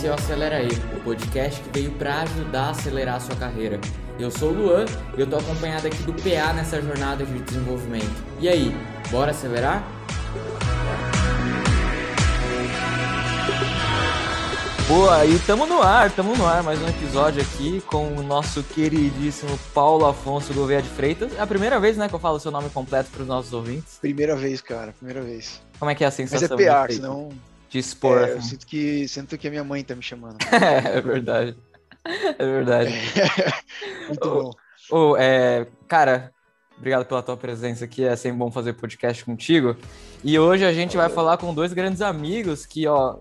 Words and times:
esse 0.00 0.06
é 0.06 0.10
o 0.10 0.14
Acelera 0.14 0.56
aí, 0.56 0.70
o 0.96 1.00
podcast 1.00 1.60
que 1.60 1.78
veio 1.78 1.92
para 1.92 2.22
ajudar 2.22 2.68
a 2.68 2.70
acelerar 2.70 3.16
a 3.16 3.20
sua 3.20 3.36
carreira. 3.36 3.78
Eu 4.18 4.30
sou 4.30 4.48
o 4.48 4.54
Luan 4.54 4.86
e 5.14 5.20
eu 5.20 5.26
tô 5.26 5.36
acompanhado 5.36 5.86
aqui 5.88 6.02
do 6.04 6.14
PA 6.14 6.54
nessa 6.54 6.80
jornada 6.80 7.22
de 7.22 7.38
desenvolvimento. 7.40 8.10
E 8.40 8.48
aí, 8.48 8.74
bora 9.10 9.32
acelerar? 9.32 9.86
Boa, 14.88 15.26
e 15.26 15.38
tamo 15.40 15.66
no 15.66 15.82
ar, 15.82 16.10
tamo 16.10 16.34
no 16.34 16.46
ar, 16.46 16.62
mais 16.62 16.80
um 16.80 16.88
episódio 16.88 17.42
aqui 17.42 17.82
com 17.82 18.14
o 18.14 18.22
nosso 18.22 18.62
queridíssimo 18.62 19.58
Paulo 19.74 20.06
Afonso 20.06 20.54
Gouveia 20.54 20.80
de 20.80 20.88
Freitas. 20.88 21.36
É 21.36 21.42
a 21.42 21.46
primeira 21.46 21.78
vez, 21.78 21.98
né, 21.98 22.08
que 22.08 22.14
eu 22.14 22.18
falo 22.18 22.38
o 22.38 22.40
seu 22.40 22.50
nome 22.50 22.70
completo 22.70 23.10
para 23.10 23.20
os 23.20 23.28
nossos 23.28 23.52
ouvintes. 23.52 23.98
Primeira 24.00 24.34
vez, 24.34 24.62
cara, 24.62 24.92
primeira 24.92 25.20
vez. 25.20 25.60
Como 25.78 25.90
é 25.90 25.94
que 25.94 26.02
é 26.02 26.06
a 26.06 26.10
sensação? 26.10 26.56
Mas 26.56 26.66
é 26.66 26.70
PA, 26.70 26.90
senão... 26.90 27.49
De 27.70 27.78
expor. 27.78 28.18
É, 28.18 28.32
eu 28.32 28.38
assim. 28.38 28.48
sinto 28.48 28.66
que, 28.66 29.08
sinto 29.08 29.38
que 29.38 29.46
a 29.46 29.50
minha 29.50 29.64
mãe 29.64 29.84
tá 29.84 29.94
me 29.94 30.02
chamando. 30.02 30.36
é 30.52 31.00
verdade. 31.00 31.56
É 32.04 32.44
verdade. 32.44 32.92
Muito 34.08 34.28
bom. 34.28 34.50
Oh, 34.90 35.16
é, 35.16 35.68
cara, 35.86 36.32
obrigado 36.76 37.06
pela 37.06 37.22
tua 37.22 37.36
presença 37.36 37.84
aqui. 37.84 38.04
É 38.04 38.16
sempre 38.16 38.38
bom 38.38 38.50
fazer 38.50 38.72
podcast 38.72 39.24
contigo. 39.24 39.76
E 40.24 40.36
hoje 40.36 40.64
a 40.64 40.72
gente 40.72 40.96
vai 40.96 41.08
falar 41.08 41.36
com 41.38 41.54
dois 41.54 41.72
grandes 41.72 42.02
amigos 42.02 42.66
que, 42.66 42.88
ó, 42.88 43.20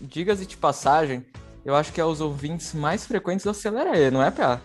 diga-se 0.00 0.46
de 0.46 0.56
passagem, 0.56 1.26
eu 1.62 1.76
acho 1.76 1.92
que 1.92 2.00
é 2.00 2.04
os 2.04 2.22
ouvintes 2.22 2.72
mais 2.72 3.04
frequentes 3.04 3.44
do 3.44 3.50
Acelera 3.50 3.98
E, 3.98 4.10
não 4.10 4.22
é, 4.22 4.30
Pia? 4.30 4.62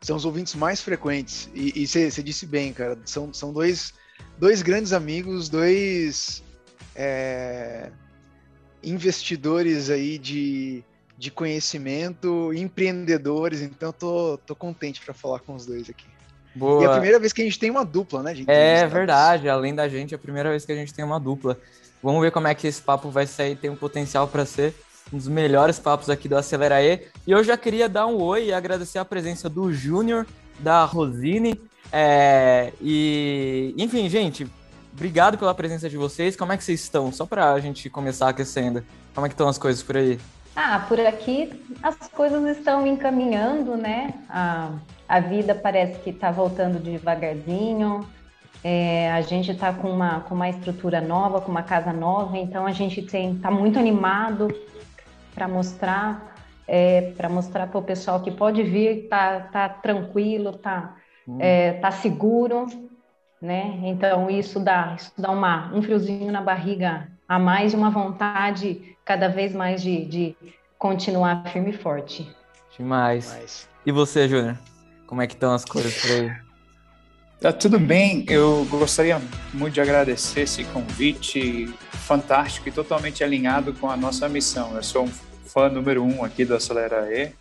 São 0.00 0.16
os 0.16 0.24
ouvintes 0.24 0.56
mais 0.56 0.80
frequentes. 0.80 1.48
E 1.54 1.86
você 1.86 2.22
disse 2.22 2.46
bem, 2.46 2.72
cara. 2.72 2.98
São, 3.04 3.32
são 3.32 3.52
dois, 3.52 3.94
dois 4.38 4.60
grandes 4.60 4.92
amigos, 4.92 5.48
dois 5.48 6.42
é, 6.96 7.92
investidores 8.82 9.90
aí 9.90 10.18
de, 10.18 10.82
de 11.16 11.30
conhecimento, 11.30 12.52
empreendedores. 12.54 13.60
Então, 13.60 13.92
tô, 13.92 14.38
tô 14.46 14.54
contente 14.54 15.00
para 15.00 15.14
falar 15.14 15.40
com 15.40 15.54
os 15.54 15.66
dois 15.66 15.88
aqui. 15.88 16.06
Boa. 16.54 16.82
E 16.82 16.84
é 16.84 16.88
a 16.88 16.92
primeira 16.92 17.18
vez 17.18 17.32
que 17.32 17.42
a 17.42 17.44
gente 17.44 17.58
tem 17.58 17.70
uma 17.70 17.84
dupla, 17.84 18.22
né? 18.22 18.34
É 18.46 18.86
verdade, 18.86 19.48
além 19.48 19.74
da 19.74 19.88
gente, 19.88 20.14
é 20.14 20.16
a 20.16 20.18
primeira 20.18 20.50
vez 20.50 20.64
que 20.64 20.72
a 20.72 20.76
gente 20.76 20.92
tem 20.92 21.04
uma 21.04 21.20
dupla. 21.20 21.56
Vamos 22.02 22.20
ver 22.22 22.32
como 22.32 22.48
é 22.48 22.54
que 22.54 22.66
esse 22.66 22.80
papo 22.80 23.10
vai 23.10 23.26
sair, 23.26 23.56
tem 23.56 23.70
um 23.70 23.76
potencial 23.76 24.26
para 24.26 24.44
ser 24.44 24.74
um 25.12 25.18
dos 25.18 25.28
melhores 25.28 25.78
papos 25.78 26.08
aqui 26.08 26.28
do 26.28 26.36
Acelera 26.36 26.82
E. 26.82 27.06
E 27.26 27.30
eu 27.30 27.42
já 27.44 27.56
queria 27.56 27.88
dar 27.88 28.06
um 28.06 28.16
oi 28.16 28.46
e 28.46 28.52
agradecer 28.52 28.98
a 28.98 29.04
presença 29.04 29.48
do 29.48 29.72
Júnior, 29.72 30.26
da 30.58 30.84
Rosine. 30.84 31.60
É, 31.92 32.72
e, 32.80 33.74
enfim, 33.76 34.08
gente, 34.08 34.46
obrigado 35.00 35.38
pela 35.38 35.54
presença 35.54 35.88
de 35.88 35.96
vocês. 35.96 36.36
Como 36.36 36.52
é 36.52 36.58
que 36.58 36.62
vocês 36.62 36.82
estão? 36.82 37.10
Só 37.10 37.24
para 37.24 37.52
a 37.52 37.58
gente 37.58 37.88
começar 37.88 38.28
aquecendo. 38.28 38.84
Como 39.14 39.26
é 39.26 39.30
que 39.30 39.32
estão 39.32 39.48
as 39.48 39.56
coisas 39.56 39.82
por 39.82 39.96
aí? 39.96 40.20
Ah, 40.54 40.84
por 40.86 41.00
aqui 41.00 41.64
as 41.82 41.96
coisas 42.08 42.58
estão 42.58 42.86
encaminhando, 42.86 43.78
né? 43.78 44.12
A, 44.28 44.72
a 45.08 45.20
vida 45.20 45.54
parece 45.54 45.98
que 46.00 46.10
está 46.10 46.30
voltando 46.30 46.78
devagarzinho. 46.78 48.06
É, 48.62 49.10
a 49.12 49.22
gente 49.22 49.52
está 49.52 49.72
com 49.72 49.90
uma, 49.90 50.20
com 50.20 50.34
uma 50.34 50.50
estrutura 50.50 51.00
nova, 51.00 51.40
com 51.40 51.50
uma 51.50 51.62
casa 51.62 51.94
nova, 51.94 52.36
então 52.36 52.66
a 52.66 52.72
gente 52.72 53.00
está 53.00 53.50
muito 53.50 53.78
animado 53.78 54.48
para 55.34 55.48
mostrar 55.48 56.30
é, 56.68 57.12
para 57.16 57.30
mostrar 57.30 57.66
para 57.68 57.78
o 57.78 57.82
pessoal 57.82 58.20
que 58.20 58.30
pode 58.30 58.62
vir, 58.62 59.08
tá, 59.08 59.40
tá 59.40 59.68
tranquilo, 59.68 60.52
tá, 60.52 60.94
hum. 61.26 61.38
é, 61.40 61.72
tá 61.72 61.90
seguro, 61.90 62.66
né? 63.40 63.80
Então 63.84 64.28
isso 64.28 64.60
dá, 64.60 64.94
isso 64.98 65.12
dá 65.16 65.30
uma, 65.30 65.72
um 65.74 65.82
friozinho 65.82 66.30
na 66.30 66.40
barriga 66.40 67.08
a 67.28 67.38
mais, 67.38 67.74
uma 67.74 67.90
vontade 67.90 68.96
cada 69.04 69.28
vez 69.28 69.54
mais 69.54 69.82
de, 69.82 70.04
de 70.04 70.36
continuar 70.78 71.44
firme 71.50 71.70
e 71.70 71.76
forte. 71.76 72.28
Demais. 72.76 73.26
Demais. 73.26 73.68
E 73.84 73.92
você, 73.92 74.28
Júnior? 74.28 74.58
Como 75.06 75.22
é 75.22 75.26
que 75.26 75.34
estão 75.34 75.52
as 75.52 75.64
coisas 75.64 75.94
por 76.00 76.10
aí? 76.10 76.32
Tá 77.40 77.52
tudo 77.52 77.78
bem. 77.78 78.26
Eu 78.28 78.66
gostaria 78.70 79.20
muito 79.54 79.74
de 79.74 79.80
agradecer 79.80 80.42
esse 80.42 80.62
convite 80.64 81.66
fantástico 81.90 82.68
e 82.68 82.72
totalmente 82.72 83.24
alinhado 83.24 83.72
com 83.72 83.88
a 83.88 83.96
nossa 83.96 84.28
missão. 84.28 84.76
Eu 84.76 84.82
sou 84.82 85.04
um 85.04 85.08
fã 85.46 85.68
número 85.68 86.04
um 86.04 86.22
aqui 86.22 86.44
do 86.44 86.54
Acelera 86.54 87.08
E. 87.10 87.32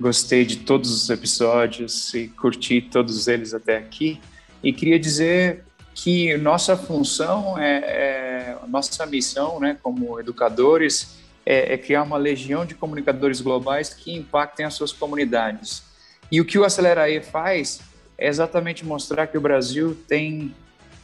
Gostei 0.00 0.44
de 0.44 0.58
todos 0.58 0.90
os 0.90 1.10
episódios 1.10 2.14
e 2.14 2.28
curti 2.28 2.80
todos 2.80 3.26
eles 3.26 3.52
até 3.52 3.78
aqui. 3.78 4.20
E 4.66 4.72
queria 4.72 4.98
dizer 4.98 5.64
que 5.94 6.36
nossa 6.38 6.76
função 6.76 7.56
é, 7.56 7.76
é 7.76 8.58
nossa 8.66 9.06
missão, 9.06 9.60
né, 9.60 9.78
como 9.80 10.18
educadores, 10.18 11.18
é, 11.46 11.74
é 11.74 11.78
criar 11.78 12.02
uma 12.02 12.16
legião 12.16 12.66
de 12.66 12.74
comunicadores 12.74 13.40
globais 13.40 13.94
que 13.94 14.12
impactem 14.12 14.66
as 14.66 14.74
suas 14.74 14.92
comunidades. 14.92 15.84
E 16.32 16.40
o 16.40 16.44
que 16.44 16.58
o 16.58 16.64
Acelera 16.64 17.08
E 17.08 17.22
faz 17.22 17.80
é 18.18 18.26
exatamente 18.26 18.84
mostrar 18.84 19.28
que 19.28 19.38
o 19.38 19.40
Brasil 19.40 19.96
tem 20.08 20.52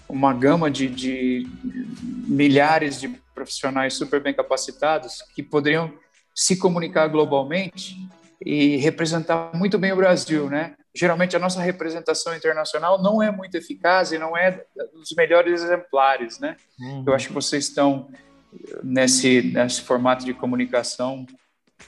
uma 0.08 0.34
gama 0.34 0.68
de, 0.68 0.88
de 0.88 1.48
milhares 2.26 3.00
de 3.00 3.10
profissionais 3.32 3.94
super 3.94 4.20
bem 4.20 4.34
capacitados 4.34 5.22
que 5.36 5.42
poderiam 5.42 5.88
se 6.34 6.56
comunicar 6.56 7.06
globalmente 7.06 7.96
e 8.44 8.76
representar 8.78 9.52
muito 9.54 9.78
bem 9.78 9.92
o 9.92 9.96
Brasil, 9.96 10.50
né? 10.50 10.74
Geralmente 10.94 11.34
a 11.34 11.38
nossa 11.38 11.60
representação 11.60 12.36
internacional 12.36 13.02
não 13.02 13.22
é 13.22 13.30
muito 13.30 13.54
eficaz 13.56 14.12
e 14.12 14.18
não 14.18 14.36
é 14.36 14.62
dos 14.92 15.14
melhores 15.16 15.62
exemplares, 15.62 16.38
né? 16.38 16.56
Uhum. 16.78 17.04
Eu 17.06 17.14
acho 17.14 17.28
que 17.28 17.34
vocês 17.34 17.68
estão 17.68 18.08
nesse 18.82 19.42
nesse 19.42 19.80
formato 19.80 20.24
de 20.24 20.34
comunicação 20.34 21.26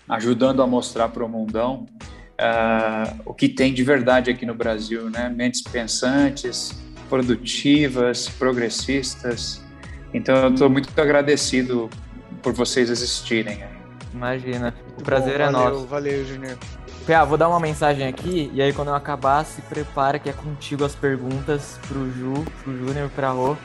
ajudando 0.08 0.62
a 0.62 0.66
mostrar 0.66 1.08
para 1.08 1.24
o 1.24 1.28
mundão 1.28 1.86
uh, 2.34 3.20
o 3.24 3.34
que 3.34 3.48
tem 3.48 3.72
de 3.72 3.82
verdade 3.82 4.30
aqui 4.30 4.46
no 4.46 4.54
Brasil, 4.54 5.10
né? 5.10 5.28
Mentes 5.28 5.62
pensantes, 5.62 6.72
produtivas, 7.08 8.28
progressistas. 8.28 9.62
Então, 10.12 10.36
eu 10.36 10.50
estou 10.52 10.70
muito 10.70 10.88
agradecido 11.00 11.90
por 12.42 12.52
vocês 12.52 12.90
existirem. 12.90 13.64
Imagina, 14.12 14.74
o 14.98 15.02
prazer 15.02 15.38
Bom, 15.38 15.44
é 15.44 15.50
valeu, 15.50 15.70
nosso. 15.70 15.86
Valeu, 15.86 16.24
Junior. 16.24 16.56
Pia, 17.06 17.22
vou 17.24 17.36
dar 17.36 17.48
uma 17.48 17.60
mensagem 17.60 18.06
aqui 18.06 18.50
e 18.54 18.62
aí 18.62 18.72
quando 18.72 18.88
eu 18.88 18.94
acabar, 18.94 19.44
se 19.44 19.60
prepara 19.62 20.18
que 20.18 20.30
é 20.30 20.32
contigo 20.32 20.84
as 20.84 20.94
perguntas 20.94 21.78
pro 21.86 22.10
Ju, 22.10 22.44
pro 22.62 22.76
Júnior, 22.76 23.10
pra 23.10 23.30
Rô. 23.30 23.56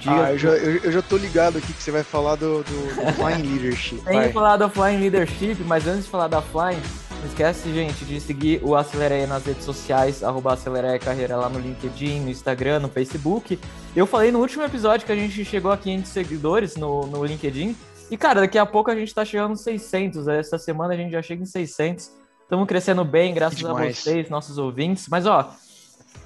Diga 0.00 0.26
ah, 0.26 0.32
eu 0.32 0.38
já, 0.38 0.48
eu, 0.50 0.76
eu, 0.78 0.92
já 0.92 1.00
tô 1.00 1.16
ligado 1.16 1.58
aqui 1.58 1.72
que 1.72 1.82
você 1.82 1.90
vai 1.90 2.02
falar 2.02 2.34
do, 2.34 2.64
do, 2.64 3.04
do 3.04 3.12
Flying 3.14 3.42
Leadership. 3.42 4.02
Tem 4.02 4.22
que 4.24 4.32
falar 4.32 4.56
do 4.56 4.68
Flying 4.68 4.98
Leadership, 4.98 5.56
mas 5.64 5.86
antes 5.86 6.04
de 6.04 6.10
falar 6.10 6.28
da 6.28 6.42
Flying, 6.42 6.80
não 7.20 7.26
esquece, 7.26 7.72
gente, 7.72 8.04
de 8.04 8.20
seguir 8.20 8.60
o 8.62 8.74
Acelereia 8.74 9.26
nas 9.26 9.44
redes 9.44 9.64
sociais, 9.64 10.22
arroba 10.22 10.52
Acelereia 10.52 10.98
Carreira 10.98 11.36
lá 11.36 11.48
no 11.48 11.58
LinkedIn, 11.58 12.20
no 12.20 12.30
Instagram, 12.30 12.80
no 12.80 12.88
Facebook. 12.88 13.58
Eu 13.94 14.06
falei 14.06 14.30
no 14.30 14.40
último 14.40 14.64
episódio 14.64 15.06
que 15.06 15.12
a 15.12 15.16
gente 15.16 15.44
chegou 15.44 15.70
a 15.70 15.76
500 15.76 16.10
seguidores 16.10 16.76
no, 16.76 17.06
no 17.06 17.24
LinkedIn. 17.24 17.76
E, 18.10 18.16
cara, 18.16 18.40
daqui 18.40 18.58
a 18.58 18.66
pouco 18.66 18.90
a 18.90 18.94
gente 18.94 19.14
tá 19.14 19.24
chegando 19.24 19.50
nos 19.50 19.62
600. 19.62 20.28
Essa 20.28 20.58
semana 20.58 20.94
a 20.94 20.96
gente 20.96 21.12
já 21.12 21.22
chega 21.22 21.42
em 21.42 21.46
600. 21.46 22.25
Estamos 22.46 22.68
crescendo 22.68 23.04
bem, 23.04 23.34
graças 23.34 23.64
a 23.64 23.72
vocês, 23.72 24.30
nossos 24.30 24.56
ouvintes. 24.56 25.08
Mas, 25.08 25.26
ó, 25.26 25.52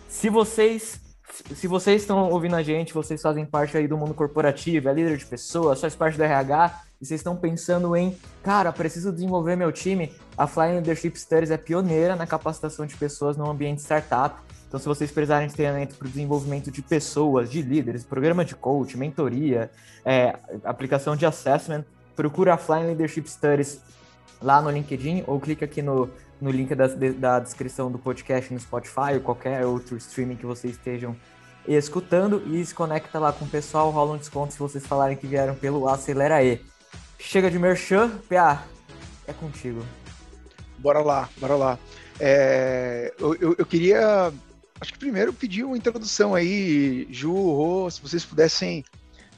se 0.06 0.28
vocês 0.28 1.00
se 1.54 1.66
vocês 1.66 2.02
estão 2.02 2.28
ouvindo 2.28 2.56
a 2.56 2.62
gente, 2.62 2.92
vocês 2.92 3.22
fazem 3.22 3.46
parte 3.46 3.74
aí 3.74 3.88
do 3.88 3.96
mundo 3.96 4.12
corporativo, 4.12 4.90
é 4.90 4.92
líder 4.92 5.16
de 5.16 5.24
pessoas, 5.24 5.80
faz 5.80 5.94
parte 5.94 6.18
do 6.18 6.22
RH, 6.22 6.82
e 7.00 7.06
vocês 7.06 7.20
estão 7.20 7.34
pensando 7.34 7.96
em, 7.96 8.14
cara, 8.42 8.70
preciso 8.70 9.10
desenvolver 9.10 9.56
meu 9.56 9.72
time, 9.72 10.12
a 10.36 10.46
Flying 10.46 10.74
Leadership 10.74 11.16
Studies 11.16 11.50
é 11.50 11.56
pioneira 11.56 12.14
na 12.14 12.26
capacitação 12.26 12.84
de 12.84 12.96
pessoas 12.96 13.38
no 13.38 13.48
ambiente 13.48 13.80
startup. 13.80 14.36
Então, 14.68 14.78
se 14.78 14.86
vocês 14.86 15.10
precisarem 15.10 15.48
de 15.48 15.54
treinamento 15.54 15.94
para 15.94 16.06
o 16.06 16.10
desenvolvimento 16.10 16.70
de 16.70 16.82
pessoas, 16.82 17.50
de 17.50 17.62
líderes, 17.62 18.04
programa 18.04 18.44
de 18.44 18.54
coach, 18.54 18.94
mentoria, 18.98 19.70
é, 20.04 20.36
aplicação 20.64 21.16
de 21.16 21.24
assessment, 21.24 21.84
procura 22.14 22.52
a 22.52 22.58
Flying 22.58 22.88
Leadership 22.88 23.26
Studies 23.26 23.80
lá 24.42 24.60
no 24.62 24.70
LinkedIn 24.70 25.24
ou 25.26 25.38
clica 25.40 25.64
aqui 25.64 25.82
no, 25.82 26.10
no 26.40 26.50
link 26.50 26.74
da, 26.74 26.86
da 26.86 27.38
descrição 27.38 27.90
do 27.90 27.98
podcast 27.98 28.52
no 28.52 28.58
Spotify 28.58 29.14
ou 29.14 29.20
qualquer 29.20 29.64
outro 29.66 29.96
streaming 29.96 30.36
que 30.36 30.46
vocês 30.46 30.74
estejam 30.74 31.16
escutando 31.68 32.42
e 32.46 32.64
se 32.64 32.74
conecta 32.74 33.18
lá 33.18 33.32
com 33.32 33.44
o 33.44 33.48
pessoal, 33.48 33.90
rola 33.90 34.14
um 34.14 34.18
desconto 34.18 34.52
se 34.52 34.58
vocês 34.58 34.86
falarem 34.86 35.16
que 35.16 35.26
vieram 35.26 35.54
pelo 35.54 35.88
Acelera 35.88 36.42
E. 36.42 36.60
Chega 37.18 37.50
de 37.50 37.58
merchan, 37.58 38.10
PA, 38.28 38.64
é 39.26 39.32
contigo. 39.32 39.84
Bora 40.78 41.00
lá, 41.00 41.28
bora 41.38 41.54
lá. 41.54 41.78
É, 42.18 43.12
eu, 43.18 43.34
eu, 43.34 43.54
eu, 43.58 43.66
queria, 43.66 44.32
acho 44.80 44.92
que 44.92 44.98
primeiro 44.98 45.32
pedir 45.32 45.64
uma 45.64 45.76
introdução 45.76 46.34
aí, 46.34 47.06
Ju, 47.10 47.32
Rô, 47.32 47.90
se 47.90 48.00
vocês 48.00 48.24
pudessem 48.24 48.84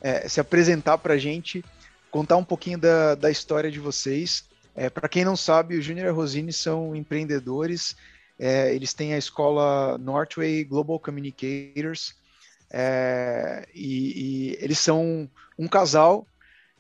é, 0.01 0.29
se 0.29 0.41
apresentar 0.41 0.99
para 0.99 1.15
a 1.15 1.19
gente, 1.19 1.65
contar 2.11 2.37
um 2.37 2.45
pouquinho 2.45 2.79
da, 2.79 3.15
da 3.15 3.31
história 3.31 3.71
de 3.71 3.81
vocês. 3.81 4.45
É, 4.75 4.89
para 4.89 5.09
quem 5.09 5.25
não 5.25 5.37
sabe, 5.37 5.77
o 5.77 5.83
Júnior 5.83 6.07
e 6.07 6.09
a 6.11 6.13
Rosine 6.13 6.53
são 6.53 6.97
empreendedores, 6.97 7.97
é, 8.39 8.75
eles 8.75 8.95
têm 8.95 9.15
a 9.15 9.19
escola 9.19 9.99
Northway 9.99 10.65
Global 10.65 10.99
Communicators, 10.99 12.15
é, 12.71 13.69
e, 13.75 14.55
e, 14.55 14.59
eles 14.61 14.79
são 14.79 15.29
um 15.59 15.69
casal 15.69 16.27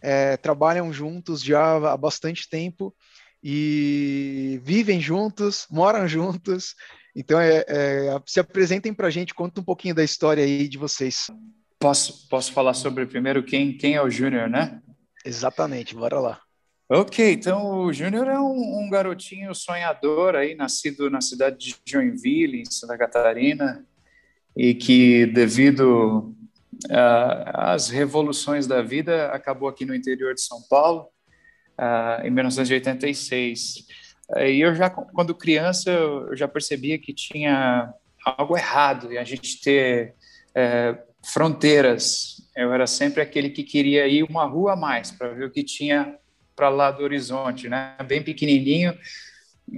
é, 0.02 0.36
trabalham 0.36 0.92
juntos 0.92 1.42
já 1.42 1.76
há 1.76 1.96
bastante 1.96 2.48
tempo 2.48 2.92
e 3.42 4.60
vivem 4.64 5.00
juntos, 5.00 5.66
moram 5.70 6.08
juntos. 6.08 6.74
Então, 7.14 7.40
é, 7.40 7.64
é, 7.68 8.20
se 8.26 8.40
apresentem 8.40 8.92
para 8.92 9.06
a 9.06 9.10
gente, 9.10 9.34
conta 9.34 9.60
um 9.60 9.64
pouquinho 9.64 9.94
da 9.94 10.02
história 10.02 10.42
aí 10.42 10.66
de 10.66 10.76
vocês. 10.76 11.30
Posso, 11.78 12.28
posso 12.28 12.52
falar 12.52 12.74
sobre 12.74 13.06
primeiro 13.06 13.42
quem, 13.42 13.76
quem 13.76 13.94
é 13.94 14.02
o 14.02 14.10
Júnior, 14.10 14.48
né? 14.48 14.80
Exatamente, 15.24 15.94
bora 15.94 16.18
lá. 16.18 16.40
Ok, 16.94 17.32
então 17.32 17.86
o 17.86 17.90
Júnior 17.90 18.28
é 18.28 18.38
um, 18.38 18.80
um, 18.80 18.90
garotinho 18.90 19.54
sonhador 19.54 20.36
aí, 20.36 20.54
nascido 20.54 21.08
na 21.08 21.22
cidade 21.22 21.56
de 21.56 21.74
Joinville, 21.86 22.60
em 22.60 22.70
Santa 22.70 22.98
Catarina, 22.98 23.82
e 24.54 24.74
que 24.74 25.24
devido 25.24 26.36
às 26.90 27.88
revoluções 27.88 28.66
da 28.66 28.82
vida 28.82 29.28
acabou 29.28 29.70
aqui 29.70 29.86
no 29.86 29.94
interior 29.94 30.34
de 30.34 30.42
São 30.42 30.60
Paulo 30.68 31.08
uh, 31.80 32.26
em 32.26 32.30
1986. 32.30 33.86
E 34.36 34.60
eu 34.60 34.74
já, 34.74 34.90
quando 34.90 35.34
criança, 35.34 35.90
eu 35.90 36.36
já 36.36 36.46
percebia 36.46 36.98
que 36.98 37.14
tinha 37.14 37.90
algo 38.22 38.54
errado 38.54 39.10
em 39.10 39.16
a 39.16 39.24
gente 39.24 39.62
ter 39.62 40.14
é, 40.54 41.02
fronteiras. 41.24 42.36
Eu 42.54 42.70
era 42.70 42.86
sempre 42.86 43.22
aquele 43.22 43.48
que 43.48 43.62
queria 43.62 44.06
ir 44.06 44.24
uma 44.24 44.44
rua 44.44 44.74
a 44.74 44.76
mais 44.76 45.10
para 45.10 45.28
ver 45.28 45.46
o 45.46 45.50
que 45.50 45.64
tinha 45.64 46.18
para 46.62 46.68
lá 46.68 46.92
do 46.92 47.02
horizonte, 47.02 47.68
né? 47.68 47.96
Bem 48.06 48.22
pequenininho, 48.22 48.96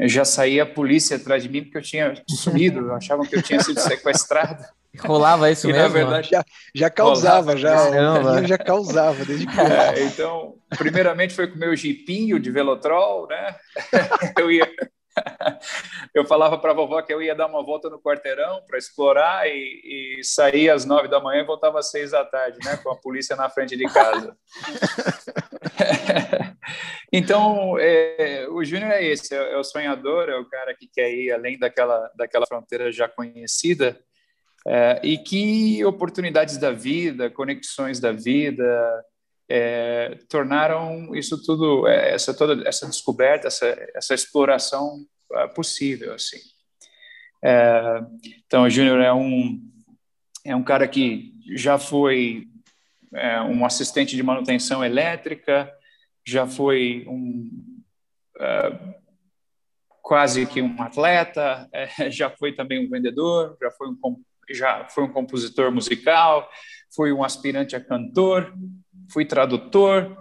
já 0.02 0.22
saía 0.22 0.64
a 0.64 0.66
polícia 0.66 1.16
atrás 1.16 1.42
de 1.42 1.48
mim 1.48 1.62
porque 1.62 1.78
eu 1.78 1.82
tinha 1.82 2.14
sumido, 2.28 2.92
achavam 2.92 3.25
que 3.25 3.36
eu 3.36 3.42
tinha 3.42 3.58
sido 3.60 3.81
sequestrado. 3.81 4.62
Rolava 4.98 5.50
isso 5.50 5.66
e, 5.66 5.72
mesmo? 5.72 5.88
Na 5.88 5.94
verdade, 5.94 6.28
já, 6.28 6.44
já 6.75 6.90
causava, 6.90 7.56
já, 7.56 8.42
já 8.44 8.58
causava 8.58 9.25
desde 9.25 9.46
que. 9.48 9.58
É, 9.58 10.04
então, 10.04 10.56
primeiramente 10.76 11.32
foi 11.32 11.46
com 11.46 11.56
o 11.56 11.58
meu 11.58 11.75
jipinho 11.75 12.38
de 12.38 12.50
Velotrol, 12.50 13.28
né? 13.28 13.56
eu 14.38 14.52
ia. 14.52 14.70
Eu 16.14 16.25
falava 16.26 16.58
para 16.58 16.70
a 16.70 16.75
vovó 16.75 17.00
que 17.02 17.12
eu 17.12 17.22
ia 17.22 17.34
dar 17.34 17.46
uma 17.46 17.64
volta 17.64 17.88
no 17.88 18.00
quarteirão 18.00 18.62
para 18.66 18.78
explorar 18.78 19.49
e, 19.49 20.19
e 20.19 20.25
sair 20.25 20.70
às 20.70 20.84
nove 20.84 21.08
da 21.08 21.20
manhã 21.20 21.43
e 21.43 21.46
voltava 21.46 21.78
às 21.78 21.90
seis 21.90 22.11
da 22.11 22.25
tarde, 22.25 22.58
né? 22.64 22.76
Com 22.78 22.90
a 22.90 22.96
polícia 22.96 23.37
na 23.37 23.49
frente 23.49 23.76
de 23.76 23.84
casa. 23.84 24.37
então, 27.12 27.76
é, 27.78 28.46
o 28.50 28.64
Júnior 28.64 28.90
é 28.90 29.05
esse, 29.05 29.34
é, 29.34 29.52
é 29.52 29.56
o 29.56 29.64
sonhador, 29.64 30.28
é 30.28 30.37
o 30.37 30.49
cara 30.49 30.75
que 30.75 30.88
quer 30.88 31.12
ir 31.12 31.32
além 31.32 31.58
daquela, 31.58 32.10
daquela 32.17 32.46
fronteira 32.46 32.90
já 32.93 33.08
conhecida 33.08 33.99
é, 34.67 35.00
e 35.02 35.19
que 35.19 35.84
oportunidades 35.84 36.56
da 36.56 36.70
vida, 36.70 37.31
conexões 37.31 38.00
da 38.00 38.12
vida, 38.12 39.05
é, 39.49 40.19
tornaram 40.29 41.14
isso 41.14 41.43
tudo, 41.43 41.87
é, 41.87 42.14
essa 42.14 42.35
toda 42.35 42.67
essa 42.67 42.87
descoberta, 42.87 43.49
essa, 43.49 43.67
essa 43.94 44.14
exploração 44.14 45.05
é, 45.32 45.46
possível, 45.49 46.14
assim. 46.14 46.38
É, 47.44 48.00
então, 48.46 48.64
o 48.64 48.70
Júnior 48.70 49.00
é 49.00 49.12
um 49.12 49.61
é 50.44 50.55
um 50.55 50.62
cara 50.62 50.87
que 50.87 51.35
já 51.55 51.79
foi 51.79 52.46
é, 53.14 53.41
um 53.41 53.64
assistente 53.64 54.17
de 54.17 54.23
manutenção 54.23 54.85
elétrica, 54.85 55.73
já 56.26 56.46
foi 56.46 57.05
um 57.08 57.50
quase 60.02 60.44
que 60.44 60.61
um 60.61 60.82
atleta, 60.82 61.69
já 62.11 62.29
foi 62.29 62.52
também 62.52 62.85
um 62.85 62.91
vendedor, 62.91 63.56
já 63.61 63.70
foi 63.70 63.88
um 63.88 63.96
já 64.50 64.87
foi 64.88 65.05
um 65.05 65.12
compositor 65.12 65.73
musical, 65.73 66.50
fui 66.94 67.12
um 67.12 67.25
aspirante 67.25 67.75
a 67.75 67.81
cantor, 67.81 68.52
fui 69.11 69.25
tradutor, 69.25 70.17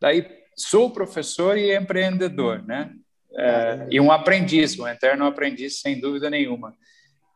daí 0.00 0.26
sou 0.56 0.90
professor 0.90 1.56
e 1.56 1.76
empreendedor, 1.76 2.62
né? 2.64 2.90
É, 3.36 3.86
e 3.90 4.00
um 4.00 4.10
aprendiz, 4.10 4.78
um 4.78 4.88
eterno 4.88 5.26
aprendiz, 5.26 5.80
sem 5.80 6.00
dúvida 6.00 6.28
nenhuma. 6.28 6.74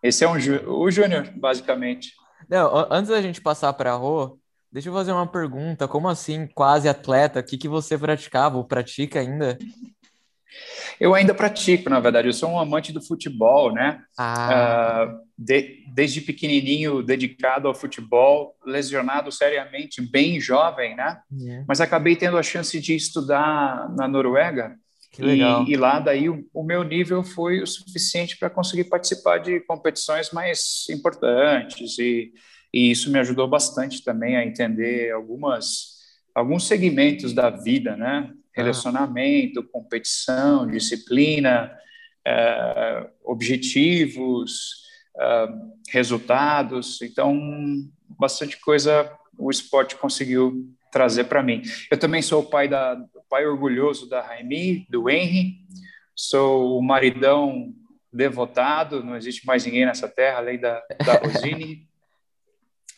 Esse 0.03 0.25
é 0.25 0.29
um, 0.29 0.35
o 0.67 0.91
Júnior, 0.91 1.31
basicamente. 1.37 2.13
Não, 2.49 2.87
antes 2.91 3.11
da 3.11 3.23
gente 3.23 3.41
passar 3.41 3.73
para 3.75 3.93
a 3.93 3.97
Rô, 3.97 4.39
deixa 4.71 4.89
eu 4.89 4.93
fazer 4.93 5.13
uma 5.13 5.27
pergunta. 5.27 5.87
Como 5.87 6.09
assim, 6.09 6.49
quase 6.49 6.89
atleta? 6.89 7.41
O 7.41 7.43
que, 7.43 7.57
que 7.57 7.69
você 7.69 7.97
praticava 7.97 8.57
ou 8.57 8.65
pratica 8.65 9.21
ainda? 9.21 9.57
Eu 10.99 11.15
ainda 11.15 11.35
pratico, 11.35 11.89
na 11.89 12.01
verdade. 12.01 12.29
Eu 12.29 12.33
sou 12.33 12.51
um 12.51 12.59
amante 12.59 12.93
do 12.93 13.01
futebol, 13.01 13.73
né? 13.73 14.03
Ah. 14.19 15.07
Uh, 15.07 15.21
de, 15.45 15.85
desde 15.93 16.21
pequenininho, 16.21 17.03
dedicado 17.03 17.67
ao 17.67 17.75
futebol, 17.75 18.57
lesionado 18.65 19.33
seriamente, 19.33 20.01
bem 20.01 20.41
jovem, 20.41 20.95
né? 20.95 21.21
Yeah. 21.33 21.65
Mas 21.67 21.81
acabei 21.81 22.15
tendo 22.17 22.39
a 22.39 22.43
chance 22.43 22.79
de 22.81 22.95
estudar 22.95 23.93
na 23.97 24.07
Noruega. 24.07 24.77
Que 25.11 25.23
legal. 25.23 25.67
E, 25.67 25.73
e 25.73 25.77
lá, 25.77 25.99
daí, 25.99 26.29
o, 26.29 26.49
o, 26.55 26.63
meu 26.63 26.83
nível 26.85 27.23
foi 27.23 27.61
o 27.61 27.67
suficiente 27.67 28.39
para 28.39 28.49
conseguir 28.49 28.85
participar 28.85 29.39
de 29.39 29.61
competições 29.61 30.31
mais 30.31 30.87
importantes. 30.89 31.99
E, 31.99 32.33
e 32.73 32.91
isso 32.91 33.11
me 33.11 33.19
ajudou 33.19 33.49
bastante 33.49 34.03
também 34.03 34.37
a 34.37 34.45
entender 34.45 35.13
algumas 35.13 35.93
alguns 36.35 36.67
segmentos 36.67 37.35
da 37.35 37.51
vida, 37.51 37.95
né? 37.95 38.33
relacionamento, 38.55 39.63
competição, 39.65 40.67
disciplina, 40.67 41.71
é, 42.27 43.07
objetivos, 43.23 44.82
é, 45.19 45.49
resultados. 45.91 47.01
Então, 47.03 47.39
bastante 48.19 48.59
coisa 48.61 49.11
o 49.39 49.51
esporte 49.51 49.97
conseguiu 49.97 50.69
trazer 50.91 51.25
para 51.25 51.43
mim. 51.43 51.63
Eu 51.91 51.99
também 51.99 52.21
sou 52.21 52.43
o 52.43 52.47
pai 52.47 52.69
da 52.69 53.03
pai 53.33 53.47
orgulhoso 53.47 54.07
da 54.11 54.21
Raimi, 54.21 54.87
do 54.91 55.09
Henry. 55.09 55.57
Sou 56.15 56.79
o 56.79 56.83
maridão 56.83 57.75
devotado, 58.13 59.03
não 59.03 59.17
existe 59.17 59.47
mais 59.47 59.65
ninguém 59.65 59.87
nessa 59.87 60.07
terra 60.07 60.37
além 60.37 60.61
da, 60.61 60.83
da 61.03 61.15
Rosine. 61.15 61.89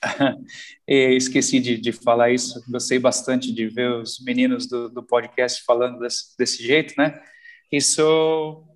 esqueci 0.88 1.60
de, 1.60 1.78
de, 1.78 1.93
falar 1.93 2.32
isso. 2.32 2.60
Gostei 2.69 2.99
bastante 2.99 3.53
de 3.53 3.69
ver 3.69 3.93
os 3.93 4.19
meninos 4.24 4.67
do, 4.67 4.88
do 4.88 5.05
podcast 5.05 5.62
falando 5.62 6.00
desse, 6.00 6.36
desse, 6.36 6.62
jeito, 6.65 6.94
né? 6.98 7.22
E 7.70 7.81
sou, 7.81 8.67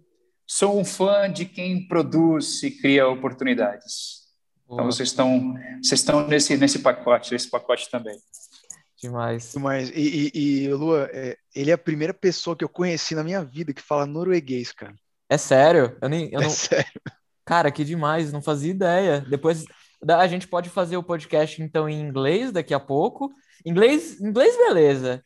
sou 0.48 0.80
um 0.80 0.84
fã 0.84 1.30
de 1.30 1.44
quem 1.44 1.86
produz 1.86 2.62
e 2.62 2.70
cria 2.70 3.06
oportunidades. 3.06 4.26
Então 4.64 4.86
vocês 4.86 5.10
estão 5.10 5.54
vocês 5.82 6.00
estão 6.00 6.26
nesse 6.26 6.56
nesse 6.56 6.78
pacote, 6.78 7.34
esse 7.34 7.48
pacote 7.48 7.90
também. 7.90 8.16
Demais. 9.00 9.52
Demais. 9.52 9.90
E, 9.90 10.30
e, 10.34 10.64
e 10.64 10.74
Lua, 10.74 11.08
é, 11.12 11.36
ele 11.54 11.70
é 11.70 11.74
a 11.74 11.78
primeira 11.78 12.12
pessoa 12.12 12.56
que 12.56 12.64
eu 12.64 12.68
conheci 12.68 13.14
na 13.14 13.22
minha 13.22 13.44
vida 13.44 13.72
que 13.72 13.82
fala 13.82 14.06
norueguês, 14.06 14.72
cara. 14.72 14.94
É 15.28 15.38
sério? 15.38 15.96
Eu 16.02 16.08
nem, 16.08 16.30
eu 16.32 16.40
é 16.40 16.44
não... 16.44 16.50
sério. 16.50 17.00
Cara, 17.44 17.70
que 17.70 17.84
demais, 17.84 18.32
não 18.32 18.42
fazia 18.42 18.70
ideia. 18.70 19.20
Depois 19.20 19.64
a 20.06 20.26
gente 20.26 20.48
pode 20.48 20.68
fazer 20.68 20.96
o 20.96 21.02
podcast 21.02 21.62
então 21.62 21.88
em 21.88 22.00
inglês 22.00 22.50
daqui 22.50 22.74
a 22.74 22.80
pouco. 22.80 23.30
Inglês, 23.64 24.20
inglês 24.20 24.56
beleza. 24.56 25.22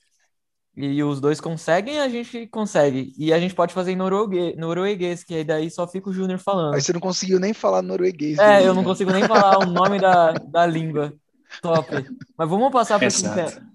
E 0.74 1.02
os 1.02 1.20
dois 1.20 1.38
conseguem, 1.38 2.00
a 2.00 2.08
gente 2.08 2.46
consegue. 2.46 3.12
E 3.18 3.30
a 3.30 3.38
gente 3.38 3.54
pode 3.54 3.74
fazer 3.74 3.92
em 3.92 3.96
norueguês, 3.96 4.56
norueguês 4.56 5.22
que 5.22 5.34
aí 5.34 5.44
daí 5.44 5.70
só 5.70 5.86
fica 5.86 6.08
o 6.08 6.12
Júnior 6.12 6.38
falando. 6.38 6.74
Aí 6.74 6.80
você 6.80 6.94
não 6.94 7.00
conseguiu 7.00 7.38
nem 7.38 7.52
falar 7.52 7.82
norueguês. 7.82 8.38
É, 8.38 8.60
né? 8.60 8.66
eu 8.66 8.72
não 8.72 8.82
consigo 8.82 9.12
nem 9.12 9.24
falar 9.24 9.58
o 9.58 9.66
nome 9.66 10.00
da, 10.00 10.32
da 10.32 10.64
língua. 10.64 11.12
Top. 11.60 11.86
Mas 12.38 12.48
vamos 12.48 12.72
passar 12.72 12.98
para 12.98 13.08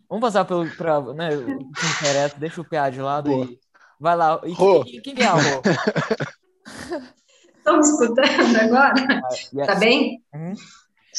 Vamos 0.10 0.22
passar 0.22 0.46
pelo 0.46 0.68
pra, 0.72 1.02
né, 1.14 1.36
o 1.36 1.72
que 1.72 1.86
interessa. 2.00 2.36
Deixa 2.40 2.62
o 2.62 2.66
PA 2.66 2.90
de 2.90 3.02
lado 3.02 3.30
Boa. 3.30 3.46
e 3.46 3.60
vai 4.00 4.16
lá. 4.16 4.42
E 4.44 4.56
quem, 4.56 5.02
quem, 5.02 5.16
quem 5.16 5.24
é 5.24 5.28
a 5.28 5.34
Rô? 5.34 5.62
Estão 7.58 7.80
escutando 7.82 8.58
agora? 8.62 8.94
Ah, 8.98 9.30
yes. 9.54 9.68
Tá 9.68 9.76
bem? 9.76 10.24
Uhum. 10.34 10.54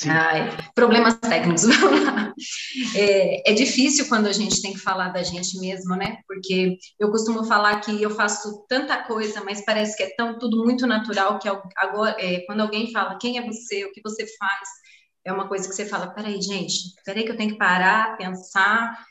Ai, 0.06 0.56
problemas 0.74 1.18
técnicos. 1.18 1.64
é, 2.94 3.50
é, 3.50 3.54
difícil 3.54 4.08
quando 4.08 4.26
a 4.26 4.32
gente 4.32 4.62
tem 4.62 4.72
que 4.72 4.78
falar 4.78 5.08
da 5.08 5.22
gente 5.22 5.58
mesmo, 5.58 5.96
né? 5.96 6.18
Porque 6.26 6.76
eu 7.00 7.10
costumo 7.10 7.44
falar 7.44 7.80
que 7.80 8.00
eu 8.02 8.10
faço 8.10 8.64
tanta 8.68 9.02
coisa, 9.02 9.42
mas 9.42 9.64
parece 9.64 9.96
que 9.96 10.02
é 10.02 10.14
tão 10.16 10.38
tudo 10.38 10.64
muito 10.64 10.86
natural 10.86 11.38
que 11.38 11.48
agora, 11.76 12.14
é, 12.18 12.40
quando 12.46 12.60
alguém 12.60 12.92
fala 12.92 13.18
quem 13.18 13.38
é 13.38 13.46
você, 13.46 13.84
o 13.84 13.92
que 13.92 14.00
você 14.02 14.24
faz, 14.38 14.68
é 15.24 15.32
uma 15.32 15.48
coisa 15.48 15.68
que 15.68 15.74
você 15.74 15.84
fala, 15.84 16.14
peraí, 16.14 16.40
gente, 16.40 16.94
peraí 17.04 17.24
que 17.24 17.32
eu 17.32 17.36
tenho 17.36 17.52
que 17.52 17.58
parar, 17.58 18.16
pensar, 18.16 19.04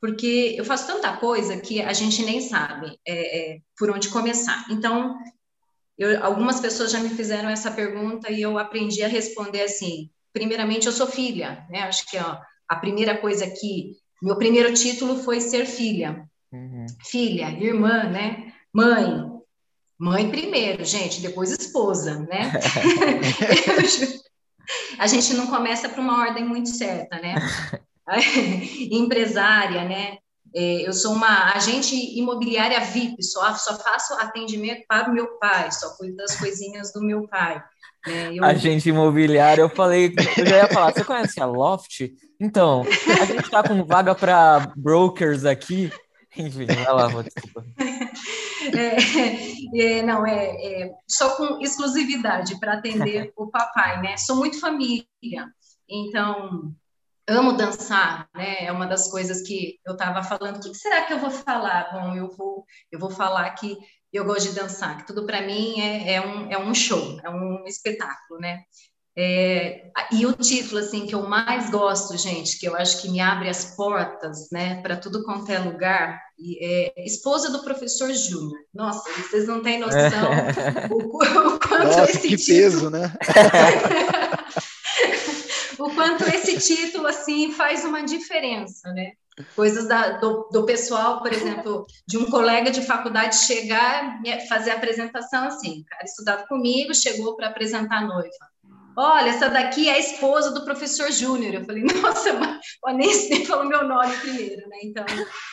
porque 0.00 0.56
eu 0.58 0.64
faço 0.64 0.86
tanta 0.86 1.16
coisa 1.16 1.56
que 1.60 1.80
a 1.80 1.92
gente 1.92 2.22
nem 2.24 2.40
sabe 2.40 2.98
é, 3.06 3.54
é 3.54 3.58
por 3.78 3.90
onde 3.90 4.08
começar. 4.08 4.66
Então, 4.68 5.16
eu, 5.96 6.24
algumas 6.24 6.60
pessoas 6.60 6.90
já 6.90 6.98
me 6.98 7.10
fizeram 7.10 7.48
essa 7.48 7.70
pergunta 7.70 8.30
e 8.30 8.42
eu 8.42 8.58
aprendi 8.58 9.04
a 9.04 9.08
responder 9.08 9.62
assim: 9.62 10.10
primeiramente, 10.32 10.86
eu 10.86 10.92
sou 10.92 11.06
filha, 11.06 11.66
né? 11.68 11.82
Acho 11.82 12.08
que 12.08 12.16
ó, 12.18 12.38
a 12.68 12.76
primeira 12.76 13.18
coisa 13.18 13.46
que 13.46 13.96
meu 14.22 14.36
primeiro 14.36 14.72
título 14.72 15.22
foi 15.22 15.40
ser 15.40 15.66
filha, 15.66 16.24
uhum. 16.52 16.86
filha, 17.04 17.50
irmã, 17.50 18.04
né? 18.04 18.52
Mãe, 18.72 19.28
mãe 19.98 20.30
primeiro, 20.30 20.84
gente, 20.84 21.20
depois 21.20 21.50
esposa, 21.50 22.20
né? 22.20 22.52
a 24.98 25.06
gente 25.06 25.34
não 25.34 25.48
começa 25.48 25.88
para 25.88 26.00
uma 26.00 26.20
ordem 26.20 26.44
muito 26.44 26.68
certa, 26.68 27.18
né? 27.18 27.34
Empresária, 28.90 29.84
né? 29.84 30.18
É, 30.54 30.86
eu 30.86 30.92
sou 30.92 31.14
uma 31.14 31.54
agente 31.54 31.94
imobiliária 32.18 32.80
VIP, 32.80 33.22
só, 33.22 33.54
só 33.54 33.78
faço 33.78 34.12
atendimento 34.14 34.84
para 34.86 35.10
o 35.10 35.14
meu 35.14 35.38
pai, 35.38 35.72
só 35.72 35.96
cuido 35.96 36.16
das 36.16 36.36
coisinhas 36.36 36.92
do 36.92 37.02
meu 37.02 37.26
pai. 37.26 37.62
Né? 38.06 38.34
Eu... 38.34 38.44
Agente 38.44 38.88
imobiliário, 38.88 39.62
eu 39.62 39.68
falei, 39.68 40.14
eu 40.36 40.46
já 40.46 40.56
ia 40.58 40.68
falar, 40.68 40.92
você 40.92 41.04
conhece 41.04 41.40
a 41.40 41.46
Loft? 41.46 42.12
Então, 42.40 42.82
a 43.20 43.24
gente 43.24 43.44
está 43.44 43.62
com 43.62 43.84
vaga 43.84 44.14
para 44.14 44.72
brokers 44.76 45.44
aqui. 45.44 45.92
Enfim, 46.36 46.66
vai 46.66 46.92
lá, 46.92 47.22
desculpa. 47.22 47.64
É, 48.74 49.98
é, 49.98 50.02
não, 50.02 50.24
é, 50.24 50.84
é, 50.84 50.94
só 51.08 51.36
com 51.36 51.60
exclusividade 51.60 52.58
para 52.60 52.74
atender 52.74 53.32
o 53.36 53.48
papai, 53.48 54.00
né? 54.00 54.16
Sou 54.16 54.36
muito 54.36 54.60
família, 54.60 55.04
então 55.88 56.72
amo 57.28 57.54
dançar, 57.54 58.28
né? 58.34 58.64
É 58.64 58.72
uma 58.72 58.86
das 58.86 59.10
coisas 59.10 59.42
que 59.42 59.80
eu 59.84 59.94
estava 59.94 60.22
falando. 60.22 60.56
O 60.56 60.60
que 60.60 60.74
será 60.74 61.02
que 61.02 61.12
eu 61.12 61.18
vou 61.18 61.30
falar? 61.30 61.90
Bom, 61.92 62.14
eu 62.14 62.30
vou, 62.30 62.64
eu 62.90 62.98
vou 62.98 63.10
falar 63.10 63.50
que 63.50 63.76
eu 64.12 64.24
gosto 64.24 64.50
de 64.50 64.54
dançar, 64.54 64.98
que 64.98 65.06
tudo 65.06 65.24
para 65.24 65.42
mim 65.42 65.80
é, 65.80 66.14
é, 66.14 66.20
um, 66.20 66.50
é 66.50 66.58
um 66.58 66.74
show, 66.74 67.18
é 67.22 67.30
um 67.30 67.64
espetáculo, 67.66 68.40
né? 68.40 68.62
É, 69.14 69.90
e 70.10 70.24
o 70.24 70.32
título 70.32 70.80
assim 70.80 71.06
que 71.06 71.14
eu 71.14 71.28
mais 71.28 71.68
gosto, 71.70 72.16
gente, 72.16 72.58
que 72.58 72.66
eu 72.66 72.74
acho 72.74 73.02
que 73.02 73.10
me 73.10 73.20
abre 73.20 73.50
as 73.50 73.76
portas, 73.76 74.48
né, 74.50 74.80
para 74.80 74.96
tudo 74.96 75.22
quanto 75.22 75.52
é 75.52 75.58
lugar, 75.58 76.18
é 76.58 77.04
Esposa 77.04 77.50
do 77.50 77.62
Professor 77.62 78.10
Júnior. 78.12 78.58
Nossa, 78.72 79.10
vocês 79.12 79.46
não 79.46 79.62
têm 79.62 79.78
noção 79.78 80.00
é. 80.00 80.88
o, 80.90 80.96
o, 80.96 81.58
quanto 81.58 81.84
Nossa, 81.84 82.10
esse 82.10 82.26
que 82.26 82.36
título... 82.36 82.46
peso, 82.46 82.90
né? 82.90 83.12
o 85.78 85.94
quanto 85.94 86.24
esse 86.24 86.58
título 86.58 87.06
assim 87.06 87.52
faz 87.52 87.84
uma 87.84 88.02
diferença, 88.02 88.90
né? 88.92 89.12
Coisas 89.56 89.88
da, 89.88 90.18
do, 90.18 90.48
do, 90.52 90.66
pessoal, 90.66 91.20
por 91.20 91.32
exemplo, 91.32 91.86
de 92.06 92.18
um 92.18 92.30
colega 92.30 92.70
de 92.70 92.82
faculdade 92.82 93.36
chegar, 93.36 94.20
fazer 94.48 94.72
a 94.72 94.74
apresentação 94.76 95.44
assim, 95.44 95.84
cara 95.84 96.04
estudado 96.04 96.46
comigo, 96.46 96.94
chegou 96.94 97.34
para 97.34 97.48
apresentar 97.48 97.98
a 97.98 98.06
noiva. 98.06 98.52
Olha, 98.96 99.30
essa 99.30 99.48
daqui 99.48 99.88
é 99.88 99.94
a 99.94 99.98
esposa 99.98 100.52
do 100.52 100.64
professor 100.64 101.10
Júnior. 101.10 101.54
Eu 101.54 101.64
falei, 101.64 101.82
nossa, 102.02 102.32
mas 102.84 102.96
nem, 102.96 103.30
nem 103.30 103.46
falou 103.46 103.64
meu 103.64 103.88
nome 103.88 104.14
primeiro, 104.18 104.68
né? 104.68 104.76
Então, 104.82 105.04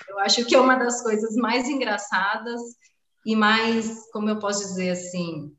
eu 0.09 0.19
acho 0.19 0.43
que 0.45 0.55
é 0.55 0.59
uma 0.59 0.75
das 0.75 1.01
coisas 1.01 1.35
mais 1.35 1.69
engraçadas 1.69 2.59
e 3.25 3.35
mais, 3.35 4.09
como 4.11 4.29
eu 4.29 4.39
posso 4.39 4.61
dizer 4.67 4.89
assim, 4.89 5.55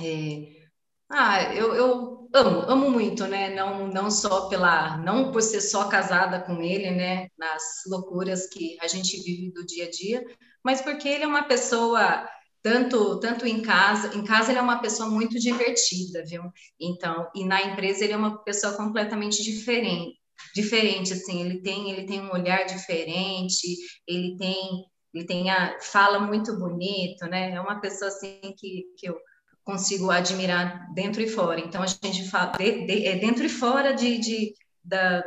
é, 0.00 0.64
ah, 1.10 1.54
eu, 1.54 1.74
eu 1.74 2.23
amo, 2.34 2.60
amo 2.68 2.90
muito, 2.90 3.26
né? 3.26 3.54
Não, 3.54 3.86
não 3.86 4.10
só 4.10 4.48
pela, 4.48 4.96
não 4.98 5.30
por 5.30 5.40
ser 5.40 5.60
só 5.60 5.88
casada 5.88 6.40
com 6.40 6.60
ele, 6.60 6.90
né? 6.90 7.28
Nas 7.38 7.62
loucuras 7.86 8.46
que 8.48 8.76
a 8.80 8.88
gente 8.88 9.22
vive 9.22 9.52
do 9.52 9.64
dia 9.64 9.86
a 9.86 9.90
dia, 9.90 10.24
mas 10.62 10.82
porque 10.82 11.08
ele 11.08 11.24
é 11.24 11.26
uma 11.26 11.44
pessoa 11.44 12.28
tanto 12.62 13.20
tanto 13.20 13.46
em 13.46 13.62
casa, 13.62 14.16
em 14.16 14.24
casa 14.24 14.50
ele 14.50 14.58
é 14.58 14.62
uma 14.62 14.80
pessoa 14.80 15.08
muito 15.08 15.38
divertida, 15.38 16.24
viu? 16.26 16.42
Então, 16.80 17.30
e 17.34 17.44
na 17.44 17.62
empresa 17.62 18.04
ele 18.04 18.14
é 18.14 18.16
uma 18.16 18.42
pessoa 18.42 18.74
completamente 18.76 19.42
diferente, 19.42 20.18
diferente 20.54 21.12
assim, 21.12 21.40
ele 21.42 21.62
tem 21.62 21.90
ele 21.90 22.06
tem 22.06 22.20
um 22.20 22.32
olhar 22.32 22.64
diferente, 22.64 23.76
ele 24.08 24.36
tem 24.36 24.84
ele 25.14 25.26
tem 25.26 25.50
a 25.50 25.78
fala 25.80 26.18
muito 26.18 26.58
bonito, 26.58 27.24
né? 27.26 27.52
É 27.52 27.60
uma 27.60 27.80
pessoa 27.80 28.08
assim 28.08 28.40
que, 28.58 28.84
que 28.98 29.08
eu 29.08 29.16
consigo 29.64 30.10
admirar 30.10 30.92
dentro 30.92 31.22
e 31.22 31.28
fora. 31.28 31.58
Então 31.58 31.82
a 31.82 31.86
gente 31.86 32.28
fala 32.28 32.52
de, 32.58 32.86
de, 32.86 33.06
é 33.06 33.16
dentro 33.16 33.44
e 33.44 33.48
fora 33.48 33.94
de, 33.94 34.18
de 34.18 34.54
da, 34.84 35.24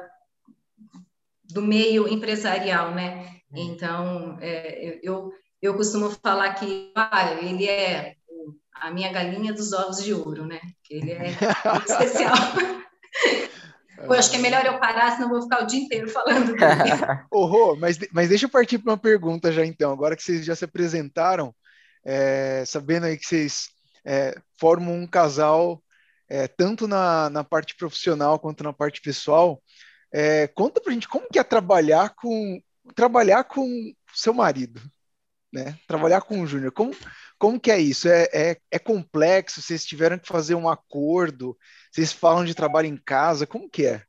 do 1.44 1.62
meio 1.62 2.08
empresarial, 2.08 2.94
né? 2.94 3.41
Uhum. 3.51 3.58
Então 3.58 4.38
é, 4.39 5.00
eu 5.01 5.32
eu 5.60 5.75
costumo 5.75 6.12
falar 6.22 6.53
que 6.53 6.91
ah, 6.96 7.34
ele 7.41 7.67
é 7.67 8.15
a 8.75 8.91
minha 8.91 9.12
galinha 9.12 9.51
dos 9.51 9.74
ovos 9.74 10.03
de 10.03 10.13
ouro, 10.13 10.46
né? 10.46 10.60
Que 10.84 10.96
ele 10.96 11.12
é 11.12 11.29
especial. 11.88 12.36
eu 13.98 14.13
acho 14.13 14.29
que 14.29 14.38
é 14.38 14.39
melhor 14.39 14.63
eu 14.65 14.79
parar, 14.79 15.13
senão 15.13 15.27
eu 15.27 15.34
vou 15.34 15.41
ficar 15.41 15.63
o 15.63 15.65
dia 15.65 15.82
inteiro 15.82 16.08
falando. 16.10 16.53
Ô, 17.32 17.46
Rô, 17.46 17.75
mas, 17.75 17.98
mas 18.12 18.29
deixa 18.29 18.46
eu 18.46 18.50
partir 18.50 18.77
para 18.77 18.91
uma 18.91 18.98
pergunta 19.00 19.51
já 19.51 19.65
então. 19.65 19.91
Agora 19.91 20.15
que 20.15 20.22
vocês 20.22 20.46
já 20.46 20.56
se 20.56 20.65
apresentaram, 20.65 21.56
é, 22.06 22.63
sabendo 22.67 23.08
aí 23.08 23.17
que 23.17 23.25
vocês 23.25 23.70
é, 24.07 24.35
formam 24.59 24.95
um 24.95 25.07
casal 25.07 25.83
é, 26.29 26.47
tanto 26.47 26.87
na, 26.87 27.29
na 27.29 27.43
parte 27.43 27.75
profissional 27.75 28.39
quanto 28.39 28.63
na 28.63 28.73
parte 28.73 29.01
pessoal, 29.01 29.61
é, 30.11 30.47
conta 30.47 30.81
pra 30.81 30.93
gente 30.93 31.07
como 31.07 31.27
que 31.29 31.39
é 31.39 31.43
trabalhar 31.43 32.15
com 32.15 32.61
trabalhar 32.95 33.43
com 33.43 33.93
seu 34.13 34.33
marido 34.33 34.81
né? 35.51 35.77
Trabalhar 35.87 36.21
com 36.21 36.41
o 36.41 36.47
Júnior, 36.47 36.71
como, 36.71 36.95
como 37.37 37.59
que 37.59 37.71
é 37.71 37.79
isso? 37.79 38.07
É, 38.07 38.29
é, 38.33 38.57
é, 38.71 38.79
complexo? 38.79 39.61
Vocês 39.61 39.85
tiveram 39.85 40.19
que 40.19 40.27
fazer 40.27 40.55
um 40.55 40.69
acordo? 40.69 41.57
Vocês 41.91 42.11
falam 42.11 42.45
de 42.45 42.53
trabalho 42.53 42.87
em 42.87 42.97
casa? 42.97 43.47
Como 43.47 43.69
que 43.69 43.85
é? 43.85 44.03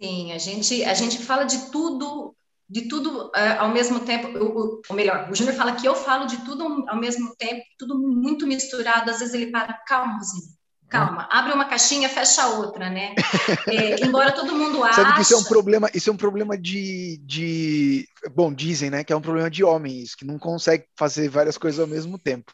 Sim, 0.00 0.32
a 0.32 0.38
gente, 0.38 0.84
a 0.84 0.94
gente 0.94 1.18
fala 1.18 1.44
de 1.44 1.70
tudo, 1.70 2.36
de 2.68 2.88
tudo 2.88 3.28
uh, 3.28 3.32
ao 3.58 3.68
mesmo 3.70 4.00
tempo, 4.00 4.36
ou, 4.38 4.82
ou 4.88 4.96
melhor, 4.96 5.30
o 5.30 5.34
Júnior 5.34 5.54
fala 5.54 5.76
que 5.76 5.86
eu 5.86 5.94
falo 5.94 6.26
de 6.26 6.38
tudo 6.44 6.84
ao 6.88 6.96
mesmo 6.96 7.34
tempo, 7.36 7.62
tudo 7.78 7.98
muito 7.98 8.46
misturado, 8.46 9.10
às 9.10 9.20
vezes 9.20 9.34
ele 9.34 9.50
para, 9.50 9.72
calma, 9.86 10.18
Rosinha, 10.18 10.56
Calma, 10.88 11.26
abre 11.32 11.52
uma 11.52 11.64
caixinha, 11.64 12.08
fecha 12.08 12.46
outra, 12.46 12.88
né? 12.88 13.14
É, 13.66 14.04
embora 14.04 14.30
todo 14.30 14.54
mundo 14.54 14.84
ache... 14.84 14.94
Sabe 14.94 15.14
que 15.14 15.22
isso 15.22 15.34
é 15.34 15.36
um 15.36 15.44
problema, 15.44 15.90
isso 15.92 16.08
é 16.08 16.12
um 16.12 16.16
problema 16.16 16.56
de, 16.56 17.20
de... 17.24 18.08
Bom, 18.32 18.52
dizem, 18.52 18.90
né, 18.90 19.02
que 19.02 19.12
é 19.12 19.16
um 19.16 19.20
problema 19.20 19.50
de 19.50 19.64
homens, 19.64 20.14
que 20.14 20.24
não 20.24 20.38
consegue 20.38 20.84
fazer 20.96 21.28
várias 21.28 21.58
coisas 21.58 21.80
ao 21.80 21.86
mesmo 21.86 22.16
tempo. 22.16 22.52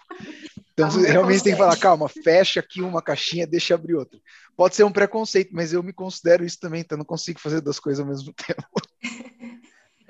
Então, 0.73 0.91
você 0.91 1.07
realmente 1.07 1.39
consegue. 1.39 1.43
tem 1.45 1.53
que 1.53 1.59
falar, 1.59 1.77
calma, 1.77 2.09
fecha 2.09 2.61
aqui 2.61 2.81
uma 2.81 3.03
caixinha, 3.03 3.47
deixa 3.47 3.75
abrir 3.75 3.95
outra. 3.95 4.19
Pode 4.57 4.75
ser 4.75 4.85
um 4.85 4.93
preconceito, 4.93 5.51
mas 5.53 5.75
eu 5.75 5.83
me 5.83 5.93
considero 5.93 6.45
isso 6.45 6.59
também, 6.59 6.81
então 6.81 6.97
eu 6.97 7.01
não 7.01 7.05
consigo 7.05 7.39
fazer 7.39 7.61
duas 7.61 7.79
coisas 7.79 8.01
ao 8.01 8.11
mesmo 8.11 8.33
tempo. 8.47 8.67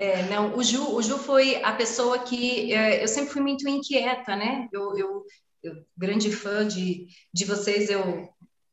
É, 0.02 0.24
não, 0.24 0.56
o 0.56 0.64
Ju, 0.64 0.96
o 0.96 1.00
Ju 1.00 1.16
foi 1.16 1.62
a 1.62 1.72
pessoa 1.74 2.18
que 2.18 2.74
é, 2.74 3.04
eu 3.04 3.06
sempre 3.06 3.32
fui 3.32 3.40
muito 3.40 3.68
inquieta, 3.68 4.34
né? 4.34 4.68
Eu, 4.72 4.98
eu, 4.98 5.24
eu, 5.62 5.74
grande 5.96 6.32
fã 6.32 6.66
de, 6.66 7.06
de 7.32 7.44
vocês, 7.44 7.88
eu 7.88 8.28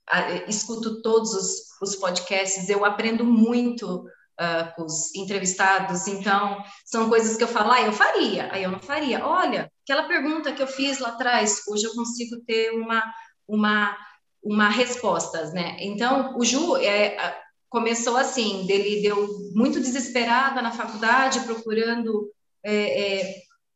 a, 0.09 0.31
escuto 0.49 1.03
todos 1.03 1.35
os, 1.35 1.51
os 1.83 1.95
podcasts, 1.97 2.67
eu 2.67 2.83
aprendo 2.83 3.23
muito 3.23 4.05
uh, 4.41 4.75
com 4.75 4.85
os 4.85 5.13
entrevistados, 5.13 6.07
então 6.07 6.63
são 6.83 7.07
coisas 7.07 7.37
que 7.37 7.43
eu 7.43 7.47
falo, 7.47 7.73
ah, 7.73 7.81
eu 7.83 7.93
faria, 7.93 8.51
aí 8.51 8.63
eu 8.63 8.71
não 8.71 8.79
faria. 8.79 9.23
Olha, 9.23 9.71
aquela 9.83 10.07
pergunta 10.07 10.51
que 10.51 10.63
eu 10.63 10.67
fiz 10.67 10.97
lá 10.97 11.09
atrás, 11.09 11.61
hoje 11.67 11.85
eu 11.85 11.93
consigo 11.93 12.41
ter 12.47 12.71
uma, 12.71 13.03
uma, 13.47 13.95
uma 14.43 14.67
resposta, 14.67 15.51
né? 15.51 15.77
Então, 15.79 16.35
o 16.39 16.43
Ju 16.43 16.75
é, 16.77 17.39
começou 17.69 18.17
assim, 18.17 18.65
dele 18.65 19.01
deu 19.01 19.27
muito 19.53 19.79
desesperada 19.79 20.61
na 20.61 20.71
faculdade, 20.71 21.41
procurando 21.41 22.29
é, 22.63 23.21
é, 23.21 23.35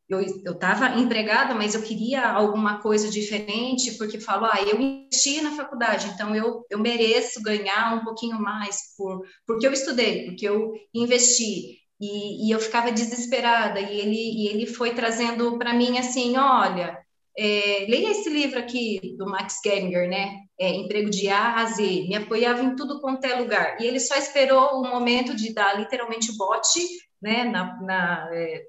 eu 0.09 0.21
estava 0.51 1.00
empregada, 1.00 1.55
mas 1.55 1.73
eu 1.73 1.81
queria 1.81 2.27
alguma 2.27 2.81
coisa 2.81 3.09
diferente, 3.09 3.97
porque 3.97 4.19
falou, 4.19 4.50
ah, 4.51 4.62
eu 4.62 4.79
investi 4.79 5.41
na 5.41 5.55
faculdade, 5.55 6.07
então 6.07 6.35
eu, 6.35 6.65
eu 6.69 6.79
mereço 6.79 7.41
ganhar 7.41 7.95
um 7.95 8.03
pouquinho 8.03 8.39
mais 8.39 8.95
por, 8.97 9.25
porque 9.47 9.65
eu 9.65 9.73
estudei, 9.73 10.25
porque 10.25 10.47
eu 10.47 10.73
investi. 10.93 11.79
E, 12.00 12.47
e 12.47 12.51
eu 12.51 12.59
ficava 12.59 12.91
desesperada, 12.91 13.79
e 13.79 14.00
ele, 14.00 14.15
e 14.15 14.47
ele 14.47 14.65
foi 14.65 14.93
trazendo 14.93 15.57
para 15.57 15.73
mim 15.73 15.97
assim, 15.97 16.35
olha, 16.35 17.00
é, 17.38 17.85
leia 17.88 18.12
esse 18.12 18.29
livro 18.29 18.59
aqui 18.59 19.15
do 19.17 19.25
Max 19.25 19.62
Geringer, 19.63 20.09
né? 20.09 20.42
É, 20.60 20.69
Emprego 20.69 21.10
de 21.10 21.29
A 21.29 21.55
a 21.55 21.65
Z. 21.65 21.83
Me 22.07 22.15
apoiava 22.15 22.62
em 22.62 22.75
tudo 22.75 23.01
quanto 23.01 23.25
é 23.25 23.36
lugar. 23.36 23.81
E 23.81 23.86
ele 23.86 24.00
só 24.00 24.15
esperou 24.15 24.79
o 24.79 24.88
momento 24.88 25.36
de 25.36 25.53
dar 25.53 25.77
literalmente 25.79 26.36
bote, 26.38 26.79
né? 27.22 27.43
Na, 27.45 27.81
na 27.81 28.29
é, 28.31 28.63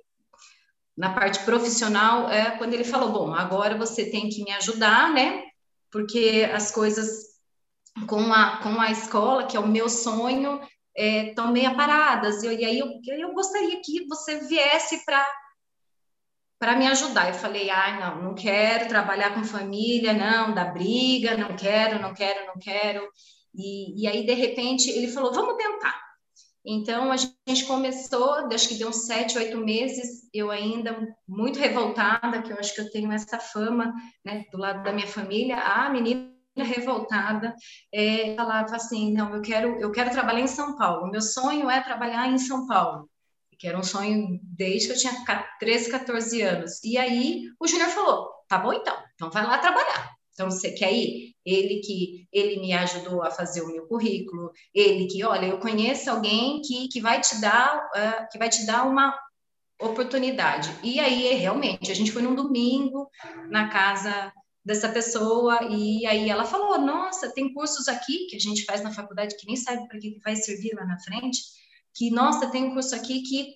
na 0.96 1.12
parte 1.12 1.40
profissional, 1.44 2.30
é 2.30 2.52
quando 2.52 2.72
ele 2.72 2.84
falou: 2.84 3.10
bom, 3.10 3.34
agora 3.34 3.76
você 3.76 4.10
tem 4.10 4.28
que 4.28 4.44
me 4.44 4.52
ajudar, 4.52 5.12
né? 5.12 5.44
Porque 5.90 6.48
as 6.52 6.70
coisas 6.70 7.34
com 8.08 8.32
a, 8.32 8.58
com 8.58 8.80
a 8.80 8.90
escola, 8.90 9.46
que 9.46 9.56
é 9.56 9.60
o 9.60 9.68
meu 9.68 9.88
sonho, 9.88 10.60
estão 10.96 11.48
é, 11.48 11.52
meio 11.52 11.76
paradas. 11.76 12.42
E, 12.42 12.48
e 12.48 12.64
aí 12.64 12.78
eu, 12.78 12.88
eu 13.06 13.32
gostaria 13.32 13.80
que 13.82 14.06
você 14.06 14.40
viesse 14.40 15.04
para 15.04 15.24
para 16.58 16.76
me 16.76 16.86
ajudar. 16.86 17.28
Eu 17.28 17.34
falei, 17.34 17.70
ah, 17.70 17.98
não, 18.00 18.22
não 18.22 18.34
quero 18.34 18.88
trabalhar 18.88 19.34
com 19.34 19.44
família, 19.44 20.12
não, 20.12 20.54
dá 20.54 20.64
briga, 20.64 21.36
não 21.36 21.56
quero, 21.56 22.00
não 22.00 22.14
quero, 22.14 22.46
não 22.46 22.54
quero. 22.58 23.08
E, 23.54 24.02
e 24.02 24.06
aí, 24.06 24.24
de 24.26 24.34
repente, 24.34 24.90
ele 24.90 25.08
falou, 25.08 25.32
vamos 25.32 25.56
tentar. 25.56 26.04
Então, 26.66 27.12
a 27.12 27.16
gente 27.16 27.66
começou, 27.66 28.46
acho 28.52 28.68
que 28.68 28.76
deu 28.76 28.88
uns 28.88 29.04
sete, 29.06 29.36
oito 29.36 29.58
meses, 29.58 30.30
eu 30.32 30.50
ainda 30.50 30.96
muito 31.28 31.58
revoltada, 31.58 32.40
que 32.40 32.50
eu 32.50 32.58
acho 32.58 32.74
que 32.74 32.80
eu 32.80 32.90
tenho 32.90 33.12
essa 33.12 33.38
fama, 33.38 33.92
né, 34.24 34.44
do 34.50 34.56
lado 34.56 34.82
da 34.82 34.92
minha 34.92 35.06
família, 35.06 35.58
a 35.58 35.90
menina 35.90 36.32
revoltada, 36.56 37.54
é, 37.92 38.34
falava 38.34 38.76
assim, 38.76 39.12
não, 39.12 39.34
eu 39.34 39.42
quero, 39.42 39.78
eu 39.78 39.92
quero 39.92 40.10
trabalhar 40.10 40.40
em 40.40 40.46
São 40.46 40.74
Paulo, 40.76 41.10
meu 41.10 41.20
sonho 41.20 41.68
é 41.68 41.82
trabalhar 41.82 42.28
em 42.28 42.38
São 42.38 42.66
Paulo, 42.66 43.10
que 43.64 43.68
era 43.68 43.78
um 43.78 43.82
sonho 43.82 44.38
desde 44.42 44.88
que 44.88 44.92
eu 44.92 44.98
tinha 44.98 45.48
13, 45.58 45.90
14 45.90 46.42
anos. 46.42 46.84
E 46.84 46.98
aí 46.98 47.44
o 47.58 47.66
Júnior 47.66 47.88
falou: 47.88 48.28
tá 48.46 48.58
bom 48.58 48.74
então, 48.74 48.94
então 49.14 49.30
vai 49.30 49.42
lá 49.42 49.56
trabalhar. 49.56 50.14
Então 50.34 50.50
você 50.50 50.72
quer 50.72 50.92
ir? 50.92 51.34
Ele 51.46 51.80
que 51.80 52.28
ele 52.30 52.60
me 52.60 52.74
ajudou 52.74 53.22
a 53.22 53.30
fazer 53.30 53.62
o 53.62 53.68
meu 53.68 53.86
currículo, 53.86 54.52
ele 54.74 55.06
que, 55.06 55.24
olha, 55.24 55.46
eu 55.46 55.58
conheço 55.60 56.10
alguém 56.10 56.60
que, 56.60 56.88
que 56.88 57.00
vai 57.00 57.22
te 57.22 57.40
dar 57.40 57.78
uh, 57.78 58.28
que 58.30 58.36
vai 58.36 58.50
te 58.50 58.66
dar 58.66 58.86
uma 58.86 59.18
oportunidade. 59.80 60.70
E 60.82 61.00
aí 61.00 61.32
realmente 61.32 61.90
a 61.90 61.94
gente 61.94 62.12
foi 62.12 62.20
num 62.20 62.34
domingo 62.34 63.08
na 63.48 63.70
casa 63.70 64.30
dessa 64.62 64.90
pessoa 64.90 65.60
e 65.70 66.04
aí 66.04 66.28
ela 66.28 66.44
falou: 66.44 66.78
"Nossa, 66.78 67.32
tem 67.32 67.54
cursos 67.54 67.88
aqui 67.88 68.26
que 68.26 68.36
a 68.36 68.40
gente 68.40 68.66
faz 68.66 68.82
na 68.82 68.92
faculdade 68.92 69.38
que 69.38 69.46
nem 69.46 69.56
sabe 69.56 69.88
para 69.88 69.98
que 69.98 70.18
vai 70.22 70.36
servir 70.36 70.74
lá 70.74 70.84
na 70.84 70.98
frente, 70.98 71.40
que 71.94 72.10
nossa, 72.10 72.50
tem 72.50 72.64
um 72.64 72.74
curso 72.74 72.94
aqui 72.94 73.22
que 73.22 73.54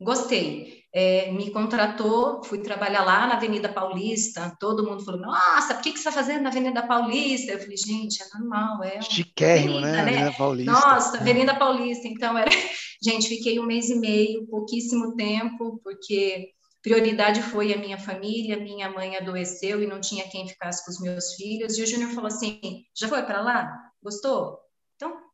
gostei. 0.00 0.78
É, 0.92 1.30
me 1.32 1.50
contratou, 1.50 2.42
fui 2.42 2.58
trabalhar 2.58 3.04
lá 3.04 3.26
na 3.26 3.34
Avenida 3.34 3.68
Paulista, 3.68 4.56
todo 4.58 4.84
mundo 4.84 5.04
falou, 5.04 5.20
nossa, 5.20 5.74
por 5.74 5.82
que, 5.82 5.92
que 5.92 5.98
você 5.98 6.08
está 6.08 6.12
fazendo 6.12 6.42
na 6.42 6.48
Avenida 6.48 6.82
Paulista? 6.82 7.52
Eu 7.52 7.58
falei, 7.58 7.76
gente, 7.76 8.22
é 8.22 8.38
normal, 8.38 8.82
é... 8.82 9.02
Chiquérrimo, 9.02 9.80
né? 9.80 9.92
né? 9.92 10.00
Avenida 10.00 10.32
Paulista. 10.32 10.72
Nossa, 10.72 11.16
é. 11.18 11.20
Avenida 11.20 11.54
Paulista, 11.54 12.08
então 12.08 12.36
era... 12.36 12.50
Gente, 13.00 13.28
fiquei 13.28 13.60
um 13.60 13.66
mês 13.66 13.90
e 13.90 13.94
meio, 13.94 14.44
pouquíssimo 14.48 15.14
tempo, 15.14 15.80
porque 15.84 16.48
prioridade 16.82 17.42
foi 17.42 17.72
a 17.72 17.78
minha 17.78 17.96
família, 17.96 18.56
minha 18.56 18.90
mãe 18.90 19.16
adoeceu 19.16 19.80
e 19.80 19.86
não 19.86 20.00
tinha 20.00 20.28
quem 20.28 20.48
ficasse 20.48 20.84
com 20.84 20.90
os 20.90 21.00
meus 21.00 21.34
filhos, 21.34 21.78
e 21.78 21.82
o 21.82 21.86
Júnior 21.86 22.10
falou 22.10 22.26
assim, 22.26 22.82
já 22.96 23.06
foi 23.06 23.22
para 23.22 23.40
lá? 23.40 23.72
Gostou? 24.02 24.58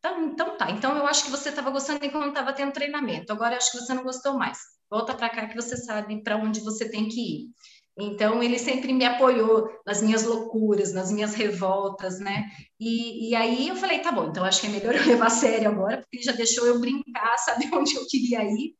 Então, 0.05 0.27
então, 0.27 0.57
tá. 0.59 0.71
Então 0.71 0.97
eu 0.99 1.07
acho 1.07 1.25
que 1.25 1.31
você 1.31 1.49
estava 1.49 1.71
gostando 1.71 2.05
enquanto 2.05 2.29
estava 2.29 2.53
tendo 2.53 2.73
treinamento. 2.73 3.33
Agora 3.33 3.55
eu 3.55 3.57
acho 3.57 3.73
que 3.73 3.79
você 3.79 3.95
não 3.95 4.03
gostou 4.03 4.35
mais. 4.35 4.59
Volta 4.91 5.15
para 5.15 5.31
cá 5.31 5.47
que 5.47 5.55
você 5.55 5.79
sabe 5.79 6.23
para 6.23 6.37
onde 6.37 6.61
você 6.61 6.91
tem 6.91 7.09
que 7.09 7.21
ir. 7.21 7.51
Então 7.99 8.43
ele 8.43 8.59
sempre 8.59 8.93
me 8.93 9.07
apoiou 9.07 9.67
nas 9.87 10.03
minhas 10.03 10.25
loucuras, 10.25 10.93
nas 10.93 11.11
minhas 11.11 11.33
revoltas, 11.33 12.19
né? 12.19 12.51
E, 12.79 13.31
e 13.31 13.35
aí 13.35 13.69
eu 13.69 13.77
falei, 13.77 14.01
tá 14.01 14.13
bom, 14.13 14.29
então 14.29 14.45
acho 14.45 14.61
que 14.61 14.67
é 14.67 14.71
melhor 14.71 14.93
eu 14.95 15.07
levar 15.07 15.29
a 15.29 15.31
sério 15.31 15.71
agora, 15.71 15.99
porque 15.99 16.19
ele 16.19 16.25
já 16.25 16.33
deixou 16.33 16.67
eu 16.67 16.79
brincar, 16.81 17.39
saber 17.39 17.71
onde 17.73 17.95
eu 17.95 18.07
queria 18.07 18.45
ir. 18.45 18.77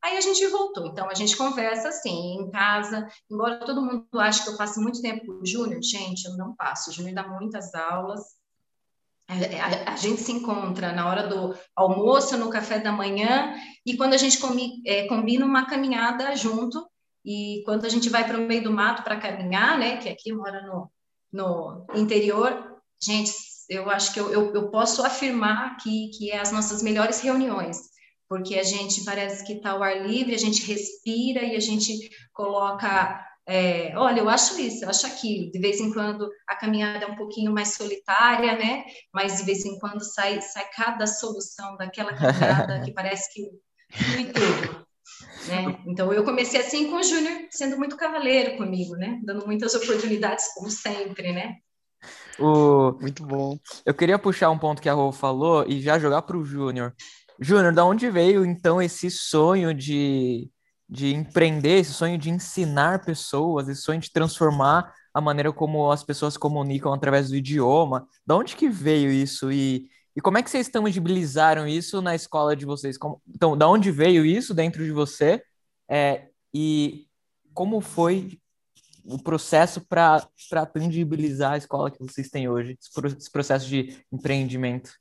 Aí 0.00 0.16
a 0.16 0.20
gente 0.20 0.46
voltou. 0.46 0.86
Então 0.86 1.10
a 1.10 1.14
gente 1.14 1.36
conversa 1.36 1.88
assim, 1.88 2.36
em 2.36 2.50
casa. 2.52 3.08
Embora 3.28 3.58
todo 3.64 3.82
mundo 3.82 4.06
ache 4.20 4.44
que 4.44 4.50
eu 4.50 4.56
passe 4.56 4.78
muito 4.78 5.02
tempo 5.02 5.26
com 5.26 5.42
o 5.42 5.46
Júnior, 5.46 5.82
gente, 5.82 6.24
eu 6.24 6.36
não 6.36 6.54
passo. 6.54 6.90
O 6.90 6.92
Júnior 6.92 7.16
dá 7.16 7.26
muitas 7.26 7.74
aulas 7.74 8.37
a, 9.28 9.92
a, 9.92 9.96
gente 9.96 10.22
se 10.22 10.32
encontra 10.32 10.92
na 10.92 11.06
hora 11.06 11.28
do 11.28 11.54
almoço, 11.76 12.36
no 12.38 12.48
café 12.48 12.78
da 12.78 12.90
manhã, 12.90 13.54
e 13.84 13.96
quando 13.96 14.14
a 14.14 14.16
gente 14.16 14.38
é, 14.86 15.06
combina 15.06 15.44
uma 15.44 15.66
caminhada 15.66 16.34
junto, 16.34 16.88
e 17.24 17.62
quando 17.66 17.84
a 17.84 17.88
gente 17.90 18.08
vai 18.08 18.26
para 18.26 18.38
o 18.38 18.46
meio 18.46 18.62
do 18.64 18.72
mato 18.72 19.02
para 19.02 19.20
caminhar, 19.20 19.78
né, 19.78 19.98
que 19.98 20.08
aqui 20.08 20.32
mora 20.32 20.62
no, 20.62 20.90
no 21.30 21.86
interior, 21.94 22.80
gente, 23.00 23.32
eu 23.68 23.90
acho 23.90 24.14
que 24.14 24.20
eu, 24.20 24.32
eu, 24.32 24.54
eu 24.54 24.70
posso 24.70 25.04
afirmar 25.04 25.76
que, 25.76 26.08
que 26.16 26.30
é 26.30 26.40
as 26.40 26.50
nossas 26.50 26.82
melhores 26.82 27.20
reuniões, 27.20 27.78
porque 28.30 28.58
a 28.58 28.62
gente 28.62 29.04
parece 29.04 29.44
que 29.44 29.54
está 29.54 29.72
ao 29.72 29.82
ar 29.82 30.06
livre, 30.06 30.34
a 30.34 30.38
gente 30.38 30.64
respira 30.64 31.42
e 31.42 31.54
a 31.54 31.60
gente 31.60 32.08
coloca 32.32 33.27
é, 33.48 33.96
olha, 33.96 34.20
eu 34.20 34.28
acho 34.28 34.60
isso, 34.60 34.84
eu 34.84 34.90
acho 34.90 35.06
aquilo. 35.06 35.50
De 35.50 35.58
vez 35.58 35.80
em 35.80 35.90
quando 35.90 36.28
a 36.46 36.54
caminhada 36.54 37.06
é 37.06 37.08
um 37.08 37.16
pouquinho 37.16 37.50
mais 37.50 37.68
solitária, 37.68 38.58
né? 38.58 38.84
Mas 39.10 39.38
de 39.38 39.44
vez 39.44 39.64
em 39.64 39.78
quando 39.78 40.04
sai, 40.04 40.42
sai 40.42 40.68
cada 40.76 41.06
solução 41.06 41.74
daquela 41.78 42.12
caminhada 42.12 42.80
que 42.84 42.92
parece 42.92 43.32
que 43.32 43.48
flui 43.90 44.26
tudo. 44.26 44.86
Né? 45.48 45.82
Então 45.86 46.12
eu 46.12 46.24
comecei 46.24 46.60
assim 46.60 46.90
com 46.90 46.96
o 46.96 47.02
Júnior, 47.02 47.46
sendo 47.50 47.78
muito 47.78 47.96
cavaleiro 47.96 48.58
comigo, 48.58 48.94
né? 48.96 49.18
Dando 49.24 49.46
muitas 49.46 49.74
oportunidades, 49.74 50.52
como 50.54 50.70
sempre, 50.70 51.32
né? 51.32 51.56
O... 52.38 52.92
Muito 53.00 53.24
bom. 53.24 53.58
Eu 53.86 53.94
queria 53.94 54.18
puxar 54.18 54.50
um 54.50 54.58
ponto 54.58 54.82
que 54.82 54.90
a 54.90 54.92
Rô 54.92 55.10
falou 55.10 55.64
e 55.66 55.80
já 55.80 55.98
jogar 55.98 56.20
para 56.20 56.36
o 56.36 56.44
Júnior. 56.44 56.94
Júnior, 57.40 57.72
da 57.72 57.82
onde 57.82 58.10
veio 58.10 58.44
então 58.44 58.82
esse 58.82 59.10
sonho 59.10 59.72
de 59.72 60.50
de 60.88 61.14
empreender, 61.14 61.80
esse 61.80 61.92
sonho 61.92 62.16
de 62.16 62.30
ensinar 62.30 63.04
pessoas, 63.04 63.68
esse 63.68 63.82
sonho 63.82 64.00
de 64.00 64.10
transformar 64.10 64.92
a 65.12 65.20
maneira 65.20 65.52
como 65.52 65.90
as 65.90 66.02
pessoas 66.02 66.36
comunicam 66.36 66.92
através 66.92 67.28
do 67.28 67.36
idioma. 67.36 68.08
Da 68.26 68.36
onde 68.36 68.56
que 68.56 68.68
veio 68.68 69.10
isso 69.10 69.52
e, 69.52 69.90
e 70.16 70.20
como 70.20 70.38
é 70.38 70.42
que 70.42 70.50
vocês 70.50 70.68
tangibilizaram 70.68 71.66
isso 71.66 72.00
na 72.00 72.14
escola 72.14 72.56
de 72.56 72.64
vocês? 72.64 72.96
Como, 72.96 73.20
então, 73.28 73.56
da 73.56 73.68
onde 73.68 73.90
veio 73.90 74.24
isso 74.24 74.54
dentro 74.54 74.82
de 74.84 74.90
você 74.90 75.42
é, 75.90 76.28
e 76.54 77.06
como 77.52 77.80
foi 77.80 78.38
o 79.04 79.18
processo 79.18 79.80
para 79.80 80.66
tangibilizar 80.72 81.52
a 81.52 81.58
escola 81.58 81.90
que 81.90 81.98
vocês 81.98 82.28
têm 82.28 82.48
hoje, 82.48 82.78
esse 82.80 83.30
processo 83.30 83.66
de 83.66 83.98
empreendimento? 84.12 84.92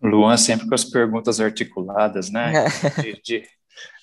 Luan 0.00 0.36
sempre 0.36 0.68
com 0.68 0.74
as 0.74 0.84
perguntas 0.84 1.40
articuladas, 1.40 2.30
né? 2.30 2.52
É. 2.54 2.68
De, 3.02 3.22
de, 3.22 3.48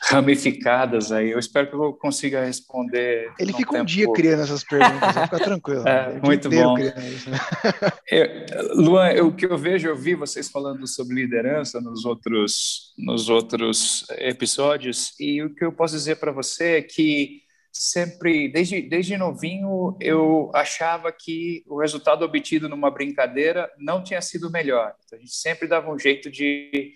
ramificadas 0.02 1.12
aí. 1.12 1.32
Eu 1.32 1.40
espero 1.40 1.68
que 1.68 1.76
eu 1.76 1.94
consiga 1.94 2.46
responder. 2.46 3.32
Ele 3.40 3.54
fica 3.54 3.72
tempo... 3.72 3.84
um 3.84 3.86
dia 3.86 4.12
criando 4.14 4.44
essas 4.44 4.64
perguntas, 4.64 5.24
fica 5.24 5.40
tranquilo. 5.44 5.88
É, 5.88 6.20
muito 6.20 6.50
bom. 6.50 6.76
eu, 8.10 8.28
Luan, 8.76 9.10
eu, 9.10 9.28
o 9.28 9.36
que 9.36 9.46
eu 9.46 9.58
vejo, 9.58 9.88
eu 9.88 9.96
vi 9.96 10.16
vocês 10.16 10.50
falando 10.50 10.86
sobre 10.88 11.16
liderança 11.16 11.82
nos 11.82 12.06
outros, 12.06 12.94
nos 12.98 13.30
outros 13.30 14.06
episódios, 14.18 15.14
e 15.20 15.42
o 15.42 15.54
que 15.54 15.66
eu 15.66 15.72
posso 15.72 15.96
dizer 15.96 16.18
para 16.18 16.32
você 16.32 16.78
é 16.78 16.82
que 16.82 17.46
sempre, 17.72 18.48
desde, 18.48 18.82
desde 18.82 19.18
novinho, 19.18 19.98
eu 20.00 20.50
achava 20.54 21.12
que 21.12 21.62
o 21.68 21.82
resultado 21.82 22.24
obtido 22.24 22.70
numa 22.70 22.90
brincadeira 22.90 23.70
não 23.78 24.02
tinha 24.02 24.22
sido 24.22 24.50
melhor. 24.50 24.96
Então, 25.04 25.18
a 25.18 25.22
gente 25.22 25.36
sempre 25.36 25.68
dava 25.68 25.92
um 25.92 26.00
jeito 26.00 26.32
de 26.32 26.96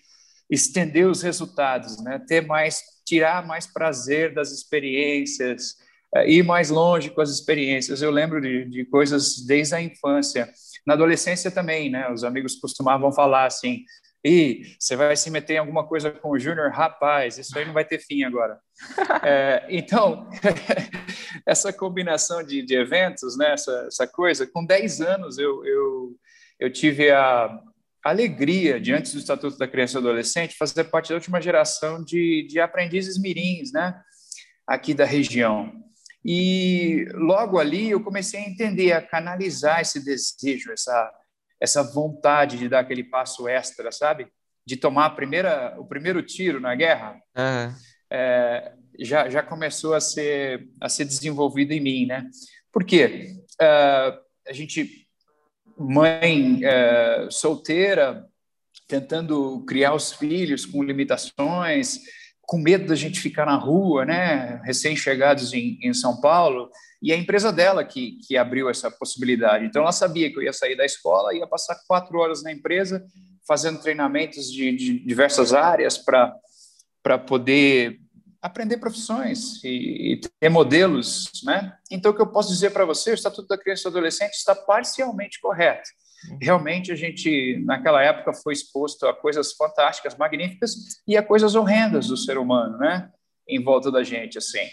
estender 0.50 1.08
os 1.08 1.22
resultados, 1.22 2.02
né? 2.04 2.20
ter 2.28 2.46
mais, 2.46 2.82
tirar 3.06 3.46
mais 3.46 3.68
prazer 3.68 4.34
das 4.34 4.52
experiências, 4.52 5.76
eh, 6.16 6.32
ir 6.32 6.44
mais 6.44 6.70
longe 6.70 7.10
com 7.10 7.22
as 7.22 7.30
experiências. 7.30 8.02
Eu 8.02 8.12
lembro 8.12 8.42
de, 8.42 8.66
de 8.66 8.86
coisas 8.86 9.46
desde 9.46 9.76
a 9.76 9.82
infância. 9.82 10.50
Na 10.88 10.96
adolescência 10.96 11.52
também, 11.52 11.90
né? 11.90 12.12
Os 12.12 12.24
amigos 12.24 12.56
costumavam 12.56 13.12
falar 13.12 13.46
assim: 13.46 13.84
e 14.24 14.76
você 14.78 14.96
vai 14.96 15.16
se 15.16 15.32
meter 15.32 15.54
em 15.54 15.58
alguma 15.60 15.88
coisa 15.88 16.12
com 16.12 16.32
o 16.32 16.40
Júnior, 16.40 16.72
rapaz, 16.72 17.38
isso 17.38 17.58
aí 17.58 17.66
não 17.66 17.74
vai 17.74 17.86
ter 17.86 18.00
fim 18.00 18.24
agora. 18.24 18.60
é, 19.24 19.66
então, 19.70 20.30
essa 21.48 21.72
combinação 21.72 22.44
de, 22.44 22.62
de 22.62 22.76
eventos, 22.76 23.38
né, 23.38 23.54
essa, 23.54 23.86
essa, 23.88 24.08
coisa, 24.08 24.46
com 24.46 24.66
10 24.66 25.02
anos 25.02 25.38
eu, 25.38 25.66
eu, 25.66 26.16
eu 26.60 26.72
tive 26.72 27.10
a, 27.12 27.62
alegria, 28.04 28.80
diante 28.80 29.12
do 29.12 29.20
Estatuto 29.20 29.58
da 29.58 29.68
Criança 29.68 29.98
e 29.98 30.02
do 30.02 30.08
Adolescente, 30.08 30.58
fazer 30.58 30.86
parte 30.86 31.10
da 31.10 31.16
última 31.16 31.42
geração 31.42 32.04
de, 32.04 32.48
de 32.48 32.60
aprendizes 32.60 33.20
mirins, 33.20 33.72
né, 33.72 34.00
aqui 34.66 34.94
da 34.94 35.06
região. 35.06 35.72
E 36.24 37.08
logo 37.14 37.60
ali 37.60 37.92
eu 37.92 38.04
comecei 38.04 38.40
a 38.40 38.50
entender, 38.50 38.92
a 38.92 39.02
canalizar 39.02 39.82
esse 39.82 40.04
desejo, 40.04 40.72
essa, 40.72 41.12
essa 41.60 41.84
vontade 41.84 42.58
de 42.58 42.68
dar 42.68 42.80
aquele 42.80 43.04
passo 43.04 43.48
extra, 43.48 43.92
sabe? 43.92 44.28
De 44.66 44.76
tomar 44.76 45.06
a 45.06 45.10
primeira, 45.10 45.76
o 45.80 45.86
primeiro 45.86 46.22
tiro 46.22 46.60
na 46.60 46.76
guerra. 46.76 47.14
Uhum. 47.38 47.74
É, 48.12 48.74
já, 49.00 49.30
já 49.30 49.42
começou 49.42 49.94
a 49.94 50.02
ser, 50.02 50.68
a 50.82 50.90
ser 50.90 51.06
desenvolvido 51.06 51.72
em 51.72 51.80
mim, 51.80 52.06
né? 52.06 52.30
Por 52.72 52.84
quê? 52.84 53.36
Uh, 53.62 54.20
a 54.48 54.54
gente 54.54 55.08
mãe 55.80 56.60
é, 56.64 57.28
solteira, 57.32 58.26
tentando 58.88 59.64
criar 59.66 59.94
os 59.94 60.12
filhos 60.12 60.66
com 60.66 60.84
limitações, 60.84 62.00
com 62.42 62.58
medo 62.58 62.88
da 62.88 62.96
gente 62.96 63.20
ficar 63.20 63.46
na 63.46 63.56
rua, 63.56 64.04
né? 64.04 64.60
Recém-chegados 64.66 65.54
em, 65.54 65.78
em, 65.82 65.94
São 65.94 66.20
Paulo, 66.20 66.70
e 67.02 67.14
a 67.14 67.16
empresa 67.16 67.54
dela 67.54 67.86
que, 67.86 68.18
que 68.28 68.36
abriu 68.36 68.70
essa 68.70 68.90
possibilidade. 68.90 69.66
Então, 69.66 69.84
ela 69.84 69.92
sabia 69.92 70.32
que 70.32 70.38
eu 70.38 70.44
ia 70.44 70.52
sair 70.52 70.76
da 70.76 70.84
escola, 70.84 71.34
ia 71.34 71.48
passar 71.48 71.80
quatro 71.88 72.18
horas 72.18 72.44
na 72.44 72.52
empresa, 72.52 73.06
fazendo 73.48 73.80
treinamentos 73.80 74.52
de, 74.52 74.76
de 74.76 75.00
diversas 75.06 75.54
áreas 75.54 75.98
para 75.98 77.18
poder 77.20 78.00
aprender 78.42 78.78
profissões 78.78 79.64
e, 79.64 80.14
e, 80.14 80.22
ter 80.40 80.50
modelos, 80.50 81.30
né? 81.44 81.78
Então, 81.92 82.12
o 82.12 82.16
que 82.16 82.22
eu 82.22 82.32
posso 82.32 82.50
dizer 82.50 82.72
para 82.72 82.86
você, 82.86 83.12
o 83.12 83.14
Estatuto 83.14 83.48
da 83.48 83.58
Criança 83.58 83.82
e 83.82 83.84
do 83.92 83.98
Adolescente 83.98 84.34
está 84.34 84.56
parcialmente 84.56 85.40
correto. 85.40 85.90
Uhum. 86.30 86.38
Realmente, 86.42 86.92
a 86.92 86.96
gente, 86.96 87.62
naquela 87.66 88.02
época, 88.02 88.34
foi 88.34 88.54
exposto 88.54 89.06
a 89.08 89.14
coisas 89.14 89.54
fantásticas, 89.54 90.16
magníficas 90.16 90.74
e 91.08 91.18
a 91.18 91.24
coisas 91.24 91.56
horrendas 91.56 92.08
do 92.08 92.18
ser 92.18 92.38
humano, 92.38 92.78
né? 92.78 93.10
Em 93.48 93.62
volta 93.62 93.92
da 93.92 94.04
gente, 94.04 94.38
assim. 94.38 94.68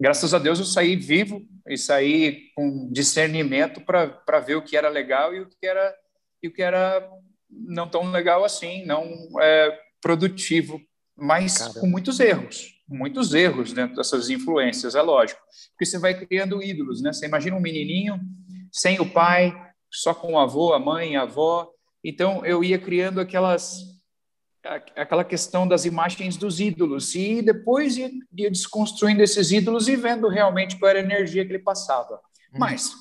Graças 0.00 0.32
a 0.32 0.38
Deus, 0.38 0.60
eu 0.60 0.64
saí 0.64 0.94
vivo 0.94 1.42
e 1.66 1.76
saí 1.76 2.50
com 2.54 2.88
discernimento 2.92 3.80
para 3.80 4.40
ver 4.40 4.54
o 4.54 4.62
que 4.62 4.76
era 4.76 4.88
legal 4.88 5.34
e 5.34 5.40
o 5.40 5.48
que 5.48 5.66
era, 5.66 5.94
e 6.42 6.48
o 6.48 6.52
que 6.52 6.62
era 6.62 7.08
não 7.50 7.88
tão 7.88 8.10
legal 8.10 8.44
assim, 8.44 8.84
não 8.84 9.08
é, 9.40 9.76
produtivo 10.00 10.80
mas 11.18 11.58
Caramba. 11.58 11.80
com 11.80 11.86
muitos 11.88 12.20
erros, 12.20 12.77
muitos 12.88 13.34
erros 13.34 13.72
dentro 13.72 13.96
dessas 13.96 14.30
influências, 14.30 14.94
é 14.94 15.02
lógico, 15.02 15.40
porque 15.70 15.84
você 15.84 15.98
vai 15.98 16.14
criando 16.14 16.62
ídolos, 16.62 17.02
né? 17.02 17.12
Você 17.12 17.26
imagina 17.26 17.56
um 17.56 17.60
menininho 17.60 18.18
sem 18.72 19.00
o 19.00 19.10
pai, 19.10 19.54
só 19.90 20.14
com 20.14 20.32
o 20.32 20.38
avô, 20.38 20.72
a 20.72 20.78
mãe, 20.78 21.16
a 21.16 21.22
avó. 21.22 21.70
Então 22.02 22.44
eu 22.44 22.64
ia 22.64 22.78
criando 22.78 23.20
aquelas 23.20 23.86
aquela 24.96 25.24
questão 25.24 25.66
das 25.66 25.84
imagens 25.84 26.36
dos 26.36 26.60
ídolos 26.60 27.14
e 27.14 27.40
depois 27.40 27.96
ia, 27.96 28.10
ia 28.36 28.50
desconstruindo 28.50 29.22
esses 29.22 29.50
ídolos 29.50 29.88
e 29.88 29.96
vendo 29.96 30.28
realmente 30.28 30.76
qual 30.78 30.90
era 30.90 30.98
a 30.98 31.02
energia 31.02 31.44
que 31.44 31.52
ele 31.52 31.62
passava. 31.62 32.14
Uhum. 32.52 32.58
Mas 32.58 32.92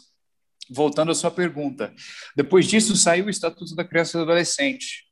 voltando 0.70 1.12
à 1.12 1.16
sua 1.16 1.32
pergunta, 1.32 1.94
depois 2.36 2.66
disso 2.68 2.96
saiu 2.96 3.26
o 3.26 3.30
Estatuto 3.30 3.76
da 3.76 3.84
Criança 3.84 4.18
e 4.18 4.20
do 4.20 4.24
Adolescente 4.24 5.08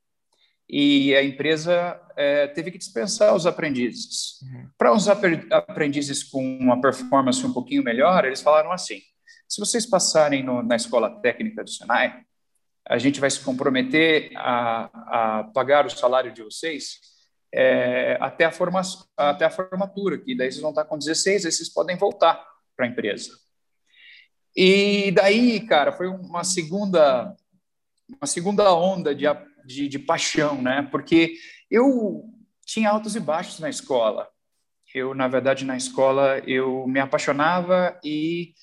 e 0.70 1.16
a 1.16 1.24
empresa 1.24 2.00
é, 2.16 2.48
teve 2.48 2.72
que 2.72 2.78
dispensar 2.78 3.36
os 3.36 3.46
aprendizes. 3.46 4.42
Uhum. 4.42 4.70
Para 4.78 4.94
os 4.94 5.08
aprendizes 5.08 6.24
com 6.24 6.44
uma 6.58 6.80
performance 6.80 7.46
um 7.46 7.54
pouquinho 7.54 7.84
melhor, 7.84 8.26
eles 8.26 8.42
falaram 8.42 8.72
assim: 8.72 9.02
se 9.48 9.60
vocês 9.60 9.86
passarem 9.86 10.44
no, 10.44 10.64
na 10.64 10.76
escola 10.76 11.22
técnica 11.22 11.64
do 11.64 11.70
Senai, 11.70 12.22
a 12.88 12.98
gente 12.98 13.20
vai 13.20 13.30
se 13.30 13.40
comprometer 13.40 14.32
a, 14.36 15.40
a 15.40 15.44
pagar 15.46 15.86
o 15.86 15.90
salário 15.90 16.32
de 16.32 16.44
vocês 16.44 17.00
é, 17.54 18.18
até, 18.20 18.46
a 18.46 18.52
forma, 18.52 18.82
até 19.18 19.46
a 19.46 19.50
formatura, 19.50 20.18
que 20.18 20.36
daí 20.36 20.52
vocês 20.52 20.62
vão 20.62 20.72
estar 20.72 20.86
com 20.86 20.98
16, 20.98 21.46
aí 21.46 21.52
vocês 21.52 21.70
podem 21.70 21.98
voltar 21.98 22.46
para 22.76 22.86
a 22.86 22.90
empresa. 22.90 23.32
E 24.56 25.12
daí, 25.12 25.60
cara, 25.66 25.92
foi 25.92 26.08
uma 26.08 26.44
segunda, 26.44 27.36
uma 28.08 28.28
segunda 28.28 28.74
onda 28.74 29.14
de 29.14 29.26
de, 29.66 29.88
de 29.88 30.00
paixão, 30.00 30.62
né? 30.62 30.88
Porque 30.92 31.34
eu 31.70 32.24
tinha 32.66 32.90
altos 32.90 33.16
e 33.16 33.20
baixos 33.20 33.60
na 33.60 33.70
escola. 33.70 34.28
Eu, 34.94 35.14
na 35.14 35.28
verdade, 35.28 35.66
na 35.66 35.76
escola, 35.76 36.40
eu 36.48 36.88
me 36.88 37.00
apaixonava 37.00 38.00
e, 38.04 38.54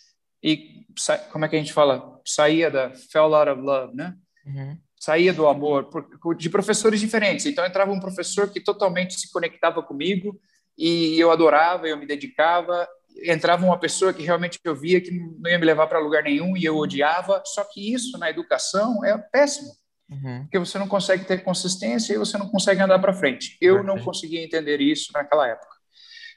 e 0.42 0.86
como 1.30 1.44
é 1.44 1.48
que 1.48 1.56
a 1.56 1.58
gente 1.58 1.72
fala? 1.72 2.20
Saía 2.24 2.70
da, 2.70 2.90
fell 2.90 3.34
out 3.34 3.50
of 3.50 3.60
love, 3.60 3.94
né? 3.94 4.16
Uhum. 4.46 4.78
Saía 4.98 5.32
do 5.32 5.46
amor 5.46 5.90
por, 5.90 6.34
de 6.34 6.48
professores 6.48 7.00
diferentes. 7.00 7.44
Então, 7.46 7.66
entrava 7.66 7.92
um 7.92 8.00
professor 8.00 8.50
que 8.50 8.60
totalmente 8.60 9.18
se 9.18 9.30
conectava 9.30 9.82
comigo 9.82 10.40
e 10.78 11.18
eu 11.18 11.30
adorava, 11.30 11.86
eu 11.86 11.96
me 11.96 12.06
dedicava. 12.06 12.88
Entrava 13.24 13.66
uma 13.66 13.78
pessoa 13.78 14.12
que 14.12 14.22
realmente 14.22 14.58
eu 14.64 14.74
via 14.74 15.00
que 15.00 15.10
não 15.10 15.50
ia 15.50 15.58
me 15.58 15.66
levar 15.66 15.86
para 15.86 15.98
lugar 15.98 16.22
nenhum 16.22 16.56
e 16.56 16.64
eu 16.64 16.76
odiava. 16.76 17.42
Só 17.44 17.64
que 17.64 17.92
isso 17.92 18.16
na 18.16 18.30
educação 18.30 19.04
é 19.04 19.18
péssimo. 19.18 19.70
Uhum. 20.12 20.42
Porque 20.42 20.58
você 20.58 20.78
não 20.78 20.88
consegue 20.88 21.24
ter 21.24 21.42
consistência 21.42 22.14
e 22.14 22.18
você 22.18 22.36
não 22.36 22.48
consegue 22.48 22.80
andar 22.80 22.98
para 22.98 23.12
frente. 23.12 23.56
Eu 23.60 23.82
não 23.82 23.98
conseguia 23.98 24.44
entender 24.44 24.80
isso 24.80 25.10
naquela 25.14 25.48
época. 25.48 25.76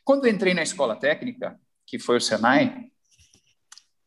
Quando 0.04 0.28
entrei 0.28 0.54
na 0.54 0.64
escola 0.64 0.96
técnica, 0.96 1.60
que 1.86 2.00
foi 2.00 2.18
o 2.18 2.22
Senai, 2.22 2.86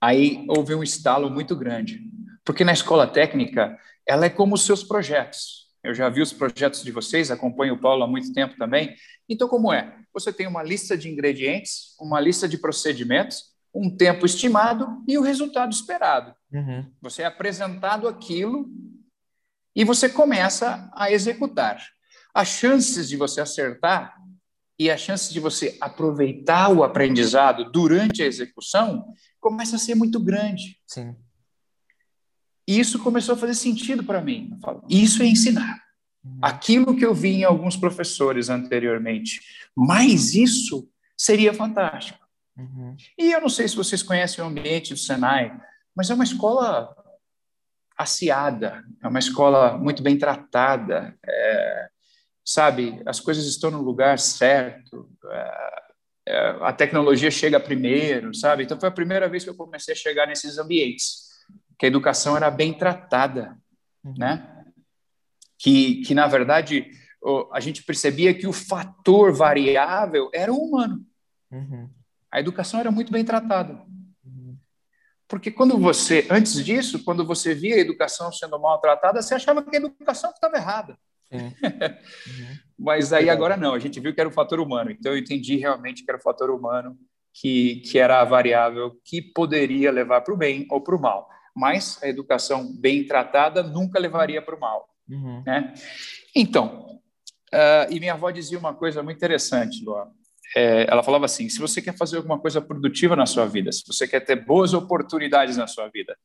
aí 0.00 0.44
houve 0.48 0.74
um 0.74 0.82
estalo 0.82 1.28
muito 1.28 1.54
grande. 1.56 2.00
Porque 2.44 2.64
na 2.64 2.72
escola 2.72 3.06
técnica, 3.06 3.78
ela 4.06 4.26
é 4.26 4.30
como 4.30 4.54
os 4.54 4.64
seus 4.64 4.82
projetos. 4.82 5.68
Eu 5.82 5.94
já 5.94 6.08
vi 6.08 6.22
os 6.22 6.32
projetos 6.32 6.82
de 6.82 6.90
vocês, 6.90 7.30
acompanho 7.30 7.74
o 7.74 7.80
Paulo 7.80 8.02
há 8.02 8.06
muito 8.06 8.32
tempo 8.32 8.56
também. 8.56 8.94
Então, 9.28 9.48
como 9.48 9.72
é? 9.72 9.96
Você 10.12 10.32
tem 10.32 10.46
uma 10.46 10.62
lista 10.62 10.96
de 10.96 11.08
ingredientes, 11.08 11.94
uma 12.00 12.20
lista 12.20 12.48
de 12.48 12.58
procedimentos, 12.58 13.54
um 13.74 13.94
tempo 13.94 14.26
estimado 14.26 15.02
e 15.06 15.16
o 15.18 15.22
resultado 15.22 15.72
esperado. 15.72 16.34
Uhum. 16.52 16.90
Você 17.00 17.22
é 17.22 17.26
apresentado 17.26 18.08
aquilo 18.08 18.68
e 19.78 19.84
você 19.84 20.08
começa 20.08 20.90
a 20.92 21.12
executar. 21.12 21.80
As 22.34 22.48
chances 22.48 23.08
de 23.08 23.16
você 23.16 23.40
acertar 23.40 24.16
e 24.76 24.90
as 24.90 25.00
chances 25.00 25.32
de 25.32 25.38
você 25.38 25.78
aproveitar 25.80 26.68
o 26.70 26.82
aprendizado 26.82 27.70
durante 27.70 28.20
a 28.20 28.26
execução 28.26 29.06
começa 29.38 29.76
a 29.76 29.78
ser 29.78 29.94
muito 29.94 30.18
grande. 30.18 30.80
Sim. 30.84 31.14
E 32.66 32.80
isso 32.80 32.98
começou 32.98 33.36
a 33.36 33.38
fazer 33.38 33.54
sentido 33.54 34.02
para 34.02 34.20
mim. 34.20 34.58
isso 34.90 35.22
é 35.22 35.26
ensinar. 35.26 35.80
Uhum. 36.24 36.38
Aquilo 36.42 36.96
que 36.96 37.06
eu 37.06 37.14
vi 37.14 37.34
em 37.34 37.44
alguns 37.44 37.76
professores 37.76 38.48
anteriormente. 38.48 39.40
Mas 39.76 40.34
isso 40.34 40.90
seria 41.16 41.54
fantástico. 41.54 42.18
Uhum. 42.56 42.96
E 43.16 43.30
eu 43.30 43.40
não 43.40 43.48
sei 43.48 43.68
se 43.68 43.76
vocês 43.76 44.02
conhecem 44.02 44.42
o 44.42 44.48
ambiente 44.48 44.92
do 44.92 44.98
Senai, 44.98 45.56
mas 45.94 46.10
é 46.10 46.14
uma 46.14 46.24
escola 46.24 46.92
aciada, 47.98 48.84
é 49.02 49.08
uma 49.08 49.18
escola 49.18 49.76
muito 49.76 50.02
bem 50.02 50.16
tratada, 50.16 51.18
é, 51.26 51.88
sabe? 52.44 53.02
As 53.04 53.18
coisas 53.18 53.44
estão 53.46 53.72
no 53.72 53.82
lugar 53.82 54.18
certo, 54.20 55.10
é, 55.26 55.82
é, 56.28 56.38
a 56.60 56.72
tecnologia 56.72 57.30
chega 57.30 57.58
primeiro, 57.58 58.32
sabe? 58.34 58.62
Então 58.62 58.78
foi 58.78 58.88
a 58.88 58.92
primeira 58.92 59.28
vez 59.28 59.42
que 59.42 59.50
eu 59.50 59.56
comecei 59.56 59.94
a 59.94 59.96
chegar 59.96 60.26
nesses 60.26 60.58
ambientes, 60.58 61.26
que 61.76 61.86
a 61.86 61.88
educação 61.88 62.36
era 62.36 62.50
bem 62.50 62.72
tratada, 62.72 63.56
uhum. 64.04 64.14
né? 64.16 64.64
Que, 65.58 66.02
que 66.02 66.14
na 66.14 66.28
verdade 66.28 66.88
a 67.52 67.58
gente 67.58 67.82
percebia 67.82 68.32
que 68.32 68.46
o 68.46 68.52
fator 68.52 69.32
variável 69.32 70.30
era 70.32 70.52
o 70.52 70.56
humano. 70.56 71.04
Uhum. 71.50 71.90
A 72.30 72.38
educação 72.38 72.78
era 72.78 72.92
muito 72.92 73.10
bem 73.10 73.24
tratada. 73.24 73.82
Porque 75.28 75.50
quando 75.50 75.78
você, 75.78 76.26
antes 76.30 76.64
disso, 76.64 77.04
quando 77.04 77.24
você 77.24 77.54
via 77.54 77.76
a 77.76 77.80
educação 77.80 78.32
sendo 78.32 78.58
maltratada, 78.58 79.20
você 79.20 79.34
achava 79.34 79.62
que 79.62 79.76
a 79.76 79.78
educação 79.78 80.30
estava 80.30 80.56
errada. 80.56 80.98
Uhum. 81.30 82.56
Mas 82.78 83.12
aí 83.12 83.28
agora 83.28 83.54
não, 83.54 83.74
a 83.74 83.78
gente 83.78 84.00
viu 84.00 84.14
que 84.14 84.20
era 84.20 84.28
o 84.28 84.32
fator 84.32 84.60
humano. 84.60 84.90
Então 84.90 85.12
eu 85.12 85.18
entendi 85.18 85.56
realmente 85.56 86.02
que 86.02 86.10
era 86.10 86.16
o 86.16 86.22
fator 86.22 86.48
humano 86.48 86.96
que, 87.34 87.82
que 87.84 87.98
era 87.98 88.20
a 88.20 88.24
variável 88.24 88.98
que 89.04 89.20
poderia 89.20 89.92
levar 89.92 90.22
para 90.22 90.32
o 90.32 90.36
bem 90.36 90.66
ou 90.70 90.80
para 90.80 90.96
o 90.96 91.00
mal. 91.00 91.28
Mas 91.54 92.02
a 92.02 92.08
educação 92.08 92.72
bem 92.80 93.04
tratada 93.04 93.62
nunca 93.62 93.98
levaria 93.98 94.40
para 94.40 94.56
o 94.56 94.60
mal. 94.60 94.88
Uhum. 95.06 95.42
Né? 95.44 95.74
Então, 96.34 96.98
uh, 97.52 97.90
e 97.92 98.00
minha 98.00 98.14
avó 98.14 98.30
dizia 98.30 98.58
uma 98.58 98.72
coisa 98.72 99.02
muito 99.02 99.18
interessante, 99.18 99.84
Luan 99.84 100.10
é, 100.56 100.86
ela 100.90 101.02
falava 101.02 101.24
assim: 101.24 101.48
se 101.48 101.58
você 101.58 101.80
quer 101.82 101.96
fazer 101.96 102.16
alguma 102.16 102.38
coisa 102.38 102.60
produtiva 102.60 103.14
na 103.14 103.26
sua 103.26 103.46
vida, 103.46 103.72
se 103.72 103.84
você 103.86 104.06
quer 104.06 104.20
ter 104.20 104.36
boas 104.36 104.74
oportunidades 104.74 105.56
na 105.56 105.66
sua 105.66 105.88
vida, 105.88 106.16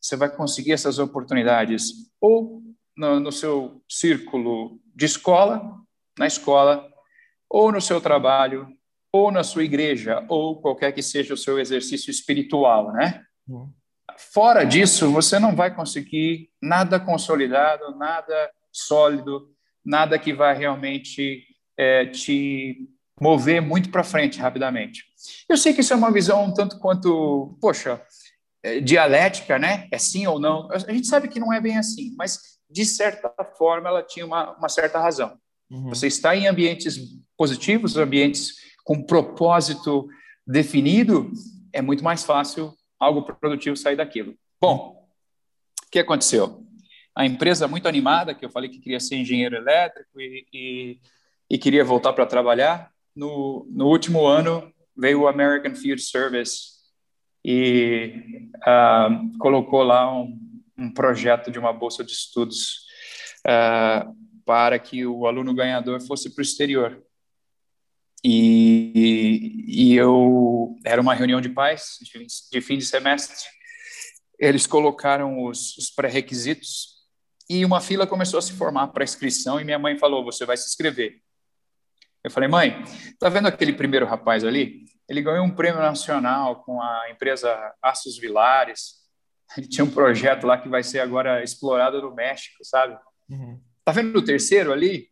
você 0.00 0.16
vai 0.16 0.28
conseguir 0.28 0.72
essas 0.72 0.98
oportunidades 0.98 1.92
ou 2.20 2.62
no, 2.96 3.20
no 3.20 3.32
seu 3.32 3.82
círculo 3.88 4.80
de 4.94 5.06
escola, 5.06 5.76
na 6.18 6.26
escola, 6.26 6.88
ou 7.48 7.72
no 7.72 7.80
seu 7.80 8.00
trabalho, 8.00 8.68
ou 9.12 9.30
na 9.30 9.42
sua 9.42 9.64
igreja, 9.64 10.24
ou 10.28 10.60
qualquer 10.60 10.92
que 10.92 11.02
seja 11.02 11.34
o 11.34 11.36
seu 11.36 11.58
exercício 11.58 12.10
espiritual, 12.10 12.92
né? 12.92 13.22
Uhum. 13.46 13.72
Fora 14.16 14.64
disso, 14.64 15.10
você 15.12 15.38
não 15.38 15.54
vai 15.54 15.74
conseguir 15.74 16.50
nada 16.60 16.98
consolidado, 16.98 17.96
nada 17.96 18.50
sólido, 18.72 19.48
nada 19.84 20.18
que 20.18 20.32
vai 20.32 20.56
realmente 20.56 21.44
é, 21.76 22.06
te 22.06 22.88
mover 23.20 23.60
muito 23.60 23.90
para 23.90 24.04
frente 24.04 24.38
rapidamente. 24.38 25.04
Eu 25.48 25.56
sei 25.56 25.72
que 25.72 25.80
isso 25.80 25.92
é 25.92 25.96
uma 25.96 26.12
visão 26.12 26.44
um 26.44 26.54
tanto 26.54 26.78
quanto, 26.78 27.56
poxa, 27.60 28.00
é, 28.62 28.80
dialética, 28.80 29.58
né? 29.58 29.88
É 29.90 29.98
sim 29.98 30.26
ou 30.26 30.38
não. 30.38 30.68
A 30.70 30.92
gente 30.92 31.06
sabe 31.06 31.28
que 31.28 31.40
não 31.40 31.52
é 31.52 31.60
bem 31.60 31.76
assim, 31.76 32.14
mas 32.16 32.58
de 32.70 32.84
certa 32.84 33.32
forma 33.56 33.88
ela 33.88 34.02
tinha 34.02 34.26
uma, 34.26 34.56
uma 34.56 34.68
certa 34.68 34.98
razão. 35.00 35.38
Uhum. 35.70 35.88
Você 35.88 36.06
está 36.06 36.36
em 36.36 36.46
ambientes 36.46 36.98
positivos, 37.36 37.96
ambientes 37.96 38.56
com 38.84 39.02
propósito 39.02 40.08
definido, 40.46 41.30
é 41.72 41.82
muito 41.82 42.02
mais 42.02 42.24
fácil 42.24 42.74
algo 42.98 43.22
produtivo 43.22 43.76
sair 43.76 43.96
daquilo. 43.96 44.34
Bom, 44.60 45.06
o 45.86 45.90
que 45.90 45.98
aconteceu? 45.98 46.64
A 47.14 47.26
empresa 47.26 47.68
muito 47.68 47.86
animada, 47.86 48.34
que 48.34 48.44
eu 48.44 48.50
falei 48.50 48.70
que 48.70 48.80
queria 48.80 49.00
ser 49.00 49.16
engenheiro 49.16 49.56
elétrico 49.56 50.20
e, 50.20 50.46
e, 50.52 51.00
e 51.50 51.58
queria 51.58 51.84
voltar 51.84 52.12
para 52.12 52.26
trabalhar, 52.26 52.90
no, 53.18 53.66
no 53.68 53.88
último 53.88 54.24
ano 54.24 54.72
veio 54.96 55.22
o 55.22 55.28
American 55.28 55.74
Field 55.74 56.00
Service 56.00 56.78
e 57.44 58.12
uh, 58.58 59.38
colocou 59.38 59.82
lá 59.82 60.12
um, 60.12 60.38
um, 60.78 60.92
projeto 60.92 61.50
de 61.50 61.58
uma 61.58 61.72
bolsa 61.72 62.04
de 62.04 62.12
estudos 62.12 62.86
uh, 63.44 64.14
para 64.44 64.78
que 64.78 65.04
o 65.04 65.26
aluno 65.26 65.52
ganhador 65.52 66.00
fosse 66.00 66.32
para 66.32 66.40
o 66.40 66.44
exterior. 66.44 67.02
E, 68.24 69.64
e, 69.66 69.94
eu 69.94 70.76
era 70.84 71.00
uma 71.00 71.14
reunião 71.14 71.40
de 71.40 71.48
pais 71.48 71.98
de, 72.52 72.60
fim 72.60 72.78
de 72.78 72.84
semestre. 72.84 73.46
Eles 74.38 74.66
colocaram 74.66 75.44
os, 75.44 75.76
os 75.76 75.90
pré-requisitos 75.90 76.98
e 77.50 77.64
uma 77.64 77.80
fila 77.80 78.06
começou 78.06 78.38
a 78.38 78.42
se 78.42 78.52
formar 78.52 78.88
para 78.88 79.04
inscrição 79.04 79.60
e 79.60 79.64
minha 79.64 79.78
mãe 79.78 79.98
falou: 79.98 80.24
você 80.24 80.44
vai 80.44 80.56
se 80.56 80.68
inscrever. 80.68 81.20
Eu 82.28 82.32
falei, 82.32 82.48
mãe, 82.48 82.84
tá 83.18 83.30
vendo 83.30 83.48
aquele 83.48 83.72
primeiro 83.72 84.04
rapaz 84.04 84.44
ali? 84.44 84.84
Ele 85.08 85.22
ganhou 85.22 85.46
um 85.46 85.50
prêmio 85.50 85.80
nacional 85.80 86.62
com 86.62 86.80
a 86.82 87.10
empresa 87.10 87.74
Aços 87.82 88.18
Vilares. 88.18 88.96
Ele 89.56 89.66
tinha 89.66 89.82
um 89.82 89.90
projeto 89.90 90.46
lá 90.46 90.58
que 90.58 90.68
vai 90.68 90.82
ser 90.82 91.00
agora 91.00 91.42
explorado 91.42 92.02
no 92.02 92.14
México, 92.14 92.62
sabe? 92.62 92.98
Uhum. 93.30 93.58
Tá 93.82 93.92
vendo 93.92 94.14
o 94.14 94.22
terceiro 94.22 94.74
ali? 94.74 95.08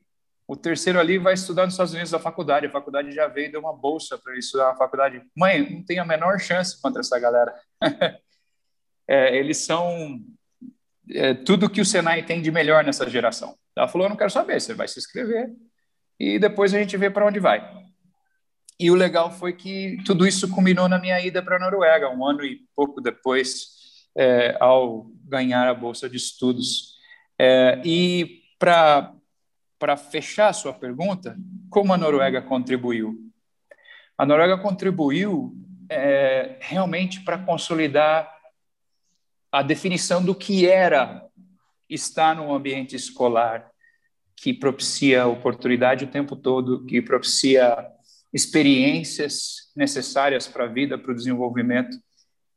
O 0.46 0.55
terceiro 0.55 1.00
ali 1.00 1.16
vai 1.16 1.33
estudar 1.33 1.64
nos 1.64 1.72
Estados 1.72 1.94
Unidos 1.94 2.12
a 2.12 2.18
faculdade. 2.18 2.66
A 2.66 2.70
faculdade 2.70 3.11
já 3.12 3.26
veio 3.29 3.48
e 3.48 3.52
deu 3.52 3.61
uma 3.61 3.74
bolsa 3.74 4.18
para 4.18 4.33
ele 4.33 4.40
estudar 4.40 4.66
na 4.66 4.76
faculdade. 4.76 5.22
Mãe, 5.35 5.70
não 5.70 5.83
tem 5.83 5.98
a 5.98 6.05
menor 6.05 6.38
chance 6.38 6.79
contra 6.83 7.00
essa 7.00 7.18
galera. 7.18 7.59
é, 9.09 9.35
eles 9.35 9.57
são 9.64 10.20
é, 11.12 11.33
tudo 11.33 11.70
que 11.70 11.81
o 11.81 11.87
Senai 11.87 12.26
tem 12.26 12.42
de 12.42 12.50
melhor 12.50 12.85
nessa 12.85 13.09
geração. 13.09 13.57
Ela 13.74 13.88
falou: 13.88 14.07
Eu 14.07 14.11
não 14.11 14.18
quero 14.18 14.31
saber, 14.31 14.61
você 14.61 14.74
vai 14.74 14.87
se 14.87 14.98
inscrever 14.98 15.50
e 16.18 16.38
depois 16.38 16.72
a 16.72 16.79
gente 16.79 16.96
vê 16.96 17.11
para 17.11 17.26
onde 17.26 17.38
vai. 17.38 17.76
E 18.79 18.90
o 18.90 18.94
legal 18.94 19.31
foi 19.31 19.55
que 19.55 19.98
tudo 20.05 20.26
isso 20.26 20.48
culminou 20.50 20.88
na 20.88 20.98
minha 20.98 21.18
ida 21.20 21.42
para 21.42 21.57
a 21.57 21.59
Noruega, 21.59 22.11
um 22.11 22.26
ano 22.26 22.44
e 22.44 22.61
pouco 22.74 23.00
depois, 23.00 23.68
é, 24.14 24.57
ao 24.61 25.07
ganhar 25.24 25.66
a 25.66 25.74
bolsa 25.74 26.09
de 26.09 26.16
estudos. 26.16 26.94
É, 27.38 27.81
e 27.85 28.42
para 28.59 29.96
fechar 30.11 30.48
a 30.48 30.52
sua 30.52 30.74
pergunta, 30.74 31.37
como 31.70 31.92
a 31.92 31.96
Noruega 31.96 32.42
contribuiu? 32.42 33.14
A 34.18 34.26
Noruega 34.26 34.59
contribuiu 34.59 35.55
é, 35.88 36.57
realmente 36.61 37.20
para 37.20 37.38
consolidar 37.38 38.31
a 39.50 39.62
definição 39.62 40.22
do 40.22 40.35
que 40.35 40.66
era 40.66 41.24
estar 41.88 42.35
num 42.37 42.52
ambiente 42.52 42.94
escolar 42.94 43.70
que 44.37 44.53
propicia 44.53 45.27
oportunidade 45.27 46.05
o 46.05 46.11
tempo 46.11 46.37
todo, 46.37 46.85
que 46.85 47.01
propicia 47.01 47.87
experiências 48.33 49.72
necessárias 49.75 50.46
para 50.46 50.64
a 50.64 50.68
vida, 50.68 50.99
para 50.99 51.12
o 51.12 51.14
desenvolvimento 51.14 51.94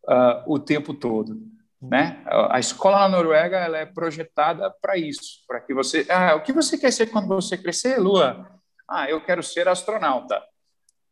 uh, 0.05 0.43
o 0.45 0.59
tempo 0.59 0.93
todo. 0.93 1.41
Né? 1.81 2.21
A 2.51 2.59
escola 2.59 2.99
na 2.99 3.09
Noruega 3.09 3.57
ela 3.57 3.77
é 3.77 3.85
projetada 3.85 4.69
para 4.81 4.97
isso, 4.97 5.45
para 5.47 5.61
que 5.61 5.73
você. 5.73 6.05
Ah, 6.09 6.35
o 6.35 6.41
que 6.41 6.51
você 6.51 6.77
quer 6.77 6.91
ser 6.91 7.07
quando 7.07 7.27
você 7.27 7.57
crescer, 7.57 7.97
Luan? 7.97 8.45
Ah, 8.87 9.09
eu 9.09 9.23
quero 9.23 9.41
ser 9.41 9.67
astronauta. 9.69 10.43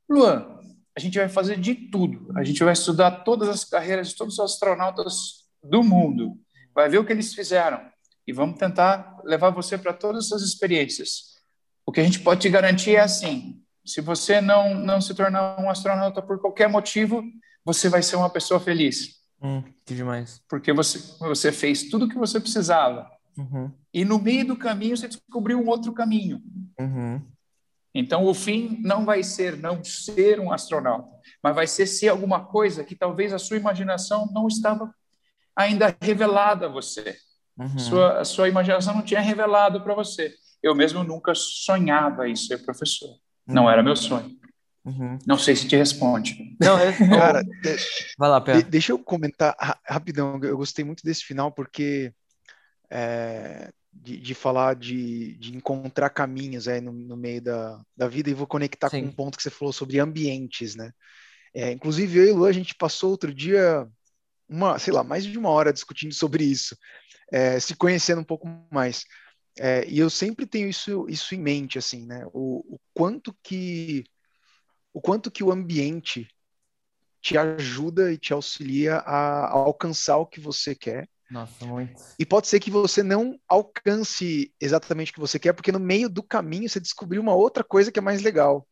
Luan, 0.10 0.60
a 0.96 1.00
gente 1.00 1.18
vai 1.18 1.30
fazer 1.30 1.58
de 1.58 1.74
tudo. 1.74 2.34
A 2.36 2.44
gente 2.44 2.62
vai 2.64 2.74
estudar 2.74 3.24
todas 3.24 3.48
as 3.48 3.64
carreiras 3.64 4.10
de 4.10 4.16
todos 4.18 4.34
os 4.34 4.40
astronautas 4.40 5.46
do 5.64 5.82
mundo. 5.82 6.38
Vai 6.76 6.90
ver 6.90 6.98
o 6.98 7.06
que 7.06 7.14
eles 7.14 7.34
fizeram 7.34 7.80
e 8.28 8.34
vamos 8.34 8.60
tentar 8.60 9.18
levar 9.24 9.52
você 9.52 9.78
para 9.78 9.94
todas 9.94 10.26
essas 10.26 10.42
experiências. 10.42 11.38
O 11.86 11.92
que 11.92 12.02
a 12.02 12.04
gente 12.04 12.20
pode 12.20 12.42
te 12.42 12.50
garantir 12.50 12.96
é 12.96 13.00
assim: 13.00 13.64
se 13.86 14.02
você 14.02 14.42
não 14.42 14.76
não 14.76 15.00
se 15.00 15.16
tornar 15.16 15.58
um 15.60 15.70
astronauta 15.70 16.22
por 16.22 16.40
qualquer 16.40 16.68
motivo, 16.68 17.24
você 17.64 17.88
vai 17.88 18.04
ser 18.04 18.18
uma 18.18 18.30
pessoa 18.30 18.60
feliz. 18.60 19.18
Hum, 19.42 19.64
que 19.86 19.96
demais. 19.96 20.42
Porque 20.50 20.74
você, 20.74 21.00
você 21.20 21.52
fez 21.52 21.90
tudo 21.90 22.06
o 22.06 22.10
que 22.10 22.18
você 22.18 22.40
precisava. 22.40 23.10
Uhum. 23.38 23.72
E 23.94 24.04
no 24.04 24.20
meio 24.20 24.46
do 24.46 24.58
caminho 24.58 24.98
você 24.98 25.08
descobriu 25.08 25.60
um 25.60 25.68
outro 25.68 25.94
caminho. 25.94 26.42
Uhum. 26.80 27.22
Então 27.94 28.26
o 28.26 28.34
fim 28.34 28.80
não 28.84 29.06
vai 29.06 29.24
ser 29.24 29.58
não 29.58 29.84
ser 29.84 30.40
um 30.40 30.52
astronauta, 30.52 31.10
mas 31.42 31.56
vai 31.56 31.68
ser 31.68 31.88
ser 31.88 32.10
alguma 32.10 32.46
coisa 32.46 32.84
que 32.84 32.96
talvez 32.96 33.34
a 33.34 33.40
sua 33.40 33.58
imaginação 33.58 34.30
não 34.34 34.48
estava 34.48 34.94
ainda 35.56 35.96
revelada 36.02 36.66
a 36.66 36.70
você. 36.70 37.16
Uhum. 37.58 37.80
Sua, 37.80 38.20
a 38.20 38.26
sua 38.26 38.48
imaginação 38.48 38.94
não 38.94 39.02
tinha 39.02 39.20
revelado 39.20 39.82
para 39.82 39.96
você. 39.96 40.34
Eu 40.62 40.76
mesmo 40.76 41.04
nunca 41.04 41.34
sonhava 41.36 42.28
em 42.30 42.36
ser 42.36 42.64
professor. 42.64 43.18
Não 43.46 43.70
era 43.70 43.82
meu 43.82 43.96
sonho. 43.96 44.38
Uhum. 44.86 45.18
Não 45.26 45.38
sei 45.38 45.56
se 45.56 45.68
te 45.68 45.76
responde. 45.76 46.56
Não, 46.60 46.78
é... 46.80 46.92
Cara, 47.10 47.44
vai 48.18 48.30
lá, 48.30 48.40
Pé. 48.40 48.62
deixa 48.62 48.92
eu 48.92 49.00
comentar 49.00 49.56
rapidão. 49.86 50.40
Eu 50.44 50.58
gostei 50.58 50.86
muito 50.86 51.04
desse 51.04 51.24
final 51.24 51.52
porque 51.52 52.14
é, 52.90 53.70
de, 53.92 54.18
de, 54.18 54.34
falar 54.34 54.76
de, 54.76 55.36
de 55.38 55.56
encontrar 55.56 56.10
caminhos 56.10 56.68
aí 56.68 56.80
no, 56.80 56.92
no, 56.92 57.18
meio 57.18 57.42
da, 57.42 57.82
da 57.96 58.08
vida 58.08 58.30
e 58.30 58.34
vou 58.34 58.48
conectar 58.48 58.90
Sim. 58.90 59.02
com 59.02 59.08
um 59.08 59.12
ponto 59.12 59.38
que 59.38 59.44
você 59.44 59.50
falou 59.50 59.74
sobre 59.74 60.00
ambientes, 60.00 60.76
né? 60.76 60.92
É, 61.54 61.72
inclusive 61.72 62.20
eu 62.20 62.26
e 62.26 62.32
Lu, 62.32 62.46
a 62.46 62.52
gente 62.52 62.76
passou 62.76 63.10
outro 63.10 63.34
dia 63.34 63.88
uma, 64.50 64.80
sei 64.80 64.94
lá, 64.94 65.04
mais 65.04 65.26
de 65.26 65.38
uma 65.38 65.50
hora 65.50 65.74
discutindo 65.74 66.14
sobre 66.14 66.44
isso, 66.44 66.78
é, 67.32 67.60
se 67.60 67.76
conhecendo 67.76 68.22
um 68.22 68.26
pouco 68.26 68.48
mais. 68.72 69.04
É, 69.60 69.88
e 69.88 70.00
eu 70.00 70.10
sempre 70.10 70.46
tenho 70.46 70.70
isso, 70.70 71.08
isso 71.10 71.34
em 71.34 71.40
mente, 71.40 71.78
assim, 71.78 72.06
né? 72.06 72.26
O, 72.34 72.76
o 72.76 72.80
quanto 72.94 73.36
que 73.44 74.04
o 74.94 75.02
quanto 75.02 75.30
que 75.30 75.44
o 75.44 75.52
ambiente 75.52 76.28
te 77.22 77.38
ajuda 77.38 78.12
e 78.12 78.18
te 78.18 78.34
auxilia 78.34 78.98
a, 78.98 79.46
a 79.46 79.52
alcançar 79.52 80.18
o 80.18 80.26
que 80.26 80.40
você 80.40 80.74
quer. 80.74 81.08
Nossa, 81.30 81.66
muito. 81.66 82.02
E 82.18 82.26
pode 82.26 82.48
ser 82.48 82.60
que 82.60 82.72
você 82.72 83.04
não 83.04 83.40
alcance 83.48 84.54
exatamente 84.60 85.12
o 85.12 85.14
que 85.14 85.20
você 85.20 85.38
quer, 85.38 85.54
porque 85.54 85.72
no 85.72 85.80
meio 85.80 86.10
do 86.10 86.24
caminho 86.24 86.70
você 86.70 86.80
descobriu 86.80 87.22
uma 87.22 87.36
outra 87.36 87.64
coisa 87.64 87.92
que 87.92 88.00
é 88.00 88.02
mais 88.02 88.22
legal. 88.22 88.68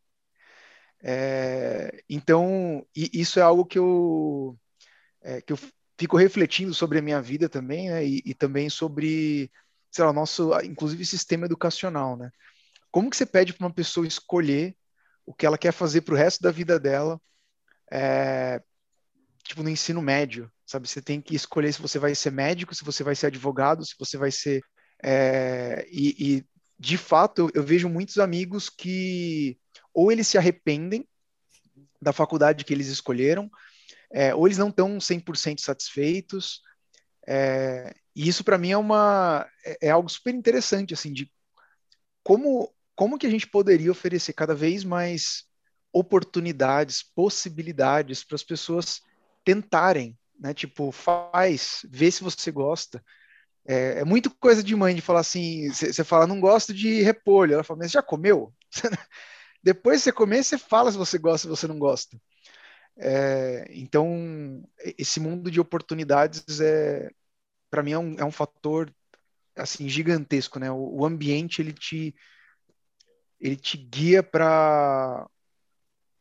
É, 1.03 2.01
então, 2.09 2.85
isso 2.95 3.39
é 3.39 3.43
algo 3.43 3.65
que 3.65 3.77
eu, 3.77 4.57
é, 5.25 5.41
que 5.41 5.51
eu 5.51 5.59
fico 5.97 6.15
refletindo 6.15 6.73
sobre 6.73 6.99
a 6.99 7.01
minha 7.01 7.21
vida 7.21 7.49
também, 7.49 7.89
né? 7.89 8.05
E, 8.05 8.21
e 8.23 8.33
também 8.33 8.69
sobre, 8.69 9.51
sei 9.91 10.05
lá, 10.05 10.13
nosso, 10.13 10.51
inclusive, 10.63 11.05
sistema 11.05 11.45
educacional, 11.45 12.15
né? 12.15 12.29
Como 12.91 13.09
que 13.09 13.17
você 13.17 13.25
pede 13.25 13.53
para 13.53 13.65
uma 13.65 13.73
pessoa 13.73 14.07
escolher 14.07 14.75
o 15.25 15.33
que 15.33 15.45
ela 15.45 15.57
quer 15.57 15.71
fazer 15.71 16.01
para 16.01 16.13
o 16.13 16.17
resto 16.17 16.41
da 16.43 16.51
vida 16.51 16.79
dela, 16.79 17.19
é, 17.91 18.61
tipo 19.43 19.63
no 19.63 19.69
ensino 19.69 20.01
médio, 20.01 20.49
sabe? 20.65 20.87
Você 20.87 21.01
tem 21.01 21.19
que 21.19 21.35
escolher 21.35 21.73
se 21.73 21.81
você 21.81 21.97
vai 21.97 22.13
ser 22.13 22.31
médico, 22.31 22.75
se 22.75 22.85
você 22.85 23.03
vai 23.03 23.15
ser 23.15 23.27
advogado, 23.27 23.83
se 23.83 23.95
você 23.97 24.17
vai 24.17 24.31
ser. 24.31 24.61
É, 25.03 25.85
e, 25.89 26.37
e, 26.37 26.45
de 26.79 26.97
fato, 26.97 27.41
eu, 27.41 27.51
eu 27.55 27.63
vejo 27.63 27.89
muitos 27.89 28.19
amigos 28.19 28.69
que 28.69 29.57
ou 29.93 30.11
eles 30.11 30.27
se 30.27 30.37
arrependem 30.37 31.07
da 32.01 32.13
faculdade 32.13 32.63
que 32.63 32.73
eles 32.73 32.87
escolheram, 32.87 33.49
é, 34.11 34.33
ou 34.33 34.47
eles 34.47 34.57
não 34.57 34.69
estão 34.69 34.99
100% 34.99 35.59
satisfeitos. 35.61 36.61
É, 37.27 37.93
e 38.15 38.27
isso 38.27 38.43
para 38.43 38.57
mim 38.57 38.71
é 38.71 38.77
uma 38.77 39.47
é, 39.65 39.87
é, 39.87 39.89
algo 39.89 40.07
super 40.07 40.33
interessante 40.33 40.93
assim 40.93 41.11
de 41.11 41.31
como 42.23 42.71
como 42.95 43.17
que 43.17 43.27
a 43.27 43.29
gente 43.29 43.47
poderia 43.47 43.91
oferecer 43.91 44.31
cada 44.33 44.55
vez 44.55 44.83
mais 44.83 45.43
oportunidades, 45.91 47.03
possibilidades 47.03 48.23
para 48.23 48.35
as 48.35 48.43
pessoas 48.43 49.01
tentarem, 49.43 50.17
né? 50.39 50.53
Tipo, 50.53 50.91
faz, 50.91 51.85
vê 51.89 52.09
se 52.09 52.23
você 52.23 52.51
gosta. 52.51 53.03
É, 53.67 53.99
é 53.99 54.05
muito 54.05 54.29
coisa 54.29 54.63
de 54.63 54.75
mãe 54.75 54.95
de 54.95 55.01
falar 55.01 55.21
assim, 55.21 55.69
você 55.71 56.03
fala, 56.03 56.27
não 56.27 56.39
gosto 56.39 56.73
de 56.73 57.01
repolho. 57.01 57.53
Ela 57.53 57.63
fala, 57.63 57.79
mas 57.79 57.91
já 57.91 58.01
comeu? 58.01 58.53
Depois 59.63 60.01
você 60.01 60.11
comer, 60.11 60.43
você 60.43 60.57
fala 60.57 60.91
se 60.91 60.97
você 60.97 61.17
gosta, 61.17 61.47
se 61.47 61.47
você 61.47 61.67
não 61.67 61.79
gosta. 61.79 62.17
É, 62.97 63.67
então, 63.71 64.63
esse 64.97 65.19
mundo 65.19 65.51
de 65.51 65.59
oportunidades 65.59 66.59
é, 66.61 67.09
para 67.69 67.83
mim, 67.83 67.91
é 67.91 67.99
um, 67.99 68.15
é 68.19 68.25
um 68.25 68.31
fator 68.31 68.93
assim 69.55 69.87
gigantesco, 69.89 70.59
né? 70.59 70.71
O, 70.71 71.01
o 71.01 71.05
ambiente 71.05 71.61
ele 71.61 71.73
te 71.73 72.15
ele 73.39 73.55
te 73.55 73.77
guia 73.77 74.23
para 74.23 75.27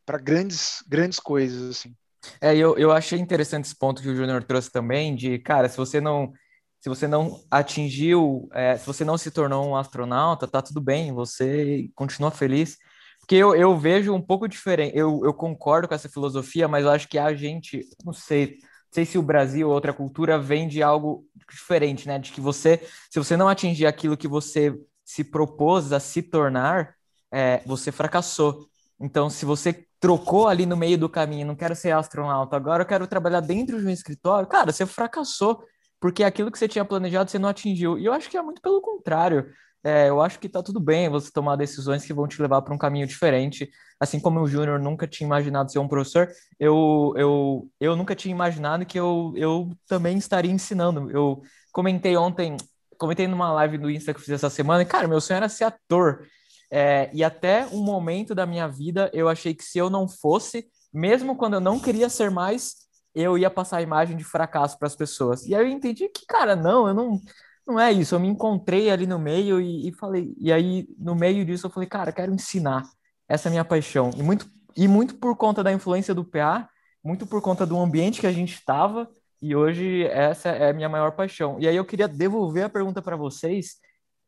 para 0.05 0.17
grandes 0.17 0.83
grandes 0.87 1.19
coisas 1.19 1.77
assim. 1.77 1.95
É, 2.41 2.55
eu, 2.55 2.77
eu 2.77 2.91
achei 2.91 3.19
interessante 3.19 3.65
esse 3.65 3.75
ponto 3.75 4.01
que 4.01 4.09
o 4.09 4.15
Júnior 4.15 4.43
trouxe 4.43 4.71
também 4.71 5.15
de, 5.15 5.39
cara, 5.39 5.69
se 5.69 5.77
você 5.77 6.01
não 6.01 6.33
se 6.79 6.89
você 6.89 7.07
não 7.07 7.43
atingiu, 7.49 8.47
é, 8.53 8.77
se 8.77 8.85
você 8.85 9.03
não 9.03 9.17
se 9.17 9.31
tornou 9.31 9.67
um 9.67 9.75
astronauta, 9.75 10.47
tá 10.47 10.61
tudo 10.61 10.79
bem, 10.79 11.11
você 11.11 11.89
continua 11.95 12.29
feliz. 12.29 12.77
Porque 13.25 13.35
eu, 13.35 13.55
eu 13.55 13.75
vejo 13.75 14.13
um 14.13 14.21
pouco 14.21 14.47
diferente, 14.47 14.95
eu, 14.95 15.21
eu 15.25 15.33
concordo 15.33 15.87
com 15.87 15.95
essa 15.95 16.07
filosofia, 16.07 16.67
mas 16.67 16.85
eu 16.85 16.91
acho 16.91 17.07
que 17.07 17.17
a 17.17 17.33
gente, 17.33 17.81
não 18.05 18.13
sei, 18.13 18.59
não 18.59 18.91
sei 18.91 19.03
se 19.03 19.17
o 19.17 19.23
Brasil 19.23 19.67
ou 19.67 19.73
outra 19.73 19.91
cultura 19.91 20.37
vem 20.37 20.67
de 20.67 20.83
algo 20.83 21.25
diferente, 21.49 22.07
né? 22.07 22.19
De 22.19 22.31
que 22.31 22.39
você, 22.39 22.87
se 23.09 23.17
você 23.17 23.35
não 23.35 23.49
atingir 23.49 23.87
aquilo 23.87 24.15
que 24.15 24.27
você 24.27 24.79
se 25.03 25.23
propôs 25.23 25.91
a 25.91 25.99
se 25.99 26.21
tornar, 26.21 26.93
é, 27.31 27.63
você 27.65 27.91
fracassou. 27.91 28.67
Então, 28.99 29.27
se 29.27 29.43
você 29.43 29.87
trocou 29.99 30.47
ali 30.47 30.67
no 30.67 30.77
meio 30.77 30.97
do 30.97 31.09
caminho, 31.09 31.47
não 31.47 31.55
quero 31.55 31.75
ser 31.75 31.95
astronauta, 31.95 32.55
agora 32.55 32.83
eu 32.83 32.87
quero 32.87 33.07
trabalhar 33.07 33.39
dentro 33.39 33.79
de 33.79 33.87
um 33.87 33.89
escritório, 33.89 34.47
cara, 34.47 34.71
você 34.71 34.85
fracassou, 34.85 35.63
porque 35.99 36.23
aquilo 36.23 36.51
que 36.51 36.59
você 36.59 36.67
tinha 36.67 36.85
planejado 36.85 37.31
você 37.31 37.39
não 37.39 37.49
atingiu. 37.49 37.97
E 37.97 38.05
eu 38.05 38.13
acho 38.13 38.29
que 38.29 38.37
é 38.37 38.41
muito 38.43 38.61
pelo 38.61 38.81
contrário. 38.81 39.51
É, 39.85 40.09
eu 40.09 40.19
acho 40.19 40.39
que 40.39 40.49
tá 40.49 40.63
tudo 40.63 40.79
bem 40.79 41.07
você 41.09 41.31
tomar 41.31 41.55
decisões 41.55 42.03
que 42.03 42.11
vão 42.11 42.27
te 42.27 42.41
levar 42.41 42.59
para 42.63 42.73
um 42.73 42.77
caminho 42.77 43.05
diferente. 43.05 43.69
Assim 43.99 44.19
como 44.19 44.41
o 44.41 44.47
Júnior 44.47 44.79
nunca 44.79 45.07
tinha 45.07 45.27
imaginado 45.27 45.71
ser 45.71 45.77
um 45.77 45.87
professor, 45.87 46.27
eu, 46.59 47.13
eu, 47.15 47.69
eu 47.79 47.95
nunca 47.95 48.15
tinha 48.15 48.33
imaginado 48.33 48.83
que 48.83 48.99
eu, 48.99 49.31
eu 49.37 49.69
também 49.87 50.17
estaria 50.17 50.51
ensinando. 50.51 51.11
Eu 51.11 51.39
comentei 51.71 52.17
ontem, 52.17 52.57
comentei 52.97 53.27
numa 53.27 53.53
live 53.53 53.77
do 53.77 53.91
Insta 53.91 54.11
que 54.11 54.19
eu 54.19 54.23
fiz 54.23 54.33
essa 54.33 54.49
semana, 54.49 54.81
e, 54.81 54.85
cara, 54.87 55.07
meu 55.07 55.21
sonho 55.21 55.37
era 55.37 55.49
ser 55.49 55.65
ator. 55.65 56.25
É, 56.71 57.11
e 57.13 57.23
até 57.23 57.67
um 57.67 57.83
momento 57.83 58.33
da 58.33 58.47
minha 58.47 58.67
vida, 58.67 59.11
eu 59.13 59.29
achei 59.29 59.53
que 59.53 59.63
se 59.63 59.77
eu 59.77 59.87
não 59.87 60.07
fosse, 60.07 60.65
mesmo 60.91 61.35
quando 61.35 61.53
eu 61.53 61.61
não 61.61 61.79
queria 61.79 62.09
ser 62.09 62.31
mais, 62.31 62.73
eu 63.13 63.37
ia 63.37 63.51
passar 63.51 63.77
a 63.77 63.81
imagem 63.83 64.17
de 64.17 64.23
fracasso 64.23 64.79
para 64.79 64.87
as 64.87 64.95
pessoas. 64.95 65.45
E 65.45 65.53
aí 65.53 65.63
eu 65.63 65.69
entendi 65.69 66.09
que, 66.09 66.25
cara, 66.25 66.55
não, 66.55 66.87
eu 66.87 66.93
não, 66.93 67.21
não 67.65 67.79
é 67.79 67.91
isso. 67.91 68.15
Eu 68.15 68.19
me 68.19 68.27
encontrei 68.27 68.89
ali 68.89 69.07
no 69.07 69.17
meio 69.17 69.59
e, 69.59 69.89
e 69.89 69.91
falei, 69.93 70.35
e 70.39 70.51
aí 70.51 70.87
no 70.97 71.15
meio 71.15 71.45
disso 71.45 71.67
eu 71.67 71.71
falei, 71.71 71.89
cara, 71.89 72.11
quero 72.11 72.33
ensinar. 72.33 72.83
Essa 73.27 73.47
é 73.47 73.49
a 73.49 73.51
minha 73.51 73.65
paixão. 73.65 74.11
E 74.15 74.21
muito, 74.21 74.47
e 74.75 74.87
muito 74.87 75.15
por 75.15 75.35
conta 75.35 75.63
da 75.63 75.73
influência 75.73 76.13
do 76.13 76.23
PA, 76.23 76.69
muito 77.03 77.25
por 77.25 77.41
conta 77.41 77.65
do 77.65 77.77
ambiente 77.77 78.19
que 78.19 78.27
a 78.27 78.31
gente 78.31 78.53
estava, 78.53 79.09
e 79.41 79.55
hoje 79.55 80.05
essa 80.07 80.49
é 80.49 80.69
a 80.69 80.73
minha 80.73 80.89
maior 80.89 81.11
paixão. 81.11 81.57
E 81.59 81.67
aí 81.67 81.75
eu 81.75 81.85
queria 81.85 82.07
devolver 82.07 82.65
a 82.65 82.69
pergunta 82.69 83.01
para 83.01 83.15
vocês, 83.15 83.75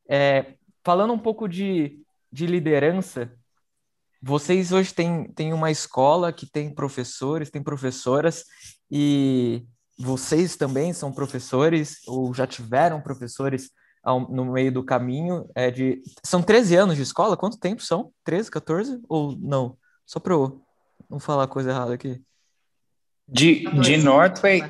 é, 0.10 0.56
falando 0.84 1.13
um 1.13 1.19
pouco 1.19 1.47
de, 1.47 2.00
de 2.32 2.45
liderança. 2.45 3.32
Vocês 4.21 4.71
hoje 4.71 4.93
têm, 4.93 5.32
têm 5.32 5.54
uma 5.54 5.71
escola 5.71 6.34
que 6.34 6.45
tem 6.45 6.73
professores, 6.73 7.50
tem 7.50 7.63
professoras, 7.63 8.45
e 8.89 9.65
vocês 9.98 10.56
também 10.56 10.94
são 10.94 11.12
professores, 11.12 11.98
ou 12.08 12.34
já 12.34 12.46
tiveram 12.46 13.02
professores 13.02 13.72
ao, 14.04 14.22
no 14.32 14.46
meio 14.54 14.72
do 14.72 14.84
caminho. 14.84 15.50
É 15.56 15.72
de, 15.72 16.02
são 16.24 16.42
13 16.42 16.76
anos 16.76 16.96
de 16.96 17.02
escola? 17.02 17.36
Quanto 17.36 17.60
tempo 17.60 17.82
são? 17.82 18.12
13, 18.24 18.52
14? 18.52 19.00
Ou 19.10 19.36
não? 19.40 19.78
Só 20.06 20.20
para 20.20 20.34
eu 20.34 20.62
não 21.10 21.20
falar 21.20 21.48
coisa 21.48 21.72
errada 21.72 21.94
aqui. 21.94 22.22
De, 23.28 23.66
de 23.82 23.98
Northway. 23.98 24.62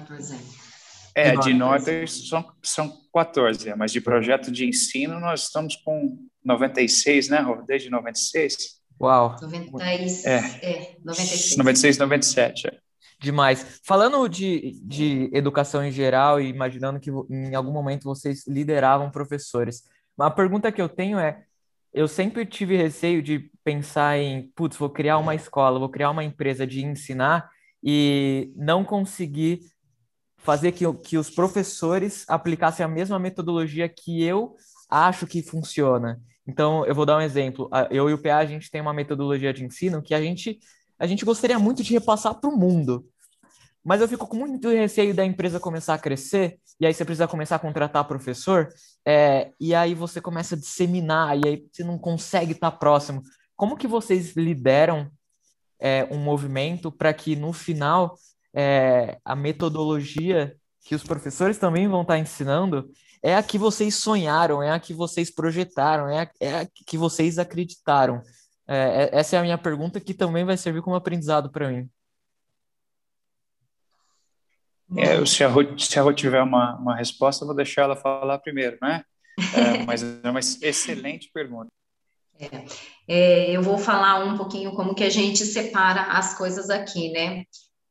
É, 1.13 1.35
de 1.35 1.53
Northway 1.53 2.07
são, 2.07 2.45
são 2.63 2.93
14, 3.13 3.73
mas 3.75 3.91
de 3.91 3.99
projeto 3.99 4.51
de 4.51 4.67
ensino 4.67 5.19
nós 5.19 5.43
estamos 5.43 5.75
com 5.75 6.17
96, 6.43 7.29
né, 7.29 7.39
Rô? 7.39 7.61
Desde 7.67 7.89
96. 7.89 8.77
Uau! 8.99 9.35
96, 9.41 10.25
é, 10.25 10.37
é 10.63 10.95
96. 11.03 11.57
96, 11.57 11.97
97. 11.97 12.81
Demais. 13.19 13.79
Falando 13.83 14.27
de, 14.27 14.79
de 14.83 15.29
educação 15.33 15.83
em 15.83 15.91
geral 15.91 16.39
e 16.39 16.47
imaginando 16.47 16.99
que 16.99 17.09
em 17.29 17.55
algum 17.55 17.71
momento 17.71 18.03
vocês 18.03 18.45
lideravam 18.47 19.09
professores, 19.09 19.83
uma 20.17 20.29
pergunta 20.29 20.71
que 20.71 20.81
eu 20.81 20.87
tenho 20.87 21.17
é: 21.17 21.43
eu 21.93 22.07
sempre 22.07 22.45
tive 22.45 22.77
receio 22.77 23.21
de 23.21 23.51
pensar 23.63 24.17
em, 24.17 24.51
putz, 24.55 24.77
vou 24.77 24.89
criar 24.89 25.17
uma 25.17 25.35
escola, 25.35 25.79
vou 25.79 25.89
criar 25.89 26.11
uma 26.11 26.23
empresa 26.23 26.65
de 26.65 26.85
ensinar 26.85 27.49
e 27.83 28.51
não 28.55 28.83
conseguir 28.83 29.61
fazer 30.37 30.71
que, 30.71 30.85
que 31.03 31.17
os 31.17 31.29
professores 31.29 32.23
aplicassem 32.29 32.85
a 32.85 32.89
mesma 32.89 33.19
metodologia 33.19 33.89
que 33.89 34.23
eu 34.23 34.55
acho 34.89 35.27
que 35.27 35.41
funciona. 35.41 36.21
Então, 36.47 36.85
eu 36.85 36.95
vou 36.95 37.05
dar 37.05 37.17
um 37.17 37.21
exemplo. 37.21 37.69
Eu 37.91 38.09
e 38.09 38.13
o 38.13 38.17
PA, 38.17 38.37
a 38.37 38.45
gente 38.45 38.71
tem 38.71 38.79
uma 38.79 38.93
metodologia 38.93 39.53
de 39.53 39.65
ensino 39.65 40.01
que 40.01 40.13
a 40.13 40.21
gente, 40.21 40.59
a 40.99 41.07
gente 41.07 41.25
gostaria 41.25 41.59
muito 41.59 41.83
de 41.83 41.93
repassar 41.93 42.35
para 42.35 42.49
o 42.49 42.57
mundo. 42.57 43.05
Mas 43.83 44.01
eu 44.01 44.07
fico 44.07 44.27
com 44.27 44.35
muito 44.35 44.69
receio 44.69 45.13
da 45.13 45.25
empresa 45.25 45.59
começar 45.59 45.93
a 45.93 45.99
crescer, 45.99 46.59
e 46.79 46.85
aí 46.85 46.93
você 46.93 47.05
precisa 47.05 47.27
começar 47.27 47.55
a 47.55 47.59
contratar 47.59 48.05
professor, 48.05 48.67
é, 49.05 49.51
e 49.59 49.73
aí 49.73 49.93
você 49.93 50.19
começa 50.19 50.55
a 50.55 50.57
disseminar, 50.57 51.37
e 51.37 51.47
aí 51.47 51.65
você 51.71 51.83
não 51.83 51.97
consegue 51.97 52.51
estar 52.51 52.71
próximo. 52.71 53.21
Como 53.55 53.77
que 53.77 53.87
vocês 53.87 54.35
lideram 54.35 55.09
é, 55.79 56.07
um 56.11 56.17
movimento 56.17 56.91
para 56.91 57.13
que 57.13 57.35
no 57.35 57.53
final 57.53 58.17
é, 58.53 59.17
a 59.23 59.35
metodologia 59.35 60.55
que 60.83 60.95
os 60.95 61.03
professores 61.03 61.57
também 61.57 61.87
vão 61.87 62.01
estar 62.01 62.17
ensinando 62.17 62.89
é 63.21 63.35
a 63.35 63.43
que 63.43 63.57
vocês 63.57 63.95
sonharam, 63.95 64.61
é 64.61 64.71
a 64.71 64.79
que 64.79 64.93
vocês 64.93 65.33
projetaram, 65.33 66.07
é 66.09 66.21
a, 66.21 66.31
é 66.39 66.59
a 66.59 66.67
que 66.85 66.97
vocês 66.97 67.37
acreditaram? 67.39 68.21
É, 68.67 68.75
é, 68.75 69.09
essa 69.19 69.35
é 69.35 69.39
a 69.39 69.43
minha 69.43 69.57
pergunta 69.57 69.99
que 69.99 70.13
também 70.13 70.43
vai 70.43 70.57
servir 70.57 70.81
como 70.81 70.95
aprendizado 70.95 71.49
para 71.49 71.69
mim. 71.69 71.89
É, 74.95 75.25
se, 75.25 75.43
a 75.43 75.47
Ruth, 75.47 75.79
se 75.79 75.99
a 75.99 76.01
Ruth 76.01 76.17
tiver 76.17 76.41
uma, 76.41 76.75
uma 76.75 76.95
resposta, 76.95 77.43
eu 77.43 77.47
vou 77.47 77.55
deixar 77.55 77.83
ela 77.83 77.95
falar 77.95 78.39
primeiro, 78.39 78.77
né? 78.81 79.03
É, 79.53 79.83
mas 79.85 80.03
é 80.03 80.29
uma 80.29 80.39
excelente 80.39 81.29
pergunta. 81.33 81.67
É, 82.39 82.65
é, 83.07 83.51
eu 83.51 83.61
vou 83.61 83.77
falar 83.77 84.23
um 84.23 84.37
pouquinho 84.37 84.73
como 84.73 84.93
que 84.93 85.03
a 85.03 85.09
gente 85.09 85.45
separa 85.45 86.03
as 86.03 86.37
coisas 86.37 86.69
aqui, 86.69 87.09
né? 87.11 87.43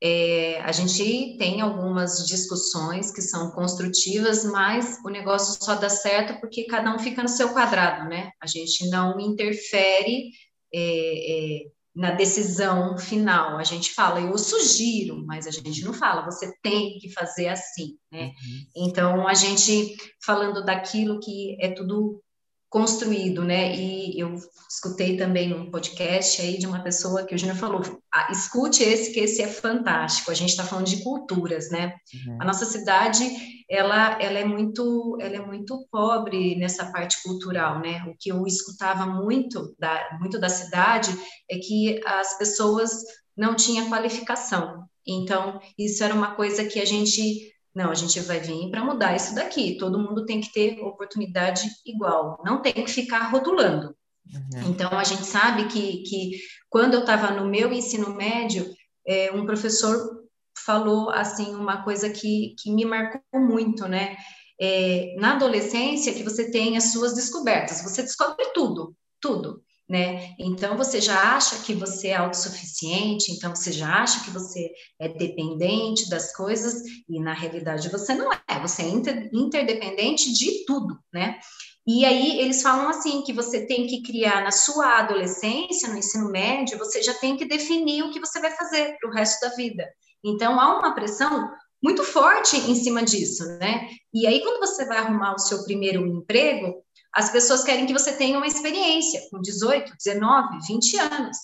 É, 0.02 0.60
a 0.60 0.72
gente 0.72 1.36
tem 1.38 1.62
algumas 1.62 2.26
discussões 2.26 3.10
que 3.10 3.22
são 3.22 3.50
construtivas, 3.52 4.44
mas 4.44 4.98
o 5.04 5.08
negócio 5.08 5.58
só 5.62 5.74
dá 5.74 5.88
certo 5.88 6.38
porque 6.38 6.66
cada 6.66 6.94
um 6.94 6.98
fica 6.98 7.22
no 7.22 7.28
seu 7.28 7.52
quadrado, 7.52 8.08
né? 8.08 8.30
A 8.40 8.46
gente 8.46 8.88
não 8.90 9.18
interfere 9.18 10.30
é, 10.74 11.62
é, 11.62 11.66
na 11.94 12.10
decisão 12.10 12.98
final. 12.98 13.56
A 13.56 13.64
gente 13.64 13.94
fala, 13.94 14.20
eu 14.20 14.36
sugiro, 14.36 15.24
mas 15.26 15.46
a 15.46 15.50
gente 15.50 15.84
não 15.84 15.94
fala, 15.94 16.24
você 16.24 16.52
tem 16.62 16.98
que 16.98 17.10
fazer 17.12 17.48
assim, 17.48 17.96
né? 18.12 18.26
Uhum. 18.26 18.88
Então, 18.88 19.26
a 19.26 19.34
gente 19.34 19.96
falando 20.24 20.64
daquilo 20.64 21.20
que 21.20 21.56
é 21.60 21.70
tudo 21.70 22.22
construído, 22.68 23.42
né? 23.42 23.74
E 23.74 24.20
eu 24.20 24.36
escutei 24.68 25.16
também 25.16 25.54
um 25.54 25.70
podcast 25.70 26.42
aí 26.42 26.58
de 26.58 26.66
uma 26.66 26.82
pessoa 26.82 27.24
que 27.24 27.34
o 27.34 27.38
Júnior 27.38 27.56
falou: 27.56 27.80
ah, 28.12 28.28
escute 28.30 28.82
esse, 28.82 29.12
que 29.12 29.20
esse 29.20 29.40
é 29.40 29.48
fantástico. 29.48 30.30
A 30.30 30.34
gente 30.34 30.50
está 30.50 30.64
falando 30.64 30.86
de 30.86 31.02
culturas, 31.02 31.70
né? 31.70 31.94
Uhum. 32.14 32.38
A 32.42 32.44
nossa 32.44 32.66
cidade, 32.66 33.24
ela, 33.68 34.20
ela 34.22 34.38
é 34.38 34.44
muito, 34.44 35.16
ela 35.20 35.36
é 35.36 35.40
muito 35.40 35.86
pobre 35.90 36.56
nessa 36.56 36.90
parte 36.92 37.22
cultural, 37.22 37.80
né? 37.80 38.04
O 38.06 38.14
que 38.18 38.30
eu 38.30 38.46
escutava 38.46 39.06
muito 39.06 39.74
da, 39.78 40.18
muito 40.20 40.38
da 40.38 40.48
cidade 40.48 41.10
é 41.50 41.58
que 41.58 42.00
as 42.06 42.38
pessoas 42.38 42.92
não 43.36 43.54
tinham 43.54 43.88
qualificação. 43.88 44.84
Então, 45.06 45.60
isso 45.78 46.02
era 46.02 46.14
uma 46.14 46.34
coisa 46.34 46.64
que 46.64 46.80
a 46.80 46.84
gente 46.84 47.52
não, 47.76 47.90
a 47.90 47.94
gente 47.94 48.18
vai 48.20 48.40
vir 48.40 48.70
para 48.70 48.82
mudar 48.82 49.14
isso 49.14 49.34
daqui. 49.34 49.76
Todo 49.76 49.98
mundo 49.98 50.24
tem 50.24 50.40
que 50.40 50.50
ter 50.50 50.80
oportunidade 50.80 51.68
igual. 51.84 52.42
Não 52.42 52.62
tem 52.62 52.72
que 52.72 52.86
ficar 52.86 53.28
rotulando. 53.30 53.94
Uhum. 54.32 54.70
Então, 54.70 54.90
a 54.98 55.04
gente 55.04 55.26
sabe 55.26 55.66
que, 55.66 55.98
que 55.98 56.38
quando 56.70 56.94
eu 56.94 57.00
estava 57.00 57.30
no 57.32 57.46
meu 57.46 57.70
ensino 57.70 58.14
médio, 58.14 58.66
é, 59.06 59.30
um 59.30 59.44
professor 59.44 60.15
falou 60.64 61.10
assim 61.10 61.54
uma 61.54 61.82
coisa 61.82 62.10
que, 62.10 62.54
que 62.58 62.70
me 62.70 62.84
marcou 62.84 63.20
muito, 63.34 63.86
né? 63.88 64.16
É, 64.60 65.14
na 65.18 65.34
adolescência, 65.34 66.14
que 66.14 66.22
você 66.22 66.50
tem 66.50 66.76
as 66.76 66.92
suas 66.92 67.14
descobertas, 67.14 67.82
você 67.82 68.02
descobre 68.02 68.46
tudo, 68.54 68.96
tudo 69.20 69.62
né? 69.88 70.34
Então 70.38 70.76
você 70.76 71.00
já 71.00 71.36
acha 71.36 71.56
que 71.60 71.72
você 71.72 72.08
é 72.08 72.16
autossuficiente, 72.16 73.30
então 73.32 73.54
você 73.54 73.70
já 73.70 74.02
acha 74.02 74.24
que 74.24 74.30
você 74.30 74.70
é 74.98 75.08
dependente 75.08 76.10
das 76.10 76.34
coisas 76.34 76.82
e 77.08 77.20
na 77.20 77.32
realidade 77.32 77.88
você 77.88 78.14
não 78.14 78.32
é, 78.32 78.60
você 78.60 78.82
é 78.82 78.88
inter, 78.88 79.30
interdependente 79.32 80.32
de 80.32 80.64
tudo, 80.64 80.98
né? 81.12 81.38
E 81.86 82.04
aí 82.04 82.40
eles 82.40 82.62
falam 82.62 82.88
assim 82.88 83.22
que 83.22 83.32
você 83.32 83.64
tem 83.64 83.86
que 83.86 84.02
criar 84.02 84.42
na 84.42 84.50
sua 84.50 84.98
adolescência, 84.98 85.88
no 85.88 85.96
ensino 85.96 86.28
médio, 86.30 86.78
você 86.78 87.00
já 87.00 87.14
tem 87.14 87.36
que 87.36 87.44
definir 87.44 88.02
o 88.02 88.10
que 88.10 88.18
você 88.18 88.40
vai 88.40 88.50
fazer 88.50 88.96
para 89.00 89.08
o 89.08 89.12
resto 89.12 89.40
da 89.48 89.54
vida. 89.54 89.84
Então 90.26 90.58
há 90.58 90.78
uma 90.78 90.94
pressão 90.94 91.50
muito 91.82 92.02
forte 92.02 92.56
em 92.56 92.74
cima 92.74 93.02
disso, 93.02 93.44
né? 93.58 93.88
E 94.12 94.26
aí 94.26 94.42
quando 94.42 94.58
você 94.58 94.84
vai 94.86 94.98
arrumar 94.98 95.34
o 95.34 95.38
seu 95.38 95.62
primeiro 95.64 96.04
emprego, 96.06 96.82
as 97.14 97.30
pessoas 97.30 97.62
querem 97.62 97.86
que 97.86 97.92
você 97.92 98.12
tenha 98.12 98.36
uma 98.36 98.46
experiência 98.46 99.20
com 99.30 99.40
18, 99.40 99.92
19, 99.96 100.58
20 100.66 100.96
anos. 100.98 101.36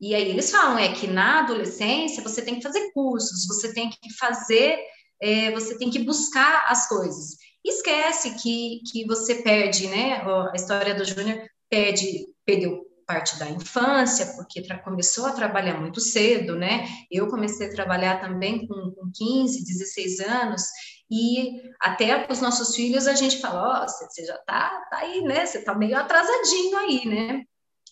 E 0.00 0.14
aí 0.14 0.28
eles 0.30 0.50
falam 0.50 0.78
é 0.78 0.92
que 0.92 1.06
na 1.06 1.40
adolescência 1.40 2.22
você 2.22 2.42
tem 2.42 2.56
que 2.56 2.62
fazer 2.62 2.92
cursos, 2.92 3.46
você 3.46 3.72
tem 3.72 3.90
que 3.90 4.14
fazer, 4.16 4.78
é, 5.20 5.50
você 5.50 5.76
tem 5.76 5.90
que 5.90 5.98
buscar 6.00 6.66
as 6.68 6.88
coisas. 6.88 7.36
Esquece 7.64 8.34
que, 8.40 8.80
que 8.92 9.06
você 9.06 9.36
perde, 9.36 9.88
né? 9.88 10.22
A 10.22 10.52
história 10.54 10.94
do 10.94 11.04
Júnior 11.04 11.42
perde, 11.68 12.26
perdeu 12.44 12.87
parte 13.08 13.38
da 13.38 13.48
infância, 13.48 14.34
porque 14.36 14.62
começou 14.84 15.24
a 15.24 15.32
trabalhar 15.32 15.80
muito 15.80 15.98
cedo, 15.98 16.54
né? 16.54 16.86
Eu 17.10 17.28
comecei 17.28 17.66
a 17.66 17.72
trabalhar 17.72 18.20
também 18.20 18.66
com, 18.66 18.74
com 18.90 19.10
15, 19.14 19.64
16 19.64 20.20
anos, 20.20 20.62
e 21.10 21.62
até 21.80 22.18
para 22.22 22.34
os 22.34 22.42
nossos 22.42 22.76
filhos 22.76 23.06
a 23.06 23.14
gente 23.14 23.40
fala, 23.40 23.62
ó, 23.62 23.82
oh, 23.82 23.88
você 23.88 24.26
já 24.26 24.36
tá, 24.46 24.86
tá 24.90 24.98
aí, 24.98 25.22
né? 25.22 25.46
Você 25.46 25.62
tá 25.64 25.74
meio 25.74 25.96
atrasadinho 25.96 26.76
aí, 26.76 27.06
né? 27.06 27.44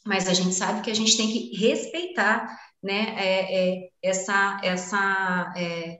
Mas 0.04 0.28
a 0.28 0.34
gente 0.34 0.54
sabe 0.54 0.82
que 0.82 0.90
a 0.90 0.94
gente 0.94 1.16
tem 1.16 1.28
que 1.28 1.56
respeitar, 1.56 2.54
né? 2.82 3.16
É, 3.16 3.70
é, 3.70 3.88
essa, 4.02 4.60
essa, 4.62 5.54
é, 5.56 5.98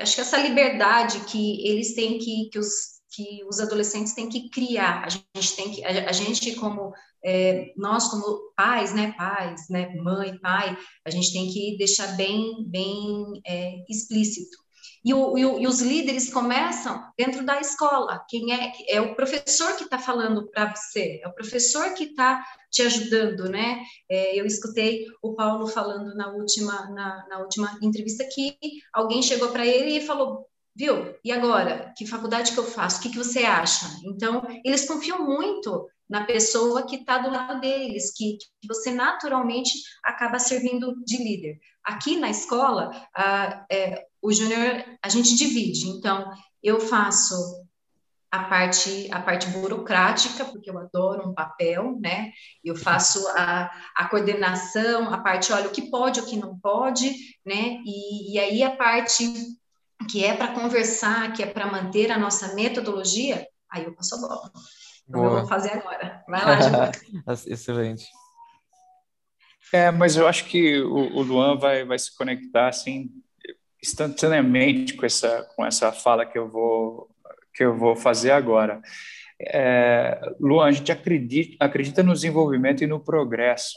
acho 0.00 0.16
que 0.16 0.20
essa 0.20 0.36
liberdade 0.36 1.20
que 1.20 1.64
eles 1.64 1.94
têm 1.94 2.18
que, 2.18 2.50
que 2.50 2.58
os 2.58 2.95
que 3.16 3.42
os 3.48 3.58
adolescentes 3.58 4.14
têm 4.14 4.28
que 4.28 4.50
criar. 4.50 5.04
A 5.04 5.08
gente 5.08 5.56
tem 5.56 5.70
que, 5.72 5.84
a, 5.84 6.10
a 6.10 6.12
gente 6.12 6.54
como 6.56 6.92
é, 7.24 7.72
nós 7.76 8.08
como 8.08 8.52
pais, 8.54 8.94
né, 8.94 9.14
pais, 9.16 9.62
né, 9.70 9.94
mãe, 9.96 10.38
pai, 10.38 10.76
a 11.04 11.10
gente 11.10 11.32
tem 11.32 11.50
que 11.50 11.76
deixar 11.78 12.16
bem, 12.16 12.64
bem 12.68 13.40
é, 13.46 13.76
explícito 13.88 14.66
e, 15.06 15.14
o, 15.14 15.38
e, 15.38 15.46
o, 15.46 15.60
e, 15.60 15.68
os 15.68 15.80
líderes 15.80 16.32
começam 16.32 17.00
dentro 17.16 17.46
da 17.46 17.60
escola. 17.60 18.24
Quem 18.28 18.52
é? 18.52 18.72
É 18.88 19.00
o 19.00 19.14
professor 19.14 19.76
que 19.76 19.84
está 19.84 20.00
falando 20.00 20.50
para 20.50 20.74
você, 20.74 21.20
é 21.22 21.28
o 21.28 21.32
professor 21.32 21.94
que 21.94 22.06
está 22.06 22.44
te 22.72 22.82
ajudando, 22.82 23.48
né? 23.48 23.84
É, 24.10 24.34
eu 24.34 24.44
escutei 24.44 25.06
o 25.22 25.36
Paulo 25.36 25.68
falando 25.68 26.12
na 26.16 26.32
última, 26.32 26.90
na, 26.90 27.24
na 27.28 27.38
última 27.38 27.78
entrevista 27.80 28.28
que 28.34 28.56
alguém 28.92 29.22
chegou 29.22 29.50
para 29.50 29.64
ele 29.64 29.98
e 29.98 30.04
falou: 30.04 30.44
viu? 30.76 31.14
E 31.24 31.32
agora? 31.32 31.92
Que 31.96 32.06
faculdade 32.06 32.52
que 32.52 32.58
eu 32.58 32.64
faço? 32.64 32.98
O 32.98 33.02
que, 33.02 33.10
que 33.10 33.18
você 33.18 33.44
acha? 33.44 33.86
Então, 34.04 34.46
eles 34.62 34.86
confiam 34.86 35.24
muito 35.24 35.88
na 36.08 36.24
pessoa 36.24 36.86
que 36.86 36.96
está 36.96 37.18
do 37.18 37.30
lado 37.30 37.60
deles, 37.60 38.12
que, 38.14 38.36
que, 38.60 38.68
você 38.68 38.92
naturalmente 38.92 39.72
acaba 40.04 40.38
servindo 40.38 40.94
de 41.04 41.16
líder. 41.16 41.58
Aqui 41.82 42.16
na 42.16 42.30
escola, 42.30 42.90
é, 43.70 44.06
o 44.22 44.32
júnior, 44.32 44.84
a 45.02 45.08
gente 45.08 45.34
divide. 45.34 45.88
Então, 45.88 46.30
eu 46.62 46.78
faço 46.78 47.34
a 48.30 48.44
parte, 48.44 49.08
a 49.10 49.20
parte 49.20 49.48
burocrática, 49.48 50.44
porque 50.44 50.70
eu 50.70 50.78
adoro 50.78 51.28
um 51.28 51.34
papel, 51.34 51.98
né? 52.00 52.32
Eu 52.62 52.76
faço 52.76 53.26
a, 53.28 53.70
a 53.96 54.08
coordenação, 54.08 55.12
a 55.12 55.18
parte, 55.18 55.52
olha, 55.52 55.68
o 55.68 55.72
que 55.72 55.90
pode, 55.90 56.20
o 56.20 56.26
que 56.26 56.36
não 56.36 56.58
pode, 56.58 57.08
né? 57.44 57.78
E, 57.84 58.34
e 58.34 58.38
aí 58.38 58.62
a 58.62 58.76
parte 58.76 59.24
que 60.10 60.24
é 60.24 60.36
para 60.36 60.52
conversar, 60.52 61.32
que 61.32 61.42
é 61.42 61.46
para 61.46 61.70
manter 61.70 62.10
a 62.10 62.18
nossa 62.18 62.54
metodologia, 62.54 63.46
aí 63.70 63.84
eu 63.84 63.94
passo 63.94 64.14
a 64.16 64.18
bola. 64.18 64.50
Então 65.08 65.24
eu 65.24 65.30
vou 65.30 65.46
fazer 65.46 65.72
agora. 65.72 66.22
Vai 66.28 66.44
lá. 66.44 66.92
Excelente. 67.46 68.06
É, 69.72 69.90
mas 69.90 70.16
eu 70.16 70.28
acho 70.28 70.44
que 70.46 70.80
o, 70.80 71.16
o 71.16 71.22
Luan 71.22 71.56
vai, 71.56 71.84
vai 71.84 71.98
se 71.98 72.16
conectar 72.16 72.68
assim 72.68 73.10
instantaneamente 73.82 74.94
com 74.94 75.04
essa 75.04 75.42
com 75.54 75.64
essa 75.64 75.92
fala 75.92 76.24
que 76.24 76.38
eu 76.38 76.48
vou 76.48 77.08
que 77.54 77.64
eu 77.64 77.76
vou 77.76 77.96
fazer 77.96 78.30
agora. 78.30 78.80
É, 79.40 80.20
Luan, 80.40 80.66
a 80.66 80.72
gente 80.72 80.92
acredita, 80.92 81.56
acredita 81.64 82.02
no 82.02 82.12
desenvolvimento 82.12 82.82
e 82.82 82.86
no 82.86 83.00
progresso, 83.00 83.74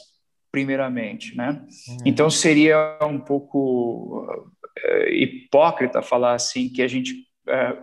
primeiramente, 0.50 1.36
né? 1.36 1.66
Uhum. 1.88 1.96
Então 2.04 2.30
seria 2.30 2.98
um 3.02 3.18
pouco 3.18 4.26
é, 4.78 5.14
hipócrita 5.14 6.02
falar 6.02 6.34
assim 6.34 6.68
que 6.68 6.82
a 6.82 6.88
gente 6.88 7.26
é, 7.48 7.76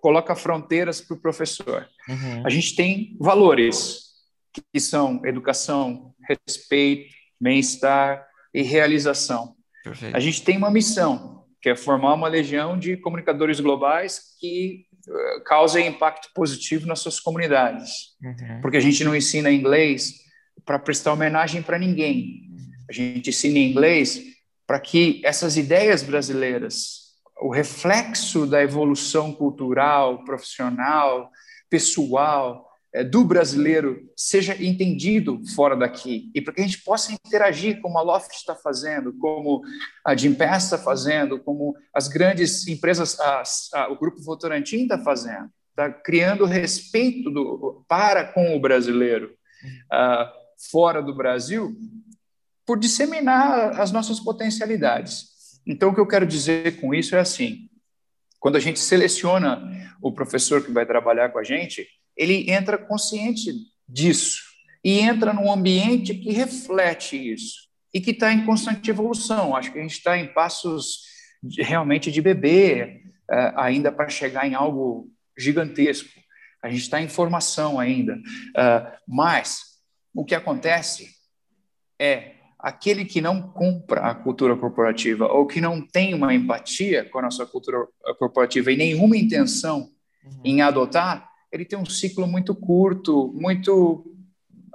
coloca 0.00 0.34
fronteiras 0.34 1.00
para 1.00 1.16
o 1.16 1.20
professor. 1.20 1.88
Uhum. 2.08 2.46
A 2.46 2.50
gente 2.50 2.74
tem 2.74 3.16
valores 3.20 4.10
que 4.72 4.80
são 4.80 5.20
educação, 5.24 6.14
respeito, 6.46 7.14
bem-estar 7.40 8.26
e 8.52 8.62
realização. 8.62 9.54
Perfeito. 9.84 10.16
A 10.16 10.20
gente 10.20 10.42
tem 10.42 10.56
uma 10.56 10.70
missão, 10.70 11.46
que 11.60 11.68
é 11.68 11.76
formar 11.76 12.14
uma 12.14 12.28
legião 12.28 12.78
de 12.78 12.96
comunicadores 12.96 13.60
globais 13.60 14.36
que 14.38 14.86
uh, 15.08 15.44
causem 15.44 15.86
impacto 15.86 16.30
positivo 16.34 16.86
nas 16.86 17.00
suas 17.00 17.20
comunidades. 17.20 18.16
Uhum. 18.22 18.60
Porque 18.60 18.76
a 18.76 18.80
gente 18.80 19.04
não 19.04 19.14
ensina 19.14 19.50
inglês 19.50 20.14
para 20.64 20.78
prestar 20.78 21.12
homenagem 21.12 21.62
para 21.62 21.78
ninguém. 21.78 22.48
A 22.88 22.92
gente 22.92 23.30
ensina 23.30 23.58
inglês 23.58 24.29
para 24.70 24.78
que 24.78 25.20
essas 25.24 25.56
ideias 25.56 26.00
brasileiras 26.00 27.16
o 27.42 27.50
reflexo 27.50 28.46
da 28.46 28.62
evolução 28.62 29.32
cultural, 29.32 30.24
profissional, 30.24 31.28
pessoal 31.68 32.70
é, 32.94 33.02
do 33.02 33.24
brasileiro 33.24 34.08
seja 34.16 34.54
entendido 34.62 35.42
fora 35.56 35.76
daqui. 35.76 36.30
E 36.32 36.40
para 36.40 36.54
que 36.54 36.60
a 36.60 36.64
gente 36.64 36.84
possa 36.84 37.12
interagir 37.12 37.80
como 37.80 37.98
a 37.98 38.02
Loft 38.02 38.30
está 38.32 38.54
fazendo, 38.54 39.12
como 39.14 39.60
a 40.06 40.16
Gimpass 40.16 40.66
está 40.66 40.78
fazendo, 40.78 41.40
como 41.40 41.74
as 41.92 42.06
grandes 42.06 42.68
empresas, 42.68 43.18
as, 43.18 43.70
a, 43.74 43.90
o 43.90 43.98
Grupo 43.98 44.22
Votorantim 44.22 44.82
está 44.82 45.00
fazendo, 45.00 45.50
está 45.70 45.90
criando 45.90 46.44
respeito 46.44 47.28
do, 47.28 47.84
para 47.88 48.24
com 48.24 48.54
o 48.54 48.60
brasileiro 48.60 49.32
uh, 49.92 50.30
fora 50.70 51.02
do 51.02 51.12
Brasil 51.12 51.76
por 52.70 52.78
disseminar 52.78 53.80
as 53.80 53.90
nossas 53.90 54.20
potencialidades. 54.20 55.60
Então, 55.66 55.90
o 55.90 55.94
que 55.94 56.00
eu 56.00 56.06
quero 56.06 56.24
dizer 56.24 56.80
com 56.80 56.94
isso 56.94 57.16
é 57.16 57.18
assim: 57.18 57.68
quando 58.38 58.54
a 58.54 58.60
gente 58.60 58.78
seleciona 58.78 59.60
o 60.00 60.12
professor 60.12 60.64
que 60.64 60.70
vai 60.70 60.86
trabalhar 60.86 61.30
com 61.30 61.40
a 61.40 61.42
gente, 61.42 61.84
ele 62.16 62.48
entra 62.48 62.78
consciente 62.78 63.52
disso 63.88 64.40
e 64.84 65.00
entra 65.00 65.32
num 65.32 65.50
ambiente 65.50 66.14
que 66.14 66.30
reflete 66.30 67.16
isso 67.16 67.68
e 67.92 68.00
que 68.00 68.12
está 68.12 68.32
em 68.32 68.46
constante 68.46 68.88
evolução. 68.88 69.56
Acho 69.56 69.72
que 69.72 69.80
a 69.80 69.82
gente 69.82 69.96
está 69.96 70.16
em 70.16 70.32
passos 70.32 71.00
de, 71.42 71.62
realmente 71.62 72.08
de 72.12 72.22
bebê, 72.22 73.02
uh, 73.28 73.58
ainda 73.58 73.90
para 73.90 74.08
chegar 74.08 74.46
em 74.46 74.54
algo 74.54 75.10
gigantesco. 75.36 76.08
A 76.62 76.70
gente 76.70 76.82
está 76.82 77.02
em 77.02 77.08
formação 77.08 77.80
ainda. 77.80 78.14
Uh, 78.14 78.96
mas 79.08 79.60
o 80.14 80.24
que 80.24 80.36
acontece 80.36 81.10
é 81.98 82.38
aquele 82.62 83.04
que 83.04 83.20
não 83.20 83.42
compra 83.42 84.02
a 84.02 84.14
cultura 84.14 84.56
corporativa 84.56 85.26
ou 85.26 85.46
que 85.46 85.60
não 85.60 85.80
tem 85.80 86.14
uma 86.14 86.34
empatia 86.34 87.04
com 87.04 87.18
a 87.18 87.22
nossa 87.22 87.46
cultura 87.46 87.86
corporativa 88.18 88.70
e 88.70 88.76
nenhuma 88.76 89.16
intenção 89.16 89.90
uhum. 90.24 90.40
em 90.44 90.62
adotar, 90.62 91.28
ele 91.50 91.64
tem 91.64 91.78
um 91.78 91.86
ciclo 91.86 92.26
muito 92.26 92.54
curto, 92.54 93.32
muito 93.34 94.04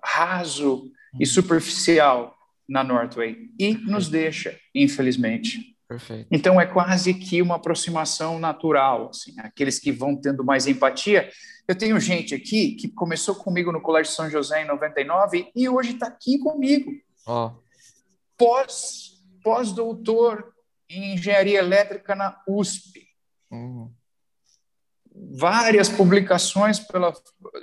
raso 0.03 0.75
uhum. 0.75 0.91
e 1.19 1.25
superficial 1.25 2.35
na 2.67 2.83
Northway 2.83 3.37
e 3.59 3.73
nos 3.75 4.09
deixa, 4.09 4.57
infelizmente. 4.73 5.75
Perfeito. 5.87 6.27
Então 6.31 6.59
é 6.59 6.65
quase 6.65 7.13
que 7.13 7.39
uma 7.43 7.55
aproximação 7.55 8.39
natural, 8.39 9.09
assim, 9.09 9.35
aqueles 9.37 9.77
que 9.77 9.91
vão 9.91 10.15
tendo 10.15 10.43
mais 10.43 10.65
empatia. 10.65 11.29
Eu 11.67 11.75
tenho 11.75 11.99
gente 11.99 12.33
aqui 12.33 12.71
que 12.71 12.87
começou 12.87 13.35
comigo 13.35 13.71
no 13.71 13.79
Colégio 13.79 14.11
São 14.11 14.27
José 14.27 14.63
em 14.63 14.67
99 14.67 15.51
e 15.55 15.69
hoje 15.69 15.91
está 15.91 16.07
aqui 16.07 16.39
comigo. 16.39 16.91
Oh 17.27 17.51
pós, 18.37 19.23
pós-doutor 19.43 20.53
em 20.89 21.13
engenharia 21.13 21.59
elétrica 21.59 22.15
na 22.15 22.41
USP. 22.47 23.07
Uhum. 23.51 23.91
Várias 25.37 25.89
publicações 25.89 26.79
pela. 26.79 27.13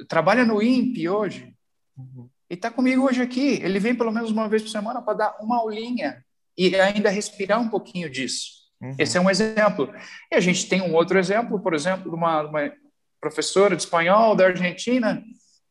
Trabalha 0.08 0.44
no 0.44 0.62
INPE 0.62 1.08
hoje. 1.08 1.54
Uhum. 1.96 2.28
E 2.48 2.54
está 2.54 2.70
comigo 2.70 3.06
hoje 3.06 3.22
aqui. 3.22 3.60
Ele 3.62 3.78
vem 3.78 3.94
pelo 3.94 4.12
menos 4.12 4.30
uma 4.30 4.48
vez 4.48 4.62
por 4.62 4.68
semana 4.68 5.02
para 5.02 5.14
dar 5.14 5.36
uma 5.40 5.58
aulinha 5.58 6.24
e 6.56 6.74
ainda 6.76 7.10
respirar 7.10 7.60
um 7.60 7.68
pouquinho 7.68 8.10
disso. 8.10 8.62
Uhum. 8.80 8.94
Esse 8.98 9.16
é 9.16 9.20
um 9.20 9.30
exemplo. 9.30 9.92
E 10.30 10.34
a 10.34 10.40
gente 10.40 10.68
tem 10.68 10.82
um 10.82 10.94
outro 10.94 11.18
exemplo, 11.18 11.60
por 11.60 11.74
exemplo, 11.74 12.10
de 12.10 12.16
uma, 12.16 12.42
uma 12.42 12.72
professora 13.20 13.76
de 13.76 13.82
espanhol 13.82 14.34
da 14.34 14.46
Argentina 14.46 15.22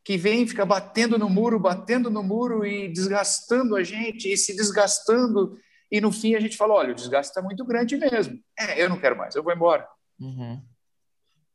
que 0.03 0.17
vem, 0.17 0.47
fica 0.47 0.65
batendo 0.65 1.17
no 1.17 1.29
muro, 1.29 1.59
batendo 1.59 2.09
no 2.09 2.23
muro 2.23 2.65
e 2.65 2.87
desgastando 2.87 3.75
a 3.75 3.83
gente, 3.83 4.31
e 4.31 4.37
se 4.37 4.55
desgastando, 4.55 5.57
e 5.91 6.01
no 6.01 6.11
fim 6.11 6.35
a 6.35 6.39
gente 6.39 6.57
fala: 6.57 6.73
olha, 6.73 6.91
o 6.91 6.95
desgaste 6.95 7.31
está 7.31 7.41
muito 7.41 7.63
grande 7.65 7.97
mesmo. 7.97 8.39
É, 8.57 8.81
eu 8.81 8.89
não 8.89 8.99
quero 8.99 9.17
mais, 9.17 9.35
eu 9.35 9.43
vou 9.43 9.53
embora. 9.53 9.87
Uhum. 10.19 10.61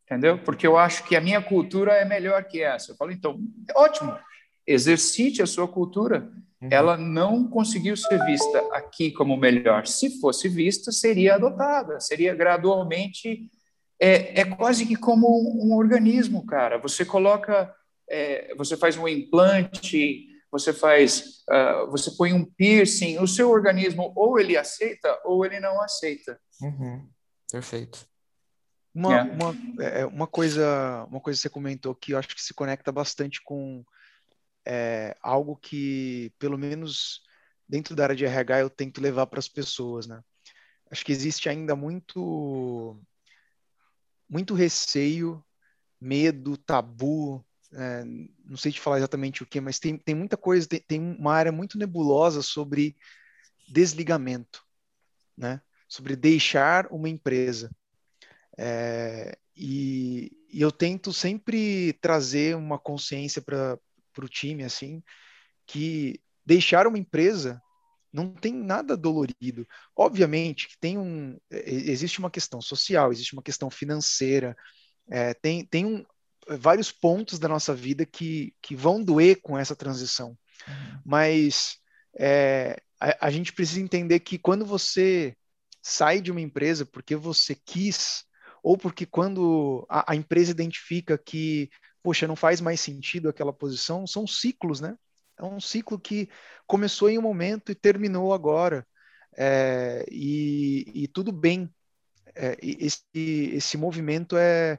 Entendeu? 0.05 0.39
Porque 0.39 0.67
eu 0.67 0.79
acho 0.79 1.03
que 1.05 1.17
a 1.17 1.21
minha 1.21 1.43
cultura 1.43 1.93
é 1.93 2.05
melhor 2.05 2.45
que 2.45 2.63
essa. 2.63 2.93
Eu 2.93 2.97
falo, 2.97 3.11
então, 3.11 3.41
ótimo, 3.75 4.17
exercite 4.65 5.43
a 5.43 5.47
sua 5.47 5.67
cultura. 5.67 6.31
Uhum. 6.61 6.69
Ela 6.71 6.97
não 6.97 7.49
conseguiu 7.49 7.97
ser 7.97 8.25
vista 8.25 8.59
aqui 8.73 9.11
como 9.11 9.37
melhor. 9.37 9.87
Se 9.87 10.21
fosse 10.21 10.49
vista, 10.49 10.93
seria 10.93 11.35
adotada, 11.35 11.99
seria 11.99 12.35
gradualmente. 12.37 13.51
É, 13.99 14.43
é 14.43 14.45
quase 14.45 14.87
que 14.87 14.95
como 14.95 15.27
um 15.61 15.75
organismo, 15.75 16.47
cara. 16.47 16.79
Você 16.79 17.05
coloca 17.05 17.75
é, 18.09 18.55
você 18.55 18.77
faz 18.77 18.97
um 18.97 19.09
implante, 19.09 20.27
você 20.51 20.73
faz, 20.73 21.43
uh, 21.51 21.91
você 21.91 22.11
põe 22.17 22.33
um 22.33 22.45
piercing, 22.45 23.19
o 23.19 23.27
seu 23.27 23.51
organismo 23.51 24.13
ou 24.17 24.39
ele 24.39 24.57
aceita 24.57 25.21
ou 25.25 25.45
ele 25.45 25.61
não 25.61 25.81
aceita. 25.81 26.41
Uhum. 26.63 27.09
Perfeito. 27.51 28.07
Uma, 28.95 29.11
yeah. 29.11 29.33
uma, 29.33 29.85
é, 29.85 30.07
uma, 30.07 30.27
coisa, 30.27 31.05
uma 31.11 31.21
coisa 31.21 31.39
que 31.39 31.43
você 31.43 31.51
comentou 31.51 31.95
que 31.95 32.13
eu 32.13 32.19
acho 32.19 32.35
que 32.35 32.43
se 32.43 32.55
conecta 32.55 32.91
bastante 32.91 33.43
com 33.45 33.85
é, 34.67 35.17
algo 35.21 35.57
que, 35.57 36.33
pelo 36.39 36.57
menos 36.57 37.21
dentro 37.69 37.95
da 37.95 38.05
área 38.05 38.17
de 38.17 38.25
RH, 38.25 38.61
eu 38.61 38.71
tento 38.71 39.01
levar 39.01 39.27
para 39.27 39.39
as 39.39 39.49
pessoas, 39.49 40.07
né? 40.07 40.23
Acho 40.91 41.05
que 41.05 41.13
existe 41.13 41.49
ainda 41.49 41.75
muito, 41.75 42.99
muito 44.29 44.55
receio, 44.55 45.45
medo, 46.01 46.57
tabu 46.57 47.45
é, 47.73 48.05
não 48.45 48.57
sei 48.57 48.73
te 48.73 48.81
falar 48.81 48.99
exatamente 48.99 49.43
o 49.43 49.47
que, 49.47 49.61
mas 49.61 49.79
tem, 49.79 49.97
tem 49.99 50.15
muita 50.15 50.37
coisa, 50.37 50.67
tem, 50.67 50.81
tem 50.81 51.01
uma 51.01 51.35
área 51.35 51.53
muito 51.53 51.79
nebulosa 51.79 52.43
sobre 52.43 52.97
desligamento, 53.69 54.63
né? 55.37 55.61
sobre 55.89 56.17
deixar 56.17 56.87
uma 56.91 57.09
empresa. 57.09 57.71
É, 58.59 59.37
e, 59.57 60.33
e, 60.53 60.61
eu 60.61 60.73
tento 60.73 61.13
sempre 61.13 61.93
trazer 61.95 62.57
uma 62.57 62.79
consciência 62.79 63.43
para 63.43 63.79
o 64.19 64.29
time, 64.29 64.65
assim, 64.65 65.03
que 65.67 66.21
deixar 66.45 66.87
uma 66.87 66.99
empresa 66.99 67.61
não 68.13 68.33
tem 68.33 68.55
nada 68.55 68.97
dolorido. 68.97 69.67
Obviamente 69.95 70.69
que 70.69 70.79
tem 70.79 70.97
um, 70.97 71.39
existe 71.51 72.19
uma 72.19 72.31
questão 72.31 72.63
social, 72.63 73.13
existe 73.13 73.35
uma 73.35 73.43
questão 73.43 73.69
financeira, 73.69 74.57
é, 75.09 75.35
tem, 75.35 75.67
tem 75.67 75.85
um, 75.85 76.05
vários 76.49 76.93
pontos 76.93 77.39
da 77.39 77.49
nossa 77.49 77.75
vida 77.75 78.07
que, 78.07 78.55
que 78.63 78.77
vão 78.77 79.03
doer 79.03 79.41
com 79.43 79.59
essa 79.59 79.75
transição. 79.75 80.37
Uhum. 80.67 81.01
Mas 81.05 81.79
é, 82.19 82.81
a, 83.01 83.27
a, 83.27 83.31
gente 83.31 83.53
precisa 83.53 83.81
entender 83.81 84.21
que 84.21 84.39
quando 84.39 84.65
você 84.65 85.37
sai 85.83 86.21
de 86.21 86.31
uma 86.31 86.41
empresa 86.41 86.85
porque 86.87 87.17
você 87.17 87.55
quis, 87.55 88.25
ou 88.63 88.77
porque 88.77 89.07
quando 89.07 89.87
a, 89.89 90.13
a 90.13 90.17
empresa 90.17 90.51
identifica 90.51 91.19
que, 91.19 91.71
poxa, 92.03 92.27
não 92.27 92.37
faz 92.37 92.61
mais 92.61 92.81
sentido 92.81 93.29
aquela 93.29 93.53
posição, 93.53 94.07
são 94.07 94.27
ciclos, 94.27 94.81
né? 94.81 94.97
É 95.39 95.45
um 95.45 95.61
ciclo 95.61 95.99
que 95.99 96.29
começou 96.67 97.11
em 97.11 97.19
um 97.19 97.23
momento 97.23 97.71
e 97.71 97.75
terminou 97.75 98.33
agora. 98.33 98.87
É, 99.37 100.07
e, 100.11 100.91
e, 100.95 101.09
tudo 101.09 101.31
bem. 101.31 101.71
É, 102.35 102.57
esse, 102.61 103.03
esse 103.15 103.77
movimento 103.77 104.37
é, 104.37 104.79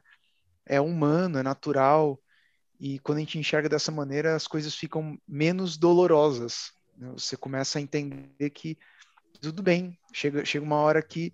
é 0.68 0.80
humano, 0.80 1.38
é 1.39 1.43
natural. 1.43 2.20
E 2.80 2.99
quando 2.99 3.18
a 3.18 3.22
gente 3.22 3.39
enxerga 3.39 3.68
dessa 3.68 3.91
maneira, 3.91 4.36
as 4.36 4.47
coisas 4.47 4.76
ficam 4.76 5.18
menos 5.28 5.78
dolorosas. 5.78 6.72
Né? 6.97 7.09
Você 7.13 7.36
começa 7.36 7.80
a 7.80 7.82
entender 7.82 8.49
que 8.51 8.78
tudo 9.41 9.61
bem, 9.61 9.97
chega, 10.13 10.43
chega 10.45 10.65
uma 10.65 10.78
hora 10.78 11.01
que 11.01 11.34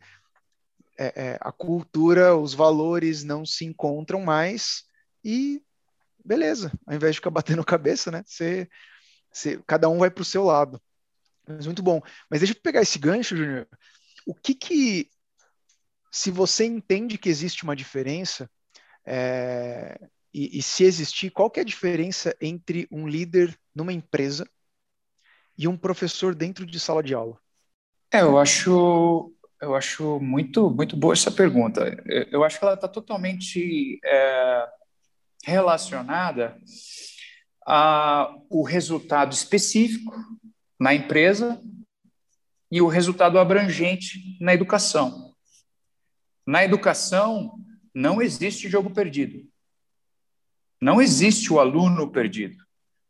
é, 0.97 1.13
é, 1.15 1.37
a 1.41 1.51
cultura, 1.51 2.35
os 2.35 2.53
valores 2.53 3.23
não 3.23 3.45
se 3.45 3.65
encontram 3.65 4.21
mais 4.21 4.83
e 5.23 5.61
beleza, 6.23 6.71
ao 6.85 6.95
invés 6.95 7.13
de 7.13 7.19
ficar 7.19 7.29
batendo 7.29 7.63
cabeça, 7.65 8.11
né? 8.11 8.23
Você, 8.25 8.69
você, 9.31 9.61
cada 9.67 9.89
um 9.89 9.97
vai 9.97 10.09
para 10.09 10.21
o 10.21 10.25
seu 10.25 10.43
lado. 10.43 10.81
Mas 11.47 11.65
muito 11.65 11.83
bom. 11.83 12.01
Mas 12.29 12.39
deixa 12.39 12.53
eu 12.53 12.61
pegar 12.61 12.81
esse 12.81 12.97
gancho, 12.97 13.35
Júnior. 13.35 13.67
O 14.25 14.33
que 14.33 14.53
que, 14.55 15.09
se 16.11 16.31
você 16.31 16.65
entende 16.65 17.17
que 17.17 17.29
existe 17.29 17.63
uma 17.63 17.75
diferença, 17.75 18.49
é, 19.05 19.99
e, 20.33 20.57
e, 20.57 20.61
se 20.61 20.83
existir, 20.83 21.29
qual 21.29 21.49
que 21.49 21.59
é 21.59 21.63
a 21.63 21.65
diferença 21.65 22.35
entre 22.41 22.87
um 22.91 23.07
líder 23.07 23.57
numa 23.75 23.93
empresa 23.93 24.49
e 25.57 25.67
um 25.67 25.77
professor 25.77 26.33
dentro 26.33 26.65
de 26.65 26.79
sala 26.79 27.03
de 27.03 27.13
aula? 27.13 27.37
É, 28.11 28.21
eu 28.21 28.37
acho, 28.37 29.31
eu 29.61 29.75
acho 29.75 30.19
muito, 30.19 30.69
muito 30.69 30.95
boa 30.97 31.13
essa 31.13 31.31
pergunta. 31.31 31.95
Eu 32.31 32.43
acho 32.43 32.57
que 32.57 32.65
ela 32.65 32.73
está 32.73 32.87
totalmente 32.87 33.99
é, 34.03 34.67
relacionada 35.43 36.57
ao 37.65 38.63
resultado 38.63 39.31
específico 39.33 40.13
na 40.79 40.93
empresa 40.93 41.61
e 42.71 42.81
o 42.81 42.87
resultado 42.87 43.37
abrangente 43.37 44.37
na 44.41 44.53
educação. 44.53 45.33
Na 46.45 46.63
educação, 46.63 47.57
não 47.93 48.21
existe 48.21 48.69
jogo 48.69 48.89
perdido. 48.89 49.47
Não 50.81 51.01
existe 51.01 51.51
o 51.53 51.59
aluno 51.59 52.11
perdido, 52.11 52.57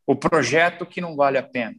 o 0.06 0.16
projeto 0.16 0.86
que 0.86 1.02
não 1.02 1.16
vale 1.16 1.38
a 1.38 1.44
pena. 1.44 1.76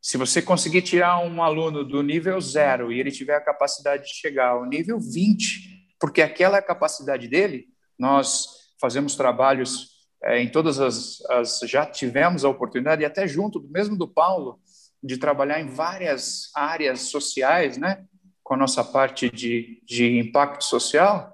Se 0.00 0.16
você 0.16 0.42
conseguir 0.42 0.82
tirar 0.82 1.18
um 1.18 1.42
aluno 1.42 1.82
do 1.82 2.02
nível 2.02 2.40
zero 2.40 2.92
e 2.92 3.00
ele 3.00 3.10
tiver 3.10 3.34
a 3.34 3.40
capacidade 3.40 4.04
de 4.04 4.14
chegar 4.14 4.50
ao 4.50 4.66
nível 4.66 5.00
20, 5.00 5.96
porque 5.98 6.20
aquela 6.20 6.56
é 6.56 6.60
a 6.60 6.62
capacidade 6.62 7.26
dele, 7.26 7.66
nós 7.98 8.46
fazemos 8.80 9.16
trabalhos 9.16 9.94
é, 10.22 10.40
em 10.40 10.50
todas 10.50 10.78
as, 10.78 11.20
as, 11.30 11.60
Já 11.60 11.86
tivemos 11.86 12.44
a 12.44 12.48
oportunidade, 12.48 13.02
e 13.02 13.04
até 13.06 13.26
junto, 13.26 13.62
mesmo 13.70 13.96
do 13.96 14.06
Paulo, 14.06 14.60
de 15.02 15.18
trabalhar 15.18 15.60
em 15.60 15.68
várias 15.68 16.50
áreas 16.54 17.00
sociais, 17.02 17.76
né? 17.76 18.04
com 18.42 18.54
a 18.54 18.58
nossa 18.58 18.84
parte 18.84 19.30
de, 19.30 19.82
de 19.84 20.18
impacto 20.18 20.64
social. 20.64 21.33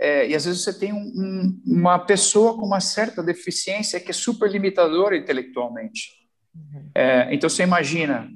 É, 0.00 0.26
e 0.26 0.34
às 0.34 0.46
vezes 0.46 0.62
você 0.62 0.78
tem 0.78 0.94
um, 0.94 0.96
um, 0.96 1.62
uma 1.66 1.98
pessoa 1.98 2.56
com 2.56 2.64
uma 2.64 2.80
certa 2.80 3.22
deficiência 3.22 4.00
que 4.00 4.10
é 4.10 4.14
super 4.14 4.50
limitadora 4.50 5.14
intelectualmente. 5.14 6.08
Uhum. 6.54 6.90
É, 6.94 7.28
então 7.34 7.50
você 7.50 7.62
imagina 7.62 8.30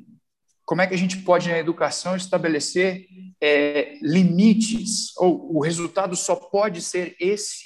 como 0.66 0.82
é 0.82 0.86
que 0.86 0.92
a 0.92 0.98
gente 0.98 1.18
pode 1.22 1.48
na 1.48 1.58
educação 1.58 2.14
estabelecer 2.14 3.06
é, 3.40 3.98
limites 4.02 5.16
ou 5.16 5.56
o 5.56 5.60
resultado 5.60 6.14
só 6.14 6.36
pode 6.36 6.82
ser 6.82 7.16
esse, 7.18 7.64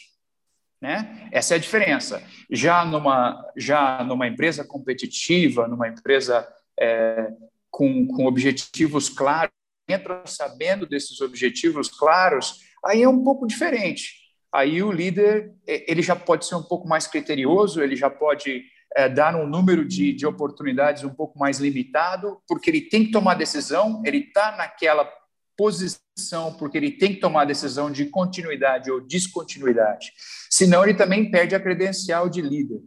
né? 0.80 1.28
Essa 1.32 1.55
é 1.55 1.57
a 1.57 1.61
diferença. 1.61 2.22
Já 2.49 2.84
numa 2.84 3.44
já 3.57 4.05
numa 4.05 4.28
empresa 4.28 4.64
competitiva, 4.64 5.66
numa 5.66 5.88
empresa 5.88 6.46
é, 6.78 7.32
com, 7.68 8.07
com 8.07 8.26
objetivos 8.26 9.09
claros, 9.09 9.53
entra 9.88 10.22
sabendo 10.24 10.86
desses 10.86 11.20
objetivos 11.20 11.88
claros, 11.88 12.61
aí 12.85 13.03
é 13.03 13.09
um 13.09 13.22
pouco 13.22 13.47
diferente. 13.47 14.14
Aí 14.53 14.83
o 14.83 14.91
líder 14.91 15.53
é, 15.66 15.91
ele 15.91 16.03
já 16.03 16.16
pode 16.16 16.47
ser 16.47 16.55
um 16.55 16.62
pouco 16.62 16.89
mais 16.89 17.07
criterioso, 17.07 17.83
ele 17.83 17.97
já 17.97 18.09
pode 18.09 18.64
é, 18.97 19.09
dar 19.09 19.37
um 19.37 19.47
número 19.47 19.87
de, 19.87 20.12
de 20.12 20.26
oportunidades 20.26 21.05
um 21.05 21.14
pouco 21.14 21.39
mais 21.39 21.59
limitado, 21.59 22.41
porque 22.49 22.70
ele 22.70 22.81
tem 22.83 23.05
que 23.05 23.11
tomar 23.11 23.35
decisão, 23.35 24.03
ele 24.05 24.18
está 24.18 24.57
naquela 24.57 25.09
posição 25.57 26.55
porque 26.57 26.79
ele 26.79 26.93
tem 26.93 27.14
que 27.14 27.20
tomar 27.20 27.45
decisão 27.45 27.91
de 27.91 28.07
continuidade 28.07 28.91
ou 28.91 29.01
descontinuidade. 29.01 30.12
Senão, 30.49 30.85
ele 30.85 30.95
também 30.95 31.31
perde 31.31 31.55
a 31.55 31.61
credencial 31.61 32.29
de 32.29 32.41
líder. 32.41 32.81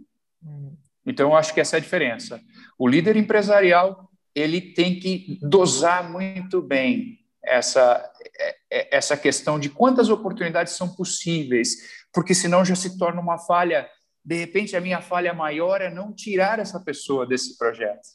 Então, 1.05 1.29
eu 1.29 1.35
acho 1.35 1.53
que 1.53 1.59
essa 1.59 1.75
é 1.75 1.79
a 1.79 1.81
diferença. 1.81 2.39
O 2.79 2.87
líder 2.87 3.17
empresarial 3.17 4.09
ele 4.33 4.61
tem 4.61 4.99
que 4.99 5.37
dosar 5.41 6.09
muito 6.09 6.61
bem 6.61 7.19
essa, 7.43 8.11
é, 8.39 8.55
é, 8.71 8.97
essa 8.97 9.17
questão 9.17 9.59
de 9.59 9.69
quantas 9.69 10.09
oportunidades 10.09 10.73
são 10.73 10.89
possíveis, 10.89 11.77
porque 12.13 12.33
senão 12.33 12.63
já 12.63 12.75
se 12.75 12.97
torna 12.97 13.19
uma 13.21 13.37
falha 13.37 13.87
de 14.23 14.35
repente, 14.35 14.75
a 14.75 14.81
minha 14.81 15.01
falha 15.01 15.33
maior 15.33 15.81
é 15.81 15.89
não 15.89 16.13
tirar 16.13 16.59
essa 16.59 16.79
pessoa 16.79 17.25
desse 17.25 17.57
projeto. 17.57 18.07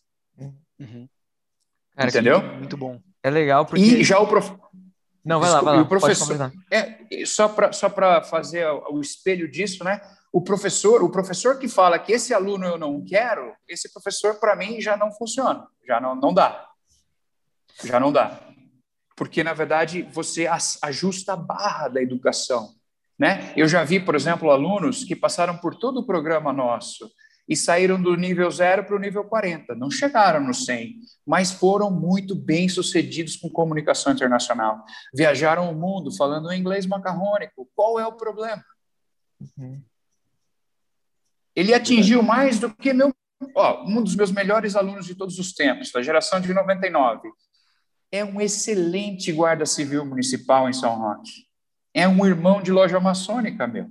Uhum. 0.78 1.08
Cara, 1.96 2.08
Entendeu? 2.08 2.42
Muito 2.42 2.76
bom. 2.76 3.00
É 3.22 3.30
legal 3.30 3.66
porque... 3.66 3.82
E 3.82 4.04
já 4.04 4.18
o 4.20 4.26
prof... 4.26 4.56
Não, 5.24 5.40
vai 5.40 5.48
Desculpa, 5.48 5.70
lá, 5.70 5.72
vai 5.72 5.76
lá. 5.76 5.82
O 5.82 5.88
professor... 5.88 6.52
É, 6.70 7.24
só 7.24 7.48
para 7.48 7.72
só 7.72 7.90
fazer 8.22 8.68
o 8.68 9.00
espelho 9.00 9.50
disso, 9.50 9.82
né? 9.82 10.00
O 10.32 10.40
professor, 10.40 11.02
o 11.02 11.10
professor 11.10 11.58
que 11.58 11.66
fala 11.66 11.98
que 11.98 12.12
esse 12.12 12.32
aluno 12.32 12.64
eu 12.64 12.78
não 12.78 13.04
quero, 13.04 13.52
esse 13.66 13.92
professor, 13.92 14.38
para 14.38 14.54
mim, 14.54 14.80
já 14.80 14.96
não 14.96 15.10
funciona. 15.10 15.66
Já 15.84 16.00
não, 16.00 16.14
não 16.14 16.32
dá. 16.32 16.68
Já 17.82 17.98
não 17.98 18.12
dá. 18.12 18.45
Porque, 19.16 19.42
na 19.42 19.54
verdade, 19.54 20.02
você 20.12 20.46
ajusta 20.82 21.32
a 21.32 21.36
barra 21.36 21.88
da 21.88 22.02
educação. 22.02 22.74
Né? 23.18 23.52
Eu 23.56 23.66
já 23.66 23.82
vi, 23.82 23.98
por 23.98 24.14
exemplo, 24.14 24.50
alunos 24.50 25.02
que 25.02 25.16
passaram 25.16 25.56
por 25.56 25.74
todo 25.74 26.00
o 26.00 26.06
programa 26.06 26.52
nosso 26.52 27.10
e 27.48 27.56
saíram 27.56 28.00
do 28.00 28.14
nível 28.16 28.50
0 28.50 28.84
para 28.84 28.96
o 28.96 28.98
nível 28.98 29.24
40. 29.24 29.74
Não 29.74 29.90
chegaram 29.90 30.44
no 30.44 30.52
100, 30.52 30.96
mas 31.24 31.52
foram 31.52 31.90
muito 31.90 32.34
bem 32.34 32.68
sucedidos 32.68 33.36
com 33.36 33.48
comunicação 33.48 34.12
internacional. 34.12 34.84
Viajaram 35.14 35.70
o 35.70 35.74
mundo 35.74 36.14
falando 36.14 36.52
inglês 36.52 36.86
macarrônico. 36.86 37.68
Qual 37.74 37.98
é 37.98 38.06
o 38.06 38.12
problema? 38.12 38.64
Uhum. 39.40 39.80
Ele 41.54 41.72
atingiu 41.72 42.22
mais 42.22 42.58
do 42.58 42.74
que 42.74 42.92
meu, 42.92 43.14
ó, 43.54 43.84
um 43.86 44.02
dos 44.02 44.14
meus 44.14 44.30
melhores 44.30 44.76
alunos 44.76 45.06
de 45.06 45.14
todos 45.14 45.38
os 45.38 45.54
tempos, 45.54 45.90
da 45.90 46.02
geração 46.02 46.38
de 46.38 46.52
99. 46.52 47.30
É 48.10 48.24
um 48.24 48.40
excelente 48.40 49.32
guarda 49.32 49.66
civil 49.66 50.04
municipal 50.04 50.68
em 50.68 50.72
São 50.72 50.98
Roque 50.98 51.46
é 51.96 52.06
um 52.06 52.26
irmão 52.26 52.60
de 52.60 52.70
loja 52.70 53.00
maçônica, 53.00 53.66
meu. 53.66 53.86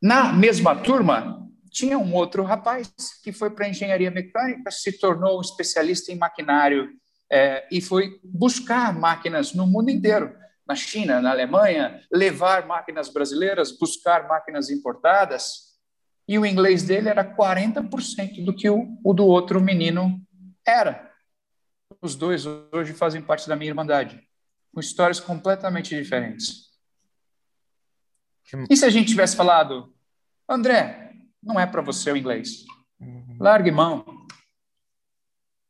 Na 0.00 0.32
mesma 0.32 0.76
turma, 0.76 1.44
tinha 1.68 1.98
um 1.98 2.14
outro 2.14 2.44
rapaz 2.44 2.94
que 3.24 3.32
foi 3.32 3.50
para 3.50 3.68
engenharia 3.68 4.08
mecânica, 4.08 4.70
se 4.70 5.00
tornou 5.00 5.38
um 5.38 5.40
especialista 5.40 6.12
em 6.12 6.16
maquinário 6.16 6.90
é, 7.28 7.66
e 7.72 7.80
foi 7.80 8.20
buscar 8.22 8.96
máquinas 8.96 9.52
no 9.52 9.66
mundo 9.66 9.90
inteiro, 9.90 10.32
na 10.64 10.76
China, 10.76 11.20
na 11.20 11.32
Alemanha, 11.32 12.00
levar 12.12 12.68
máquinas 12.68 13.12
brasileiras, 13.12 13.76
buscar 13.76 14.28
máquinas 14.28 14.70
importadas. 14.70 15.76
E 16.28 16.38
o 16.38 16.46
inglês 16.46 16.84
dele 16.84 17.08
era 17.08 17.24
40% 17.24 18.44
do 18.44 18.54
que 18.54 18.70
o, 18.70 18.96
o 19.02 19.12
do 19.12 19.26
outro 19.26 19.60
menino 19.60 20.20
era. 20.64 21.07
Os 22.02 22.14
dois 22.14 22.44
hoje 22.46 22.92
fazem 22.92 23.22
parte 23.22 23.48
da 23.48 23.56
minha 23.56 23.70
irmandade 23.70 24.26
com 24.72 24.80
histórias 24.80 25.18
completamente 25.18 25.94
diferentes. 25.94 26.68
E 28.70 28.76
se 28.76 28.84
a 28.84 28.90
gente 28.90 29.08
tivesse 29.08 29.36
falado, 29.36 29.94
André, 30.48 31.12
não 31.42 31.58
é 31.58 31.66
para 31.66 31.82
você 31.82 32.10
o 32.10 32.16
inglês. 32.16 32.64
Uhum. 33.00 33.36
Largue 33.40 33.70
mão. 33.70 34.04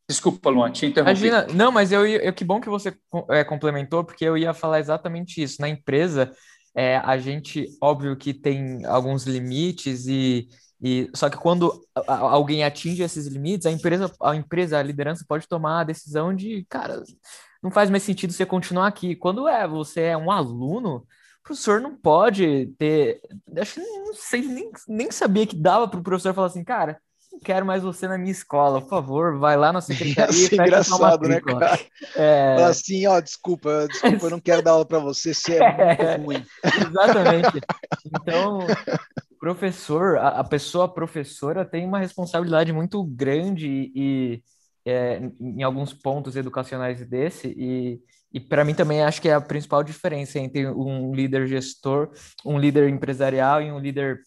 Desculpa, 0.09 0.49
Luan, 0.49 0.71
te 0.71 0.87
interrompi. 0.87 1.27
Imagina, 1.27 1.47
não, 1.53 1.71
mas 1.71 1.93
eu, 1.93 2.07
eu 2.07 2.33
que 2.33 2.45
bom 2.45 2.61
que 2.61 2.69
você 2.69 2.97
é, 3.31 3.45
complementou, 3.45 4.05
porque 4.05 4.25
eu 4.25 4.39
ia 4.39 4.55
falar 4.55 4.81
exatamente 4.81 5.43
isso. 5.43 5.61
Na 5.61 5.69
empresa, 5.69 6.33
é, 6.75 6.97
a 6.99 7.19
gente, 7.19 7.66
óbvio 7.81 8.16
que 8.16 8.33
tem 8.33 8.85
alguns 8.87 9.25
limites 9.25 10.07
e, 10.07 10.49
e 10.81 11.11
só 11.14 11.29
que 11.29 11.37
quando 11.37 11.72
alguém 12.07 12.62
atinge 12.62 13.03
esses 13.03 13.26
limites, 13.26 13.66
a 13.66 13.70
empresa, 13.70 14.11
a 14.22 14.37
empresa, 14.37 14.79
a 14.79 14.83
liderança 14.83 15.24
pode 15.26 15.49
tomar 15.49 15.81
a 15.81 15.85
decisão 15.85 16.35
de, 16.35 16.64
cara, 16.68 17.03
não 17.62 17.70
faz 17.70 17.91
mais 17.91 18.03
sentido 18.03 18.33
você 18.33 18.47
continuar 18.47 18.87
aqui. 18.87 19.16
Quando 19.16 19.49
é 19.49 19.66
você 19.66 20.03
é 20.03 20.16
um 20.16 20.31
aluno, 20.31 20.97
o 20.99 21.43
professor 21.43 21.81
não 21.81 21.97
pode 21.97 22.72
ter. 22.79 23.20
Acho 23.57 23.74
que 23.74 23.81
não 23.81 24.14
sei, 24.14 24.43
nem, 24.43 24.70
nem 24.87 25.11
sabia 25.11 25.47
que 25.47 25.57
dava 25.57 25.89
para 25.89 25.99
o 25.99 26.03
professor 26.03 26.33
falar 26.33 26.47
assim, 26.47 26.62
cara, 26.62 27.01
não 27.33 27.41
quero 27.41 27.66
mais 27.66 27.83
você 27.83 28.07
na 28.07 28.18
minha 28.18 28.33
escola, 28.33 28.81
por 28.81 28.89
favor, 28.89 29.39
vai 29.39 29.57
lá 29.57 29.72
na 29.72 29.81
secretaria 29.83 30.41
Ia 30.43 30.49
ser 30.49 30.55
engraçado, 30.55 31.29
né, 31.29 31.41
cara? 31.41 31.79
É... 32.16 32.64
assim, 32.64 33.07
ó, 33.07 33.20
desculpa, 33.20 33.87
desculpa, 33.89 34.26
eu 34.26 34.31
não 34.31 34.41
quero 34.41 34.62
dar 34.62 34.72
aula 34.72 34.85
para 34.85 34.99
você, 34.99 35.35
você 35.35 35.57
é, 35.57 36.18
muito 36.18 36.26
ruim. 36.26 36.47
Exatamente. 36.64 37.61
Então, 38.22 38.61
professor, 39.39 40.18
a, 40.18 40.41
a, 40.41 40.45
pessoa 40.45 40.93
professora 40.93 41.64
tem 41.64 41.84
uma 41.84 41.99
responsabilidade 41.99 42.72
muito 42.72 43.03
grande 43.05 43.93
e 43.95 44.43
é, 44.84 45.20
em 45.41 45.62
alguns 45.62 45.93
pontos 45.93 46.36
educacionais 46.36 47.07
desse 47.07 47.49
e, 47.49 48.01
e 48.32 48.41
para 48.41 48.64
mim 48.64 48.74
também 48.74 49.03
acho 49.03 49.20
que 49.20 49.28
é 49.28 49.34
a 49.34 49.41
principal 49.41 49.82
diferença 49.82 50.39
entre 50.39 50.66
um 50.68 51.14
líder 51.14 51.47
gestor, 51.47 52.11
um 52.45 52.59
líder 52.59 52.89
empresarial 52.89 53.62
e 53.62 53.70
um 53.70 53.78
líder 53.78 54.22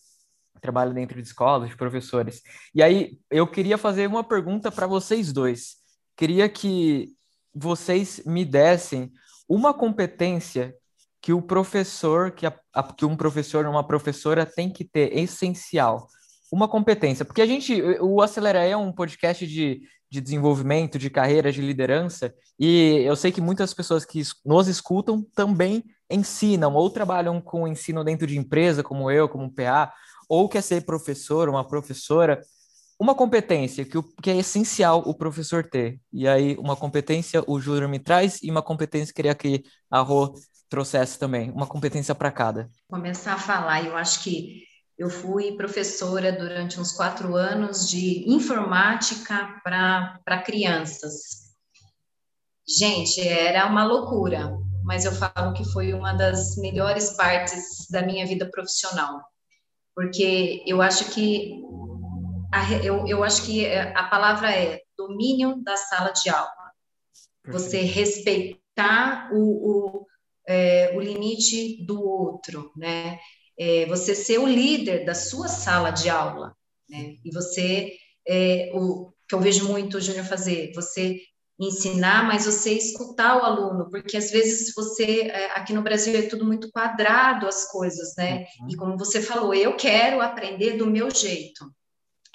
que 0.55 0.62
trabalha 0.62 0.93
dentro 0.93 1.22
de 1.22 1.28
escolas, 1.28 1.70
de 1.70 1.78
professores. 1.78 2.41
E 2.74 2.82
aí 2.82 3.20
eu 3.30 3.47
queria 3.47 3.78
fazer 3.78 4.07
uma 4.07 4.24
pergunta 4.24 4.72
para 4.72 4.88
vocês 4.88 5.34
dois. 5.34 5.76
Queria 6.16 6.47
que 6.47 7.09
vocês 7.53 8.24
me 8.26 8.45
dessem 8.45 9.12
uma 9.47 9.74
competência 9.74 10.76
que 11.22 11.32
o 11.32 11.42
professor, 11.42 12.32
que, 12.32 12.46
a, 12.46 12.54
que 12.98 13.06
um 13.06 13.16
professor 13.16 13.66
ou 13.66 13.72
uma 13.72 13.86
professora 13.86 14.46
tem 14.46 14.70
que 14.72 14.84
ter 14.84 15.16
essencial. 15.18 16.08
Uma 16.52 16.68
competência. 16.68 17.24
Porque 17.24 17.42
a 17.42 17.46
gente, 17.46 17.82
o 18.02 18.22
Acelera 18.22 18.64
é 18.64 18.76
um 18.76 18.92
podcast 18.92 19.46
de, 19.46 19.82
de 20.10 20.20
desenvolvimento, 20.20 20.98
de 20.98 21.10
carreira, 21.10 21.52
de 21.52 21.62
liderança, 21.62 22.34
e 22.60 23.04
eu 23.06 23.16
sei 23.16 23.32
que 23.32 23.40
muitas 23.40 23.74
pessoas 23.74 24.04
que 24.04 24.22
nos 24.44 24.68
escutam 24.68 25.26
também 25.36 25.84
ensinam 26.10 26.74
ou 26.74 26.90
trabalham 26.90 27.40
com 27.40 27.68
ensino 27.68 28.04
dentro 28.04 28.28
de 28.28 28.38
empresa, 28.38 28.84
como 28.84 29.10
eu, 29.10 29.30
como 29.30 29.52
PA, 29.52 29.94
ou 30.28 30.50
quer 30.50 30.62
ser 30.62 30.86
professor, 30.86 31.48
uma 31.50 31.68
professora. 31.68 32.42
Uma 33.00 33.16
competência 33.16 33.84
que, 33.84 33.98
o, 33.98 34.04
que 34.04 34.30
é 34.30 34.38
essencial 34.38 35.02
o 35.08 35.16
professor 35.16 35.64
ter. 35.64 36.00
E 36.14 36.28
aí, 36.28 36.56
uma 36.58 36.76
competência 36.76 37.44
o 37.48 37.60
Júnior 37.60 37.90
me 37.90 37.98
traz 37.98 38.40
e 38.44 38.52
uma 38.52 38.62
competência 38.62 39.08
que 39.08 39.16
queria 39.16 39.34
que 39.34 39.64
a 39.90 40.02
Rô 40.02 40.36
trouxesse 40.72 41.20
também, 41.20 41.52
uma 41.52 41.68
competência 41.68 42.16
para 42.16 42.32
cada? 42.32 42.70
Começar 42.90 43.34
a 43.34 43.38
falar, 43.38 43.86
eu 43.86 43.98
acho 43.98 44.24
que 44.24 44.64
eu 44.98 45.10
fui 45.10 45.52
professora 45.58 46.32
durante 46.32 46.80
uns 46.80 46.94
quatro 46.94 47.36
anos 47.36 47.90
de 47.90 48.24
informática 48.26 49.60
para 49.64 50.44
crianças. 50.46 51.52
Gente, 52.66 53.20
era 53.20 53.68
uma 53.68 53.84
loucura, 53.84 54.58
mas 54.84 55.04
eu 55.04 55.12
falo 55.12 55.54
que 55.54 55.66
foi 55.74 55.94
uma 55.94 56.14
das 56.14 56.56
melhores 56.56 57.18
partes 57.18 57.88
da 57.90 58.02
minha 58.02 58.26
vida 58.26 58.50
profissional, 58.50 59.22
porque 59.94 60.64
eu 60.66 60.82
acho 60.82 61.12
que 61.12 61.62
a, 62.54 62.72
eu, 62.82 63.06
eu 63.08 63.24
acho 63.26 63.46
que 63.46 63.70
a 63.76 64.04
palavra 64.04 64.50
é 64.52 64.80
domínio 64.98 65.62
da 65.64 65.76
sala 65.76 66.12
de 66.12 66.30
aula. 66.30 66.50
Você 67.48 67.82
respeitar 67.82 69.30
o, 69.34 69.40
o 69.40 70.11
é, 70.48 70.92
o 70.96 71.00
limite 71.00 71.84
do 71.86 72.02
outro, 72.02 72.72
né? 72.76 73.20
É, 73.58 73.86
você 73.86 74.16
ser 74.16 74.39
o 74.39 74.48
líder 74.48 75.06
da 75.06 75.14
sua 75.14 75.48
sala 75.48 75.92
de 75.92 76.10
aula, 76.10 76.56
né? 76.89 77.16
E 77.24 77.32
você, 77.32 77.92
é, 78.28 78.72
o 78.74 79.12
que 79.28 79.36
eu 79.36 79.39
vejo 79.39 79.68
muito 79.68 79.98
o 79.98 80.02
Júnior 80.02 80.26
fazer, 80.26 80.72
você 80.74 81.20
ensinar, 81.60 82.26
mas 82.28 82.46
você 82.46 82.74
escutar 82.74 83.38
o 83.38 83.46
aluno, 83.46 83.88
porque 83.89 84.18
às 84.18 84.32
vezes 84.32 84.74
você, 84.76 85.22
é, 85.22 85.52
aqui 85.52 85.74
no 85.74 85.84
Brasil 85.84 86.18
é 86.18 86.24
tudo 86.24 86.44
muito 86.44 86.72
quadrado 86.72 87.48
as 87.48 87.70
coisas, 87.70 88.16
né? 88.18 88.46
Uhum. 88.62 88.70
E 88.70 88.76
como 88.76 88.98
você 88.98 89.22
falou, 89.22 89.54
eu 89.54 89.76
quero 89.76 90.22
aprender 90.22 90.78
do 90.78 90.88
meu 90.88 91.12
jeito. 91.12 91.72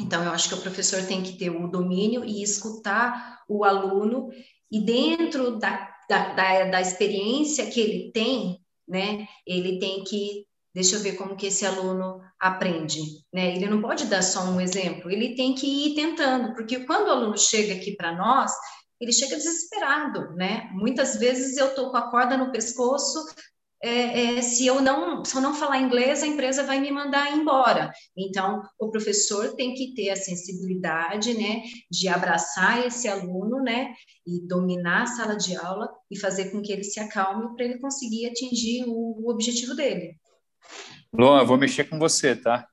Então, 0.01 0.23
eu 0.23 0.31
acho 0.31 0.49
que 0.49 0.55
o 0.55 0.61
professor 0.61 1.03
tem 1.07 1.23
que 1.23 1.37
ter 1.37 1.51
o 1.51 1.67
domínio 1.67 2.25
e 2.25 2.43
escutar 2.43 3.41
o 3.49 3.65
aluno, 3.65 4.29
e 4.71 4.81
dentro 4.81 5.59
da 5.59 5.96
da, 6.09 6.35
da, 6.35 6.65
da 6.65 6.81
experiência 6.81 7.67
que 7.67 7.81
ele 7.81 8.13
tem, 8.13 8.61
né? 8.89 9.27
Ele 9.47 9.79
tem 9.79 10.05
que 10.05 10.47
deixa 10.77 10.97
eu 10.97 11.01
ver 11.01 11.17
como 11.17 11.37
que 11.37 11.47
esse 11.47 11.65
aluno 11.65 12.21
aprende, 12.39 13.01
né? 13.33 13.57
Ele 13.57 13.67
não 13.67 13.81
pode 13.81 14.05
dar 14.05 14.21
só 14.21 14.43
um 14.45 14.61
exemplo, 14.61 15.11
ele 15.11 15.35
tem 15.35 15.55
que 15.55 15.67
ir 15.67 15.95
tentando, 15.95 16.55
porque 16.55 16.81
quando 16.81 17.09
o 17.09 17.13
aluno 17.13 17.39
chega 17.39 17.73
aqui 17.73 17.97
para 17.97 18.15
nós, 18.15 18.53
ele 19.01 19.11
chega 19.11 19.37
desesperado, 19.37 20.35
né? 20.35 20.69
Muitas 20.75 21.17
vezes 21.17 21.57
eu 21.57 21.75
tô 21.75 21.91
com 21.91 21.97
a 21.97 22.11
corda 22.11 22.37
no 22.37 22.53
pescoço, 22.53 23.25
é, 23.83 24.39
é, 24.39 24.43
se 24.43 24.67
eu 24.67 24.81
não 24.81 25.25
se 25.25 25.37
eu 25.37 25.41
não 25.41 25.55
falar 25.55 25.79
inglês, 25.79 26.23
a 26.23 26.27
empresa 26.27 26.63
vai 26.63 26.81
me 26.81 26.91
mandar 26.91 27.37
embora. 27.37 27.93
Então, 28.17 28.63
o 28.79 28.91
professor 28.91 29.55
tem 29.55 29.75
que 29.75 29.95
ter 29.95 30.11
a 30.11 30.17
sensibilidade, 30.17 31.35
né, 31.35 31.63
de 31.91 32.09
abraçar 32.09 32.87
esse 32.87 33.07
aluno, 33.07 33.63
né, 33.63 33.95
e 34.27 34.47
dominar 34.47 35.03
a 35.03 35.07
sala 35.07 35.37
de 35.37 35.57
aula 35.57 35.89
e 36.11 36.19
fazer 36.19 36.51
com 36.51 36.63
que 36.63 36.73
ele 36.73 36.85
se 36.85 36.99
acalme 36.99 37.55
para 37.55 37.65
ele 37.65 37.79
conseguir 37.79 38.27
atingir 38.27 38.85
o, 38.87 39.25
o 39.25 39.31
objetivo 39.31 39.75
dele. 39.75 40.17
Luan, 41.13 41.41
eu 41.41 41.47
vou 41.47 41.57
mexer 41.57 41.85
com 41.85 41.99
você, 41.99 42.35
tá? 42.35 42.67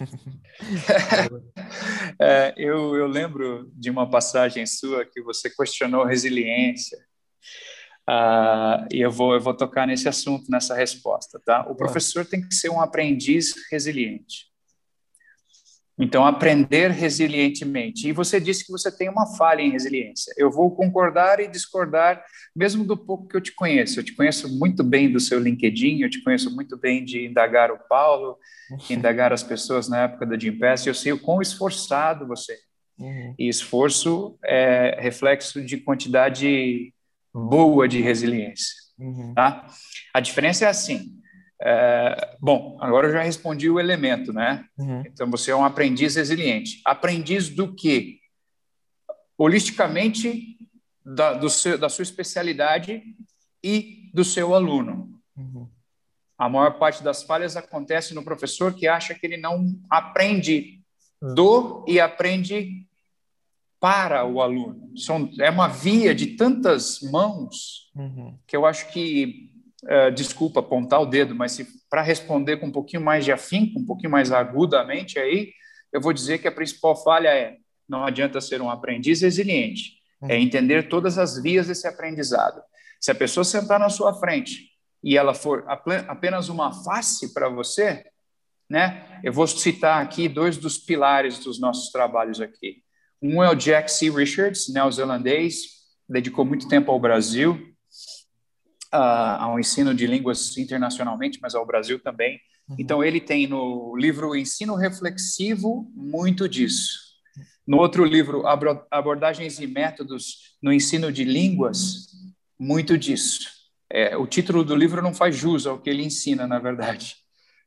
é, 2.20 2.54
eu, 2.56 2.96
eu 2.96 3.06
lembro 3.06 3.70
de 3.74 3.90
uma 3.90 4.08
passagem 4.08 4.66
sua 4.66 5.04
que 5.04 5.22
você 5.22 5.48
questionou 5.48 6.04
resiliência 6.04 6.98
Uh, 8.10 8.88
e 8.90 9.00
eu 9.00 9.10
vou, 9.10 9.34
eu 9.34 9.40
vou 9.40 9.54
tocar 9.54 9.86
nesse 9.86 10.08
assunto, 10.08 10.50
nessa 10.50 10.74
resposta, 10.74 11.40
tá? 11.44 11.64
O 11.70 11.76
professor 11.76 12.26
tem 12.26 12.40
que 12.40 12.52
ser 12.52 12.68
um 12.68 12.80
aprendiz 12.80 13.54
resiliente. 13.70 14.50
Então, 15.96 16.24
aprender 16.24 16.90
resilientemente. 16.90 18.08
E 18.08 18.12
você 18.12 18.40
disse 18.40 18.64
que 18.64 18.72
você 18.72 18.90
tem 18.90 19.08
uma 19.08 19.36
falha 19.36 19.60
em 19.60 19.70
resiliência. 19.70 20.32
Eu 20.36 20.50
vou 20.50 20.74
concordar 20.74 21.38
e 21.38 21.46
discordar, 21.46 22.24
mesmo 22.56 22.84
do 22.84 22.96
pouco 22.96 23.28
que 23.28 23.36
eu 23.36 23.40
te 23.40 23.54
conheço. 23.54 24.00
Eu 24.00 24.04
te 24.04 24.16
conheço 24.16 24.48
muito 24.58 24.82
bem 24.82 25.12
do 25.12 25.20
seu 25.20 25.38
LinkedIn, 25.38 26.00
eu 26.00 26.10
te 26.10 26.22
conheço 26.22 26.52
muito 26.52 26.76
bem 26.76 27.04
de 27.04 27.26
indagar 27.26 27.70
o 27.70 27.78
Paulo, 27.86 28.38
indagar 28.88 29.32
as 29.32 29.42
pessoas 29.42 29.88
na 29.88 30.04
época 30.04 30.26
da 30.26 30.38
Gimpass, 30.38 30.86
eu 30.86 30.94
sei 30.94 31.12
o 31.12 31.20
quão 31.20 31.40
esforçado 31.42 32.26
você 32.26 32.54
é. 32.54 32.58
Uhum. 32.98 33.34
E 33.38 33.48
esforço 33.48 34.38
é 34.44 34.98
reflexo 35.00 35.62
de 35.62 35.76
quantidade 35.76 36.92
boa 37.32 37.88
de 37.88 38.00
resiliência. 38.00 38.74
Uhum. 38.98 39.34
Tá? 39.34 39.66
A 40.12 40.20
diferença 40.20 40.64
é 40.64 40.68
assim. 40.68 41.20
É, 41.62 42.36
bom, 42.40 42.78
agora 42.80 43.08
eu 43.08 43.12
já 43.12 43.22
respondi 43.22 43.68
o 43.68 43.78
elemento, 43.78 44.32
né? 44.32 44.64
Uhum. 44.78 45.02
Então 45.06 45.30
você 45.30 45.50
é 45.50 45.56
um 45.56 45.64
aprendiz 45.64 46.16
resiliente. 46.16 46.80
Aprendiz 46.84 47.48
do 47.48 47.74
quê? 47.74 48.18
Holisticamente 49.36 50.56
da, 51.04 51.34
do 51.34 51.50
seu, 51.50 51.76
da 51.78 51.88
sua 51.88 52.02
especialidade 52.02 53.02
e 53.62 54.10
do 54.14 54.24
seu 54.24 54.54
aluno. 54.54 55.20
Uhum. 55.36 55.68
A 56.38 56.48
maior 56.48 56.78
parte 56.78 57.02
das 57.02 57.22
falhas 57.22 57.56
acontece 57.56 58.14
no 58.14 58.24
professor 58.24 58.74
que 58.74 58.88
acha 58.88 59.14
que 59.14 59.26
ele 59.26 59.36
não 59.36 59.78
aprende 59.90 60.82
do 61.20 61.84
e 61.86 62.00
aprende 62.00 62.86
para 63.80 64.24
o 64.26 64.42
aluno. 64.42 64.92
São, 64.96 65.30
é 65.40 65.48
uma 65.50 65.66
via 65.66 66.14
de 66.14 66.36
tantas 66.36 67.00
mãos 67.10 67.90
uhum. 67.96 68.38
que 68.46 68.54
eu 68.54 68.66
acho 68.66 68.92
que, 68.92 69.50
uh, 69.84 70.12
desculpa 70.12 70.60
apontar 70.60 71.00
o 71.00 71.06
dedo, 71.06 71.34
mas 71.34 71.58
para 71.88 72.02
responder 72.02 72.58
com 72.58 72.66
um 72.66 72.72
pouquinho 72.72 73.02
mais 73.02 73.24
de 73.24 73.32
afinco, 73.32 73.80
um 73.80 73.86
pouquinho 73.86 74.10
mais 74.10 74.30
agudamente 74.30 75.18
aí, 75.18 75.50
eu 75.92 76.00
vou 76.00 76.12
dizer 76.12 76.38
que 76.38 76.46
a 76.46 76.52
principal 76.52 76.94
falha 77.02 77.28
é 77.28 77.56
não 77.88 78.04
adianta 78.04 78.40
ser 78.40 78.62
um 78.62 78.70
aprendiz 78.70 79.22
resiliente, 79.22 79.94
é 80.22 80.24
uhum. 80.24 80.30
é 80.30 80.38
entender 80.38 80.88
todas 80.88 81.18
as 81.18 81.42
vias 81.42 81.66
desse 81.66 81.88
aprendizado. 81.88 82.62
Se 83.00 83.10
a 83.10 83.14
pessoa 83.14 83.42
sentar 83.42 83.80
na 83.80 83.88
sua 83.88 84.14
frente 84.14 84.70
e 85.02 85.16
ela 85.16 85.34
for 85.34 85.64
apenas 85.66 86.48
uma 86.48 86.72
face 86.84 87.32
para 87.32 87.48
você, 87.48 88.04
né? 88.68 89.20
Eu 89.24 89.32
vou 89.32 89.46
citar 89.46 90.00
aqui 90.00 90.28
dois 90.28 90.56
dos 90.56 90.78
pilares 90.78 91.38
dos 91.40 91.58
nossos 91.58 91.90
trabalhos 91.90 92.40
aqui. 92.40 92.84
Um 93.22 93.42
é 93.42 93.50
o 93.50 93.54
Jack 93.54 93.90
C. 93.90 94.10
Richards, 94.10 94.68
neozelandês, 94.72 95.62
dedicou 96.08 96.44
muito 96.44 96.68
tempo 96.68 96.90
ao 96.90 96.98
Brasil, 96.98 97.54
uh, 98.92 99.36
ao 99.38 99.60
ensino 99.60 99.94
de 99.94 100.06
línguas 100.06 100.56
internacionalmente, 100.56 101.38
mas 101.40 101.54
ao 101.54 101.66
Brasil 101.66 102.00
também. 102.00 102.40
Uhum. 102.68 102.76
Então, 102.78 103.04
ele 103.04 103.20
tem 103.20 103.46
no 103.46 103.94
livro 103.96 104.34
Ensino 104.34 104.74
Reflexivo 104.74 105.90
muito 105.94 106.48
disso. 106.48 107.10
No 107.66 107.78
outro 107.78 108.04
livro, 108.04 108.44
Abordagens 108.90 109.60
e 109.60 109.66
Métodos 109.66 110.56
no 110.60 110.72
Ensino 110.72 111.12
de 111.12 111.24
Línguas, 111.24 112.08
muito 112.58 112.98
disso. 112.98 113.48
É, 113.88 114.16
o 114.16 114.26
título 114.26 114.64
do 114.64 114.74
livro 114.74 115.02
não 115.02 115.14
faz 115.14 115.36
jus 115.36 115.66
ao 115.66 115.78
que 115.78 115.88
ele 115.88 116.02
ensina, 116.02 116.46
na 116.46 116.58
verdade. 116.58 117.16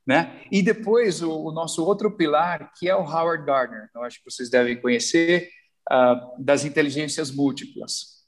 Né? 0.06 0.42
E 0.52 0.62
depois 0.62 1.22
o, 1.22 1.32
o, 1.32 1.52
nosso 1.52 1.84
outro 1.86 2.12
pilar, 2.12 2.72
que 2.78 2.90
é 2.90 2.96
o 2.96 3.04
Howard 3.04 3.46
Gardner, 3.46 3.90
eu 3.96 4.04
acho 4.04 4.18
que 4.18 4.30
vocês 4.30 4.50
devem 4.50 4.80
conhecer, 4.80 5.50
uh, 5.92 6.44
das 6.44 6.66
inteligências 6.66 7.32
múltiplas. 7.32 8.24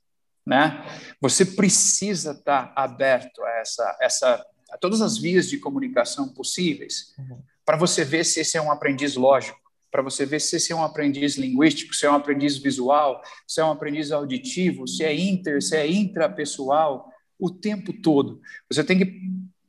Né? 0.45 0.85
Você 1.19 1.43
precisa 1.45 2.31
estar 2.31 2.71
aberto 2.75 3.43
a, 3.43 3.49
essa, 3.59 3.97
essa, 4.01 4.45
a 4.71 4.77
todas 4.77 5.01
as 5.01 5.17
vias 5.17 5.49
de 5.49 5.57
comunicação 5.57 6.29
possíveis 6.29 7.13
uhum. 7.17 7.41
para 7.65 7.77
você 7.77 8.05
ver 8.05 8.23
se 8.23 8.39
esse 8.39 8.57
é 8.57 8.61
um 8.61 8.71
aprendiz 8.71 9.15
lógico, 9.15 9.59
para 9.91 10.01
você 10.01 10.25
ver 10.25 10.39
se 10.39 10.59
você 10.59 10.73
é 10.73 10.75
um 10.75 10.83
aprendiz 10.83 11.35
linguístico, 11.35 11.95
se 11.95 12.05
é 12.05 12.11
um 12.11 12.15
aprendiz 12.15 12.57
visual, 12.57 13.21
se 13.47 13.59
é 13.59 13.65
um 13.65 13.71
aprendiz 13.71 14.11
auditivo, 14.11 14.87
se 14.87 15.03
é 15.03 15.15
inter, 15.15 15.61
se 15.61 15.75
é 15.75 15.89
intrapessoal, 15.89 17.09
o 17.39 17.49
tempo 17.49 17.93
todo. 17.93 18.41
Você 18.69 18.83
tem 18.83 18.97
que, 18.97 19.21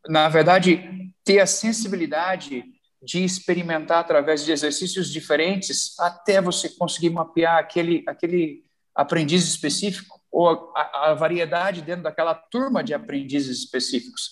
na 0.09 0.29
verdade, 0.29 0.96
ter 1.27 1.41
a 1.41 1.47
sensibilidade 1.47 2.64
de 3.03 3.24
experimentar 3.24 3.99
através 3.99 4.45
de 4.45 4.53
exercícios 4.53 5.12
diferentes 5.12 5.99
até 5.99 6.41
você 6.41 6.68
conseguir 6.70 7.11
mapear 7.11 7.59
aquele, 7.59 8.05
aquele 8.07 8.62
aprendiz 8.95 9.47
específico 9.47 10.20
ou 10.31 10.72
a, 10.74 11.11
a 11.11 11.14
variedade 11.14 11.83
dentro 11.83 12.05
daquela 12.05 12.35
turma 12.35 12.83
de 12.83 12.95
aprendizes 12.95 13.59
específicos. 13.59 14.31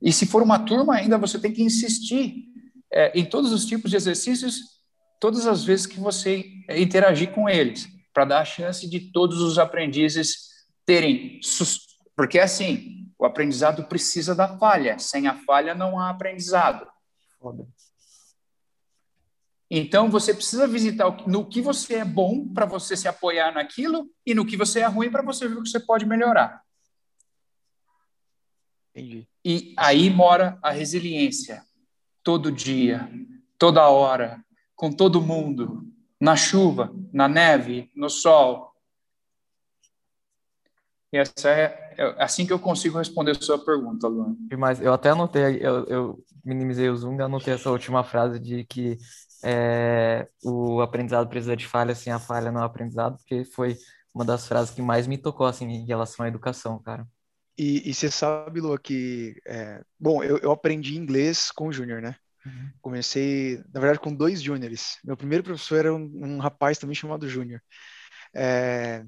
E 0.00 0.12
se 0.12 0.26
for 0.26 0.42
uma 0.42 0.58
turma, 0.58 0.96
ainda 0.96 1.18
você 1.18 1.38
tem 1.38 1.52
que 1.52 1.62
insistir 1.62 2.46
é, 2.90 3.18
em 3.18 3.24
todos 3.24 3.52
os 3.52 3.66
tipos 3.66 3.90
de 3.90 3.96
exercícios, 3.96 4.56
todas 5.20 5.46
as 5.46 5.64
vezes 5.64 5.86
que 5.86 6.00
você 6.00 6.44
interagir 6.70 7.30
com 7.30 7.48
eles, 7.48 7.86
para 8.12 8.24
dar 8.24 8.40
a 8.40 8.44
chance 8.44 8.88
de 8.88 9.12
todos 9.12 9.40
os 9.40 9.58
aprendizes 9.58 10.48
terem. 10.84 11.40
Porque, 12.16 12.38
assim, 12.38 13.01
o 13.22 13.24
aprendizado 13.24 13.84
precisa 13.84 14.34
da 14.34 14.58
falha. 14.58 14.98
Sem 14.98 15.28
a 15.28 15.34
falha, 15.44 15.76
não 15.76 15.96
há 16.00 16.10
aprendizado. 16.10 16.90
Foda. 17.38 17.64
Então, 19.70 20.10
você 20.10 20.34
precisa 20.34 20.66
visitar 20.66 21.24
no 21.28 21.48
que 21.48 21.60
você 21.60 21.98
é 21.98 22.04
bom 22.04 22.52
para 22.52 22.66
você 22.66 22.96
se 22.96 23.06
apoiar 23.06 23.54
naquilo 23.54 24.10
e 24.26 24.34
no 24.34 24.44
que 24.44 24.56
você 24.56 24.80
é 24.80 24.86
ruim 24.86 25.08
para 25.08 25.22
você 25.22 25.46
ver 25.46 25.56
o 25.56 25.62
que 25.62 25.68
você 25.68 25.78
pode 25.78 26.04
melhorar. 26.04 26.64
Entendi. 28.90 29.28
E 29.44 29.72
aí 29.78 30.10
mora 30.10 30.58
a 30.60 30.72
resiliência. 30.72 31.64
Todo 32.24 32.50
dia, 32.50 33.08
toda 33.56 33.88
hora, 33.88 34.44
com 34.74 34.90
todo 34.90 35.22
mundo, 35.22 35.86
na 36.20 36.34
chuva, 36.34 36.92
na 37.12 37.28
neve, 37.28 37.88
no 37.94 38.10
sol. 38.10 38.74
E 41.12 41.18
essa 41.18 41.50
é, 41.50 41.81
é 41.96 42.22
assim 42.22 42.46
que 42.46 42.52
eu 42.52 42.58
consigo 42.58 42.98
responder 42.98 43.32
a 43.32 43.42
sua 43.42 43.58
pergunta, 43.58 44.08
Luan. 44.08 44.36
Mas 44.58 44.80
eu 44.80 44.92
até 44.92 45.10
anotei, 45.10 45.58
eu, 45.60 45.84
eu 45.86 46.24
minimizei 46.44 46.88
o 46.88 46.96
zoom, 46.96 47.20
anotei 47.20 47.54
essa 47.54 47.70
última 47.70 48.02
frase 48.02 48.38
de 48.38 48.64
que 48.64 48.98
é, 49.44 50.28
o 50.44 50.80
aprendizado 50.80 51.28
precisa 51.28 51.56
de 51.56 51.66
falha, 51.66 51.94
sem 51.94 52.12
a 52.12 52.18
falha 52.18 52.52
não 52.52 52.62
é 52.62 52.64
aprendizado, 52.64 53.16
porque 53.16 53.44
foi 53.44 53.76
uma 54.14 54.24
das 54.24 54.46
frases 54.46 54.74
que 54.74 54.82
mais 54.82 55.06
me 55.06 55.16
tocou, 55.16 55.46
assim, 55.46 55.66
em 55.66 55.86
relação 55.86 56.24
à 56.24 56.28
educação, 56.28 56.78
cara. 56.78 57.06
E, 57.56 57.88
e 57.88 57.94
você 57.94 58.10
sabe, 58.10 58.60
Lua, 58.60 58.78
que... 58.78 59.40
É... 59.46 59.80
Bom, 59.98 60.22
eu, 60.22 60.38
eu 60.38 60.50
aprendi 60.50 60.96
inglês 60.96 61.50
com 61.50 61.68
o 61.68 61.72
Júnior, 61.72 62.02
né? 62.02 62.14
Uhum. 62.44 62.70
Comecei, 62.80 63.62
na 63.72 63.80
verdade, 63.80 64.00
com 64.00 64.14
dois 64.14 64.42
júniores. 64.42 64.98
Meu 65.04 65.16
primeiro 65.16 65.44
professor 65.44 65.78
era 65.78 65.94
um, 65.94 66.10
um 66.14 66.38
rapaz 66.38 66.76
também 66.76 66.94
chamado 66.94 67.28
Júnior. 67.28 67.62
É... 68.34 69.04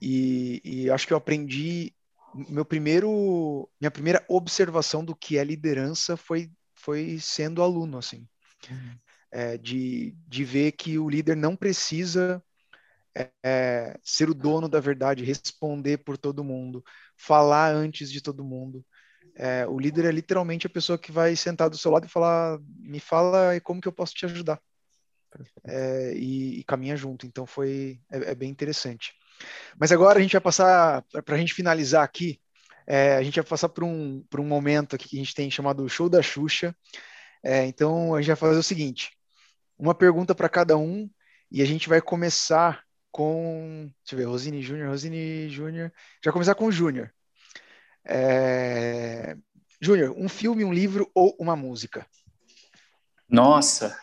E, 0.00 0.60
e 0.64 0.90
acho 0.90 1.06
que 1.06 1.12
eu 1.12 1.16
aprendi... 1.16 1.92
Meu 2.48 2.64
primeiro... 2.64 3.68
Minha 3.80 3.90
primeira 3.90 4.24
observação 4.28 5.04
do 5.04 5.14
que 5.14 5.38
é 5.38 5.44
liderança 5.44 6.16
foi, 6.16 6.50
foi 6.74 7.18
sendo 7.20 7.62
aluno, 7.62 7.98
assim. 7.98 8.26
Uhum 8.70 8.98
é, 9.30 9.58
de, 9.58 10.16
de 10.26 10.44
ver 10.44 10.72
que 10.72 10.98
o 10.98 11.08
líder 11.08 11.36
não 11.36 11.54
precisa 11.54 12.42
é, 13.44 13.98
ser 14.02 14.30
o 14.30 14.34
dono 14.34 14.68
da 14.68 14.80
verdade, 14.80 15.24
responder 15.24 15.98
por 15.98 16.16
todo 16.16 16.44
mundo, 16.44 16.84
falar 17.16 17.70
antes 17.70 18.10
de 18.10 18.20
todo 18.20 18.44
mundo. 18.44 18.84
É, 19.34 19.66
o 19.66 19.78
líder 19.78 20.06
é 20.06 20.10
literalmente 20.10 20.66
a 20.66 20.70
pessoa 20.70 20.98
que 20.98 21.12
vai 21.12 21.36
sentar 21.36 21.68
do 21.68 21.76
seu 21.76 21.90
lado 21.90 22.06
e 22.06 22.10
falar: 22.10 22.58
me 22.78 22.98
fala 22.98 23.60
como 23.60 23.80
que 23.80 23.88
eu 23.88 23.92
posso 23.92 24.14
te 24.14 24.24
ajudar. 24.24 24.58
É, 25.64 26.14
e, 26.14 26.60
e, 26.60 26.64
caminha 26.64 26.96
junto. 26.96 27.26
Então 27.26 27.44
foi 27.44 28.00
é, 28.10 28.30
é, 28.30 28.34
bem 28.34 28.48
interessante. 28.48 29.12
Mas 29.78 29.92
agora 29.92 30.18
a 30.18 30.22
gente 30.22 30.32
vai 30.32 30.40
passar 30.40 31.02
para 31.24 31.34
a 31.34 31.38
gente 31.38 31.54
finalizar 31.54 32.02
aqui. 32.02 32.40
É, 32.86 33.16
a 33.16 33.22
gente 33.22 33.36
vai 33.36 33.44
passar 33.44 33.68
por 33.68 33.84
um, 33.84 34.24
por 34.30 34.40
um 34.40 34.46
momento 34.46 34.94
aqui 34.94 35.08
que 35.08 35.16
a 35.16 35.18
gente 35.18 35.34
tem 35.34 35.50
chamado 35.50 35.88
Show 35.88 36.08
da 36.08 36.22
Xuxa. 36.22 36.74
É, 37.42 37.66
então 37.66 38.14
a 38.14 38.20
gente 38.20 38.28
vai 38.28 38.36
fazer 38.36 38.58
o 38.58 38.62
seguinte: 38.62 39.12
uma 39.78 39.94
pergunta 39.94 40.34
para 40.34 40.48
cada 40.48 40.76
um 40.76 41.08
e 41.50 41.62
a 41.62 41.64
gente 41.64 41.88
vai 41.88 42.00
começar 42.00 42.82
com. 43.10 43.90
Deixa 44.04 44.14
eu 44.14 44.18
ver, 44.18 44.24
Rosine 44.24 44.62
Júnior, 44.62 44.88
Rosine 44.90 45.48
Júnior. 45.48 45.92
Já 46.24 46.32
começar 46.32 46.54
com 46.54 46.66
o 46.66 46.72
Júnior. 46.72 47.10
É... 48.04 49.36
Júnior, 49.80 50.14
um 50.16 50.28
filme, 50.28 50.64
um 50.64 50.72
livro 50.72 51.10
ou 51.14 51.36
uma 51.38 51.56
música? 51.56 52.06
Nossa, 53.28 53.98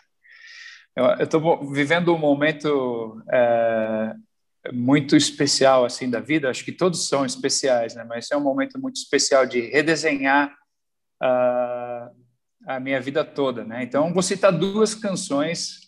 eu 0.96 1.24
estou 1.24 1.70
vivendo 1.72 2.14
um 2.14 2.18
momento 2.18 3.20
é, 3.32 4.14
muito 4.72 5.16
especial 5.16 5.84
assim 5.84 6.08
da 6.08 6.20
vida. 6.20 6.50
Acho 6.50 6.64
que 6.64 6.72
todos 6.72 7.08
são 7.08 7.24
especiais, 7.24 7.94
né? 7.94 8.04
Mas 8.04 8.30
é 8.30 8.36
um 8.36 8.40
momento 8.40 8.78
muito 8.80 8.96
especial 8.96 9.46
de 9.46 9.60
redesenhar 9.60 10.54
uh, 11.22 12.10
a 12.66 12.80
minha 12.80 13.00
vida 13.00 13.24
toda, 13.24 13.64
né? 13.64 13.82
Então, 13.82 14.12
vou 14.12 14.22
citar 14.22 14.52
duas 14.52 14.94
canções, 14.94 15.80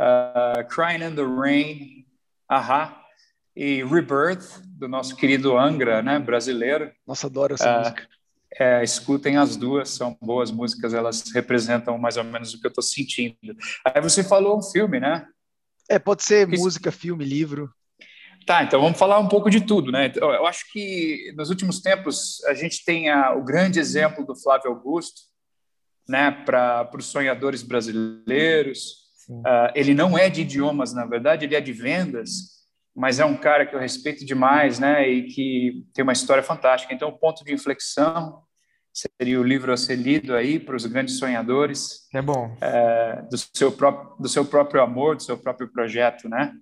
uh, 0.00 0.66
Crying 0.68 1.04
in 1.04 1.14
the 1.14 1.22
Rain, 1.22 2.06
Aha, 2.48 3.02
e 3.56 3.82
Rebirth, 3.84 4.62
do 4.64 4.86
nosso 4.88 5.16
querido 5.16 5.58
Angra, 5.58 6.02
né, 6.02 6.18
brasileiro. 6.18 6.92
Nossa, 7.06 7.26
adoro 7.26 7.54
essa 7.54 7.74
uh, 7.74 7.78
música. 7.78 8.08
É, 8.58 8.82
escutem 8.82 9.36
as 9.36 9.56
duas, 9.56 9.90
são 9.90 10.16
boas 10.20 10.50
músicas, 10.50 10.94
elas 10.94 11.24
representam 11.32 11.98
mais 11.98 12.16
ou 12.16 12.24
menos 12.24 12.54
o 12.54 12.60
que 12.60 12.66
eu 12.66 12.70
estou 12.70 12.82
sentindo. 12.82 13.56
Aí 13.84 14.00
você 14.00 14.24
falou 14.24 14.58
um 14.58 14.62
filme, 14.62 14.98
né? 14.98 15.26
É, 15.88 15.98
pode 15.98 16.22
ser 16.22 16.46
música, 16.46 16.90
filme, 16.90 17.24
livro. 17.24 17.72
Tá, 18.48 18.62
então 18.62 18.80
vamos 18.80 18.98
falar 18.98 19.18
um 19.18 19.28
pouco 19.28 19.50
de 19.50 19.60
tudo, 19.60 19.92
né? 19.92 20.10
Eu 20.16 20.46
acho 20.46 20.72
que 20.72 21.34
nos 21.36 21.50
últimos 21.50 21.82
tempos 21.82 22.42
a 22.46 22.54
gente 22.54 22.82
tem 22.82 23.10
a, 23.10 23.34
o 23.34 23.44
grande 23.44 23.78
exemplo 23.78 24.24
do 24.24 24.34
Flávio 24.34 24.70
Augusto, 24.70 25.20
né, 26.08 26.30
para 26.46 26.88
os 26.96 27.04
sonhadores 27.04 27.62
brasileiros. 27.62 29.04
Uh, 29.28 29.70
ele 29.74 29.92
não 29.92 30.16
é 30.16 30.30
de 30.30 30.40
idiomas, 30.40 30.94
na 30.94 31.04
verdade, 31.04 31.44
ele 31.44 31.56
é 31.56 31.60
de 31.60 31.74
vendas, 31.74 32.64
mas 32.96 33.20
é 33.20 33.24
um 33.26 33.36
cara 33.36 33.66
que 33.66 33.76
eu 33.76 33.78
respeito 33.78 34.24
demais, 34.24 34.78
né, 34.78 35.06
e 35.06 35.24
que 35.24 35.84
tem 35.92 36.02
uma 36.02 36.14
história 36.14 36.42
fantástica. 36.42 36.94
Então, 36.94 37.10
o 37.10 37.18
ponto 37.18 37.44
de 37.44 37.52
inflexão 37.52 38.42
seria 38.94 39.38
o 39.38 39.44
livro 39.44 39.74
a 39.74 39.76
ser 39.76 39.96
lido 39.96 40.34
aí 40.34 40.58
para 40.58 40.74
os 40.74 40.86
grandes 40.86 41.18
sonhadores. 41.18 42.08
É 42.14 42.22
bom. 42.22 42.56
É, 42.62 43.22
do 43.30 43.36
seu 43.36 43.70
próprio 43.70 44.16
do 44.18 44.26
seu 44.26 44.46
próprio 44.46 44.82
amor, 44.82 45.16
do 45.16 45.22
seu 45.22 45.36
próprio 45.36 45.70
projeto, 45.70 46.30
né? 46.30 46.54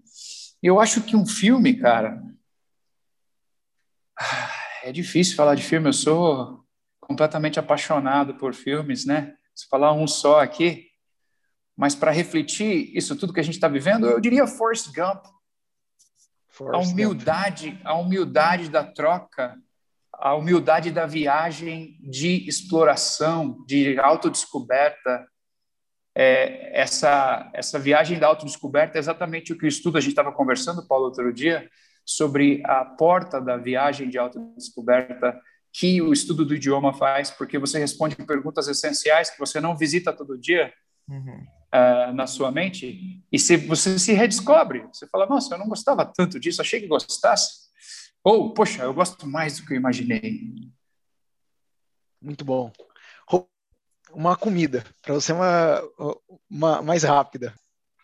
Eu 0.62 0.80
acho 0.80 1.02
que 1.02 1.16
um 1.16 1.26
filme, 1.26 1.74
cara, 1.74 2.22
é 4.82 4.92
difícil 4.92 5.36
falar 5.36 5.54
de 5.54 5.62
filme. 5.62 5.88
Eu 5.88 5.92
sou 5.92 6.64
completamente 7.00 7.59
apaixonado 7.59 8.34
por 8.34 8.54
filmes, 8.54 9.04
né? 9.04 9.36
Se 9.54 9.68
falar 9.68 9.92
um 9.92 10.07
só 10.07 10.40
aqui, 10.40 10.88
mas 11.76 11.94
para 11.94 12.11
refletir 12.11 12.96
isso 12.96 13.16
tudo 13.16 13.32
que 13.32 13.40
a 13.40 13.42
gente 13.42 13.54
está 13.54 13.68
vivendo, 13.68 14.07
eu 14.07 14.20
diria 14.20 14.46
Forrest 14.46 14.92
Gump. 14.94 15.24
Forrest 16.48 16.88
a 16.88 16.92
humildade, 16.92 17.70
Gump. 17.70 17.86
a 17.86 17.94
humildade 17.94 18.70
da 18.70 18.82
troca, 18.82 19.57
a 20.12 20.34
humildade 20.34 20.90
da 20.90 21.07
viagem 21.07 21.98
de 22.00 22.48
exploração, 22.48 23.64
de 23.66 23.98
autodescoberta. 23.98 25.26
É, 26.18 26.70
essa 26.72 27.50
essa 27.52 27.78
viagem 27.78 28.18
da 28.18 28.26
autodescoberta 28.26 28.96
é 28.96 29.00
exatamente 29.00 29.52
o 29.52 29.58
que 29.58 29.66
o 29.66 29.68
estudo 29.68 29.98
a 29.98 30.00
gente 30.00 30.12
estava 30.12 30.32
conversando, 30.32 30.86
Paulo, 30.86 31.04
outro 31.04 31.30
dia, 31.30 31.68
sobre 32.06 32.62
a 32.64 32.86
porta 32.86 33.38
da 33.38 33.58
viagem 33.58 34.08
de 34.08 34.16
autodescoberta 34.16 35.38
que 35.70 36.00
o 36.00 36.14
estudo 36.14 36.42
do 36.42 36.54
idioma 36.54 36.94
faz, 36.94 37.30
porque 37.30 37.58
você 37.58 37.78
responde 37.78 38.16
perguntas 38.16 38.66
essenciais 38.66 39.28
que 39.28 39.38
você 39.38 39.60
não 39.60 39.76
visita 39.76 40.10
todo 40.10 40.38
dia 40.38 40.72
uhum. 41.06 41.46
uh, 41.74 42.12
na 42.14 42.26
sua 42.26 42.50
mente, 42.50 43.22
e 43.30 43.38
se 43.38 43.58
você 43.58 43.98
se 43.98 44.14
redescobre, 44.14 44.86
você 44.90 45.06
fala, 45.08 45.26
nossa, 45.26 45.54
eu 45.54 45.58
não 45.58 45.68
gostava 45.68 46.06
tanto 46.06 46.40
disso, 46.40 46.62
achei 46.62 46.80
que 46.80 46.86
gostasse, 46.86 47.66
ou, 48.24 48.54
poxa, 48.54 48.84
eu 48.84 48.94
gosto 48.94 49.26
mais 49.26 49.60
do 49.60 49.66
que 49.66 49.74
eu 49.74 49.76
imaginei. 49.76 50.40
Muito 52.22 52.42
bom. 52.42 52.72
Uma 54.12 54.36
comida, 54.36 54.84
para 55.02 55.14
você 55.14 55.32
uma, 55.32 55.82
uma 56.48 56.82
mais 56.82 57.02
rápida. 57.02 57.54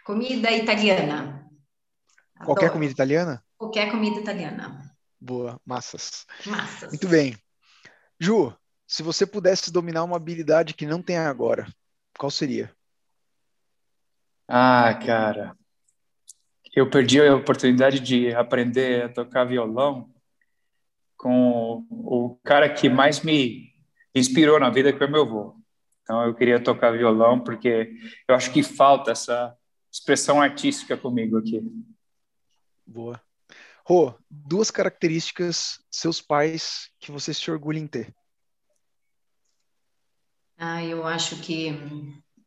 Comida 0.04 0.50
italiana. 0.50 1.48
Qualquer 2.44 2.66
Adoro. 2.66 2.72
comida 2.72 2.92
italiana? 2.92 3.44
Qualquer 3.56 3.90
comida 3.90 4.20
italiana. 4.20 4.90
Boa, 5.20 5.60
massas. 5.64 6.26
Massas. 6.44 6.90
Muito 6.90 7.08
bem. 7.08 7.36
Ju, 8.18 8.52
se 8.86 9.02
você 9.02 9.24
pudesse 9.24 9.72
dominar 9.72 10.04
uma 10.04 10.16
habilidade 10.16 10.74
que 10.74 10.84
não 10.84 11.00
tem 11.00 11.16
agora, 11.16 11.66
qual 12.18 12.30
seria? 12.30 12.74
Ah, 14.48 14.92
cara, 14.94 15.56
eu 16.74 16.90
perdi 16.90 17.20
a 17.20 17.34
oportunidade 17.34 18.00
de 18.00 18.34
aprender 18.34 19.04
a 19.04 19.08
tocar 19.08 19.44
violão 19.44 20.12
com 21.16 21.86
o 21.90 22.38
cara 22.42 22.68
que 22.68 22.88
mais 22.88 23.20
me 23.20 23.72
inspirou 24.14 24.58
na 24.58 24.70
vida, 24.70 24.92
que 24.92 24.98
foi 24.98 25.06
meu 25.06 25.22
avô. 25.22 25.61
Então, 26.12 26.26
eu 26.26 26.34
queria 26.34 26.62
tocar 26.62 26.90
violão 26.90 27.42
porque 27.42 27.90
eu 28.28 28.34
acho 28.34 28.52
que 28.52 28.62
falta 28.62 29.12
essa 29.12 29.56
expressão 29.90 30.42
artística 30.42 30.94
comigo 30.94 31.38
aqui. 31.38 31.62
Boa. 32.86 33.18
Rô, 33.82 34.12
duas 34.28 34.70
características 34.70 35.82
seus 35.90 36.20
pais 36.20 36.90
que 37.00 37.10
você 37.10 37.32
se 37.32 37.50
orgulha 37.50 37.78
em 37.78 37.86
ter. 37.86 38.14
Ah, 40.58 40.84
eu 40.84 41.06
acho 41.06 41.40
que 41.40 41.70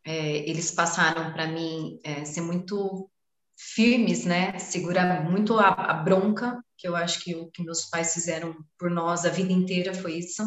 é, 0.06 0.48
eles 0.48 0.70
passaram 0.70 1.34
para 1.34 1.48
mim 1.48 2.00
é, 2.04 2.24
ser 2.24 2.42
muito 2.42 3.10
firmes, 3.58 4.26
né? 4.26 4.60
Segurar 4.60 5.24
muito 5.24 5.58
a, 5.58 5.70
a, 5.70 5.94
bronca, 5.96 6.64
que 6.78 6.88
eu 6.88 6.96
acho 6.96 7.20
que 7.24 7.34
o 7.34 7.50
que 7.50 7.64
meus 7.64 7.86
pais 7.86 8.14
fizeram 8.14 8.56
por 8.78 8.92
nós 8.92 9.26
a 9.26 9.30
vida 9.30 9.52
inteira 9.52 9.92
foi 9.92 10.20
isso. 10.20 10.44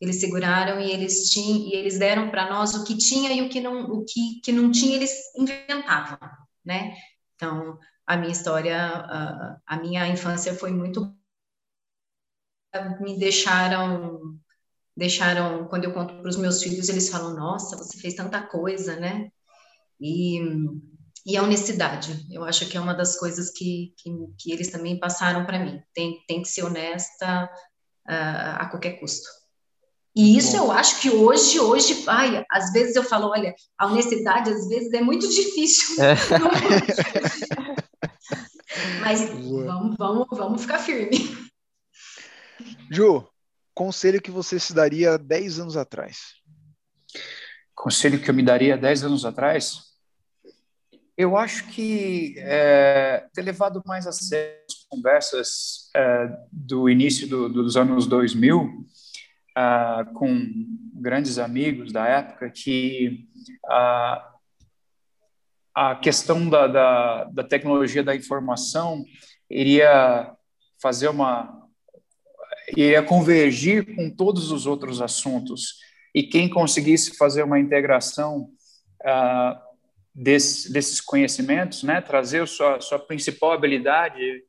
Eles 0.00 0.20
seguraram 0.20 0.80
e 0.80 0.90
eles 0.90 1.30
tinham 1.30 1.68
e 1.68 1.74
eles 1.74 1.98
deram 1.98 2.30
para 2.30 2.50
nós 2.50 2.74
o 2.74 2.84
que 2.84 2.96
tinha 2.96 3.32
e 3.32 3.42
o 3.42 3.48
que 3.48 3.60
não 3.60 3.84
o 3.90 4.04
que, 4.04 4.40
que 4.42 4.52
não 4.52 4.70
tinha 4.70 4.96
eles 4.96 5.12
inventavam, 5.36 6.18
né? 6.64 6.94
Então 7.34 7.78
a 8.06 8.16
minha 8.16 8.32
história, 8.32 8.76
a, 9.66 9.76
minha 9.78 10.06
infância 10.08 10.54
foi 10.54 10.70
muito 10.70 11.14
me 13.00 13.18
deixaram 13.18 14.38
deixaram 14.96 15.66
quando 15.68 15.84
eu 15.84 15.92
conto 15.92 16.14
para 16.14 16.28
os 16.28 16.36
meus 16.36 16.62
filhos 16.62 16.88
eles 16.88 17.08
falam 17.08 17.34
nossa 17.34 17.76
você 17.76 17.98
fez 17.98 18.14
tanta 18.14 18.42
coisa 18.42 18.96
né 18.96 19.30
e 20.00 20.40
e 21.26 21.36
a 21.36 21.42
honestidade. 21.42 22.26
Eu 22.30 22.44
acho 22.44 22.68
que 22.68 22.76
é 22.76 22.80
uma 22.80 22.94
das 22.94 23.18
coisas 23.18 23.50
que, 23.50 23.94
que, 23.96 24.10
que 24.38 24.52
eles 24.52 24.70
também 24.70 24.98
passaram 24.98 25.46
para 25.46 25.58
mim. 25.58 25.82
Tem, 25.94 26.22
tem 26.26 26.42
que 26.42 26.48
ser 26.48 26.64
honesta 26.64 27.44
uh, 28.06 28.56
a 28.58 28.68
qualquer 28.70 29.00
custo. 29.00 29.26
E 30.16 30.38
isso 30.38 30.56
Bom. 30.56 30.64
eu 30.64 30.72
acho 30.72 31.00
que 31.00 31.10
hoje, 31.10 31.58
hoje, 31.58 32.04
ai, 32.06 32.44
às 32.50 32.72
vezes 32.72 32.94
eu 32.94 33.02
falo, 33.02 33.30
olha, 33.30 33.52
a 33.76 33.86
honestidade 33.86 34.48
às 34.48 34.68
vezes 34.68 34.92
é 34.92 35.00
muito 35.00 35.26
difícil. 35.28 35.96
É. 36.02 36.14
Mas 39.00 39.28
vamos, 39.30 39.96
vamos, 39.96 40.26
vamos 40.30 40.62
ficar 40.62 40.78
firme. 40.78 41.18
Ju, 42.90 43.26
conselho 43.74 44.22
que 44.22 44.30
você 44.30 44.60
se 44.60 44.72
daria 44.72 45.18
10 45.18 45.58
anos 45.60 45.76
atrás? 45.76 46.34
Conselho 47.74 48.20
que 48.20 48.30
eu 48.30 48.34
me 48.34 48.42
daria 48.42 48.76
10 48.76 49.04
anos 49.04 49.24
atrás? 49.24 49.94
Eu 51.16 51.36
acho 51.36 51.68
que 51.68 52.34
é, 52.38 53.26
ter 53.32 53.42
levado 53.42 53.82
mais 53.84 54.06
a 54.06 54.12
sério 54.12 54.60
as 54.68 54.84
conversas 54.88 55.90
é, 55.94 56.28
do 56.50 56.88
início 56.88 57.28
do, 57.28 57.48
dos 57.48 57.76
anos 57.76 58.06
2000 58.06 58.84
é, 59.56 60.04
com 60.14 60.50
grandes 60.94 61.38
amigos 61.38 61.92
da 61.92 62.06
época 62.06 62.50
que 62.50 63.28
a, 63.66 64.34
a 65.74 65.96
questão 65.96 66.48
da, 66.48 66.66
da, 66.66 67.24
da 67.24 67.44
tecnologia 67.44 68.02
da 68.02 68.16
informação 68.16 69.04
iria 69.50 70.32
fazer 70.80 71.08
uma 71.08 71.62
iria 72.76 73.02
convergir 73.02 73.94
com 73.94 74.08
todos 74.08 74.50
os 74.50 74.66
outros 74.66 75.02
assuntos. 75.02 75.80
E 76.14 76.22
quem 76.22 76.48
conseguisse 76.48 77.16
fazer 77.16 77.42
uma 77.42 77.60
integração 77.60 78.48
uh, 79.02 79.58
desse, 80.14 80.72
desses 80.72 81.00
conhecimentos, 81.00 81.82
né, 81.82 82.00
trazer 82.00 82.42
a 82.42 82.46
sua, 82.46 82.80
sua 82.80 82.98
principal 82.98 83.52
habilidade, 83.52 84.44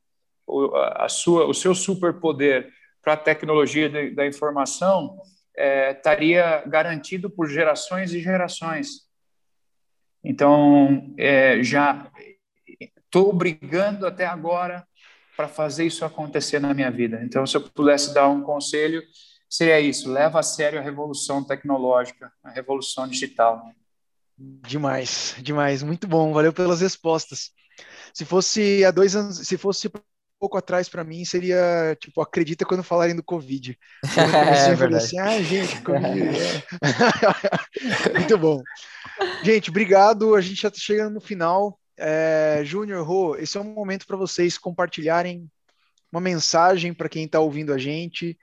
a 0.93 1.09
sua, 1.09 1.47
o 1.47 1.53
seu 1.53 1.73
superpoder 1.73 2.71
para 3.05 3.13
a 3.13 3.17
tecnologia 3.17 3.87
de, 3.87 4.09
da 4.09 4.25
informação, 4.25 5.21
é, 5.55 5.91
estaria 5.91 6.63
garantido 6.65 7.29
por 7.29 7.47
gerações 7.47 8.11
e 8.11 8.19
gerações. 8.19 9.05
Então, 10.23 11.13
é, 11.19 11.61
já 11.63 12.11
estou 13.05 13.31
brigando 13.31 14.07
até 14.07 14.25
agora 14.25 14.85
para 15.37 15.47
fazer 15.47 15.85
isso 15.85 16.03
acontecer 16.03 16.59
na 16.59 16.73
minha 16.73 16.89
vida. 16.89 17.21
Então, 17.23 17.45
se 17.45 17.55
eu 17.55 17.61
pudesse 17.61 18.11
dar 18.11 18.27
um 18.27 18.41
conselho, 18.41 19.03
seria 19.47 19.79
isso: 19.79 20.11
leva 20.11 20.39
a 20.39 20.43
sério 20.43 20.79
a 20.79 20.81
revolução 20.81 21.43
tecnológica, 21.43 22.31
a 22.43 22.49
revolução 22.49 23.07
digital. 23.07 23.61
Demais, 24.37 25.35
demais, 25.39 25.83
muito 25.83 26.07
bom, 26.07 26.33
valeu 26.33 26.51
pelas 26.51 26.81
respostas. 26.81 27.51
Se 28.13 28.25
fosse 28.25 28.83
há 28.83 28.89
dois 28.89 29.15
anos, 29.15 29.37
se 29.37 29.57
fosse 29.57 29.89
pouco 30.45 30.57
atrás 30.59 30.87
para 30.87 31.03
mim 31.03 31.25
seria 31.25 31.97
tipo 31.99 32.21
acredita 32.21 32.65
quando 32.65 32.83
falarem 32.83 33.15
do 33.15 33.23
Covid. 33.23 33.75
é, 34.67 34.71
é 34.71 34.75
verdade. 34.75 35.03
Assim, 35.03 35.19
ah, 35.19 35.41
gente, 35.41 35.81
Covid. 35.81 36.05
É. 38.05 38.13
muito 38.13 38.37
bom. 38.37 38.61
Gente, 39.43 39.71
obrigado. 39.71 40.35
A 40.35 40.41
gente 40.41 40.61
já 40.61 40.67
está 40.67 40.79
chegando 40.79 41.15
no 41.15 41.21
final. 41.21 41.79
É, 41.97 42.61
Júnior, 42.63 43.03
Rô, 43.05 43.35
esse 43.37 43.57
é 43.57 43.61
um 43.61 43.63
momento 43.63 44.05
para 44.05 44.17
vocês 44.17 44.55
compartilharem 44.55 45.49
uma 46.11 46.21
mensagem 46.21 46.93
para 46.93 47.09
quem 47.09 47.25
está 47.25 47.39
ouvindo 47.39 47.73
a 47.73 47.77
gente. 47.77 48.37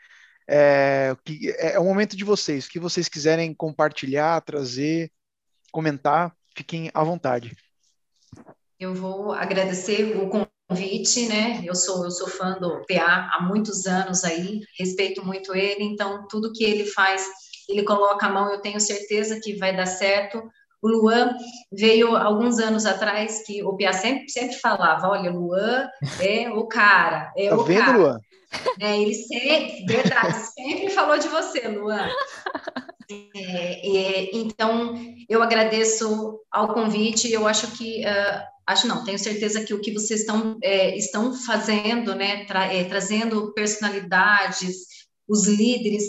É, 0.48 1.14
que, 1.24 1.50
é, 1.58 1.74
é 1.74 1.78
o 1.78 1.84
momento 1.84 2.16
de 2.16 2.24
vocês, 2.24 2.66
o 2.66 2.68
que 2.68 2.80
vocês 2.80 3.08
quiserem 3.08 3.54
compartilhar, 3.54 4.40
trazer 4.40 5.10
comentar, 5.70 6.34
fiquem 6.56 6.90
à 6.92 7.04
vontade. 7.04 7.56
Eu 8.78 8.92
vou 8.92 9.32
agradecer 9.32 10.16
o 10.16 10.28
convite, 10.28 10.51
né? 11.28 11.62
Eu 11.64 11.74
sou 11.74 12.04
eu 12.04 12.10
sou 12.10 12.28
fã 12.28 12.58
do 12.60 12.84
PA 12.86 13.30
há 13.32 13.42
muitos 13.42 13.86
anos 13.86 14.24
aí, 14.24 14.60
respeito 14.78 15.24
muito 15.24 15.54
ele, 15.54 15.84
então 15.84 16.26
tudo 16.28 16.52
que 16.52 16.64
ele 16.64 16.84
faz, 16.84 17.26
ele 17.68 17.82
coloca 17.82 18.26
a 18.26 18.30
mão, 18.30 18.50
eu 18.50 18.60
tenho 18.60 18.80
certeza 18.80 19.40
que 19.40 19.56
vai 19.56 19.74
dar 19.76 19.86
certo. 19.86 20.42
O 20.80 20.88
Luan 20.88 21.36
veio 21.72 22.16
alguns 22.16 22.58
anos 22.58 22.84
atrás 22.84 23.44
que 23.46 23.62
o 23.62 23.76
Pia 23.76 23.92
sempre, 23.92 24.28
sempre 24.28 24.56
falava, 24.56 25.08
olha, 25.08 25.30
Luan 25.30 25.88
é 26.20 26.50
o 26.50 26.66
cara, 26.66 27.32
é 27.36 27.48
tá 27.48 27.56
o 27.56 27.62
vendo, 27.62 27.84
cara. 27.84 27.98
Luan? 27.98 28.20
É, 28.80 29.00
ele 29.00 29.14
sempre, 29.14 29.84
verdade, 29.86 30.36
sempre 30.52 30.90
falou 30.90 31.18
de 31.18 31.28
você, 31.28 31.68
Luan. 31.68 32.08
É, 33.34 33.96
é, 33.96 34.36
então, 34.36 34.94
eu 35.28 35.42
agradeço 35.42 36.40
ao 36.50 36.72
convite. 36.72 37.30
Eu 37.30 37.46
acho 37.46 37.72
que, 37.72 38.02
uh, 38.04 38.42
acho 38.66 38.86
não, 38.86 39.04
tenho 39.04 39.18
certeza 39.18 39.64
que 39.64 39.74
o 39.74 39.80
que 39.80 39.92
vocês 39.92 40.20
estão, 40.20 40.58
é, 40.62 40.96
estão 40.96 41.34
fazendo, 41.34 42.14
né, 42.14 42.44
tra 42.44 42.72
é, 42.72 42.84
trazendo 42.84 43.52
personalidades, 43.54 44.76
os 45.28 45.46
líderes 45.46 46.04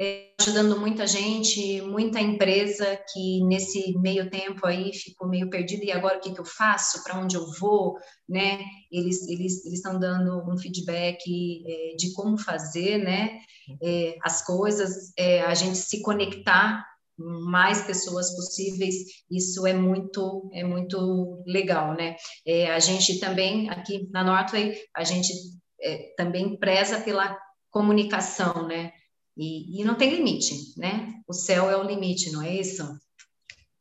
é, 0.00 0.32
ajudando 0.40 0.80
muita 0.80 1.06
gente, 1.06 1.80
muita 1.82 2.20
empresa 2.20 2.98
que 3.12 3.44
nesse 3.44 3.96
meio 3.98 4.28
tempo 4.30 4.66
aí 4.66 4.92
ficou 4.92 5.28
meio 5.28 5.48
perdida 5.50 5.84
e 5.84 5.92
agora 5.92 6.18
o 6.18 6.20
que, 6.20 6.32
que 6.32 6.40
eu 6.40 6.44
faço, 6.44 7.04
para 7.04 7.18
onde 7.20 7.36
eu 7.36 7.46
vou, 7.60 7.96
né? 8.28 8.58
Eles 8.90 9.28
eles 9.28 9.64
eles 9.64 9.78
estão 9.78 10.00
dando 10.00 10.42
um 10.50 10.58
feedback 10.58 11.22
é, 11.66 11.96
de 11.96 12.12
como 12.14 12.38
fazer, 12.38 12.98
né? 12.98 13.38
É, 13.82 14.16
as 14.22 14.44
coisas, 14.44 15.12
é, 15.16 15.42
a 15.42 15.54
gente 15.54 15.76
se 15.76 16.02
conectar 16.02 16.84
mais 17.18 17.82
pessoas 17.82 18.34
possíveis, 18.34 18.94
isso 19.30 19.66
é 19.66 19.72
muito 19.72 20.50
é 20.52 20.64
muito 20.64 21.42
legal, 21.46 21.94
né? 21.94 22.16
É, 22.46 22.70
a 22.70 22.78
gente 22.78 23.18
também 23.20 23.68
aqui 23.70 24.08
na 24.10 24.24
Northway 24.24 24.78
a 24.94 25.04
gente 25.04 25.32
é, 25.80 26.14
também 26.16 26.56
preza 26.58 27.00
pela 27.00 27.38
comunicação, 27.70 28.66
né? 28.66 28.92
E, 29.36 29.80
e 29.80 29.84
não 29.84 29.94
tem 29.94 30.14
limite, 30.14 30.54
né? 30.76 31.14
O 31.26 31.32
céu 31.32 31.70
é 31.70 31.76
o 31.76 31.82
limite, 31.82 32.30
não 32.30 32.42
é 32.42 32.54
isso? 32.54 32.84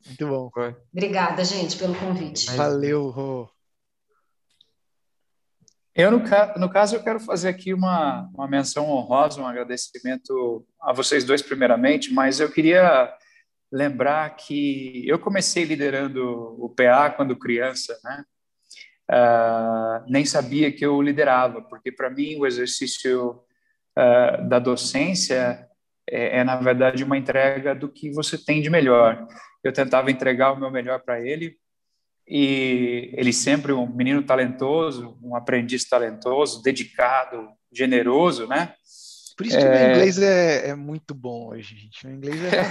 Muito 0.05 0.27
bom. 0.27 0.49
Obrigada, 0.91 1.43
gente, 1.43 1.77
pelo 1.77 1.95
convite. 1.95 2.49
Valeu, 2.55 3.09
Rô. 3.09 3.49
Eu, 5.93 6.09
no, 6.09 6.19
no, 6.57 6.69
caso, 6.69 6.95
eu 6.95 7.03
quero 7.03 7.19
fazer 7.19 7.49
aqui 7.49 7.73
uma, 7.73 8.29
uma 8.33 8.47
menção 8.47 8.89
honrosa, 8.89 9.41
um 9.41 9.45
agradecimento 9.45 10.65
a 10.81 10.93
vocês 10.93 11.25
dois, 11.25 11.41
primeiramente, 11.41 12.13
mas 12.13 12.39
eu 12.39 12.49
queria 12.49 13.13
lembrar 13.71 14.29
que 14.35 15.07
eu 15.07 15.17
comecei 15.17 15.63
liderando 15.63 16.55
o 16.63 16.69
PA 16.69 17.09
quando 17.09 17.37
criança, 17.37 17.97
né? 18.03 18.25
Uh, 19.09 20.05
nem 20.09 20.25
sabia 20.25 20.71
que 20.71 20.85
eu 20.85 21.01
liderava, 21.01 21.61
porque 21.61 21.91
para 21.91 22.09
mim 22.09 22.37
o 22.37 22.45
exercício 22.45 23.41
uh, 23.97 24.47
da 24.47 24.57
docência 24.57 25.67
é, 26.09 26.39
é, 26.39 26.43
na 26.43 26.57
verdade, 26.57 27.03
uma 27.03 27.17
entrega 27.17 27.73
do 27.73 27.89
que 27.89 28.11
você 28.11 28.37
tem 28.37 28.61
de 28.61 28.69
melhor. 28.69 29.27
Eu 29.63 29.71
tentava 29.71 30.11
entregar 30.11 30.51
o 30.51 30.59
meu 30.59 30.69
melhor 30.69 30.99
para 30.99 31.21
ele, 31.21 31.57
e 32.27 33.11
ele 33.13 33.33
sempre 33.33 33.71
um 33.73 33.87
menino 33.87 34.21
talentoso, 34.23 35.17
um 35.21 35.35
aprendiz 35.35 35.87
talentoso, 35.87 36.61
dedicado, 36.61 37.49
generoso, 37.71 38.47
né? 38.47 38.73
Por 39.35 39.45
isso 39.45 39.57
que 39.57 39.63
é... 39.63 39.69
o 39.69 39.91
inglês 39.91 40.21
é, 40.21 40.69
é, 40.69 40.75
muito 40.75 41.13
bom 41.13 41.49
hoje, 41.49 41.75
gente. 41.75 42.07
O 42.07 42.11
inglês 42.11 42.39
é 42.43 42.61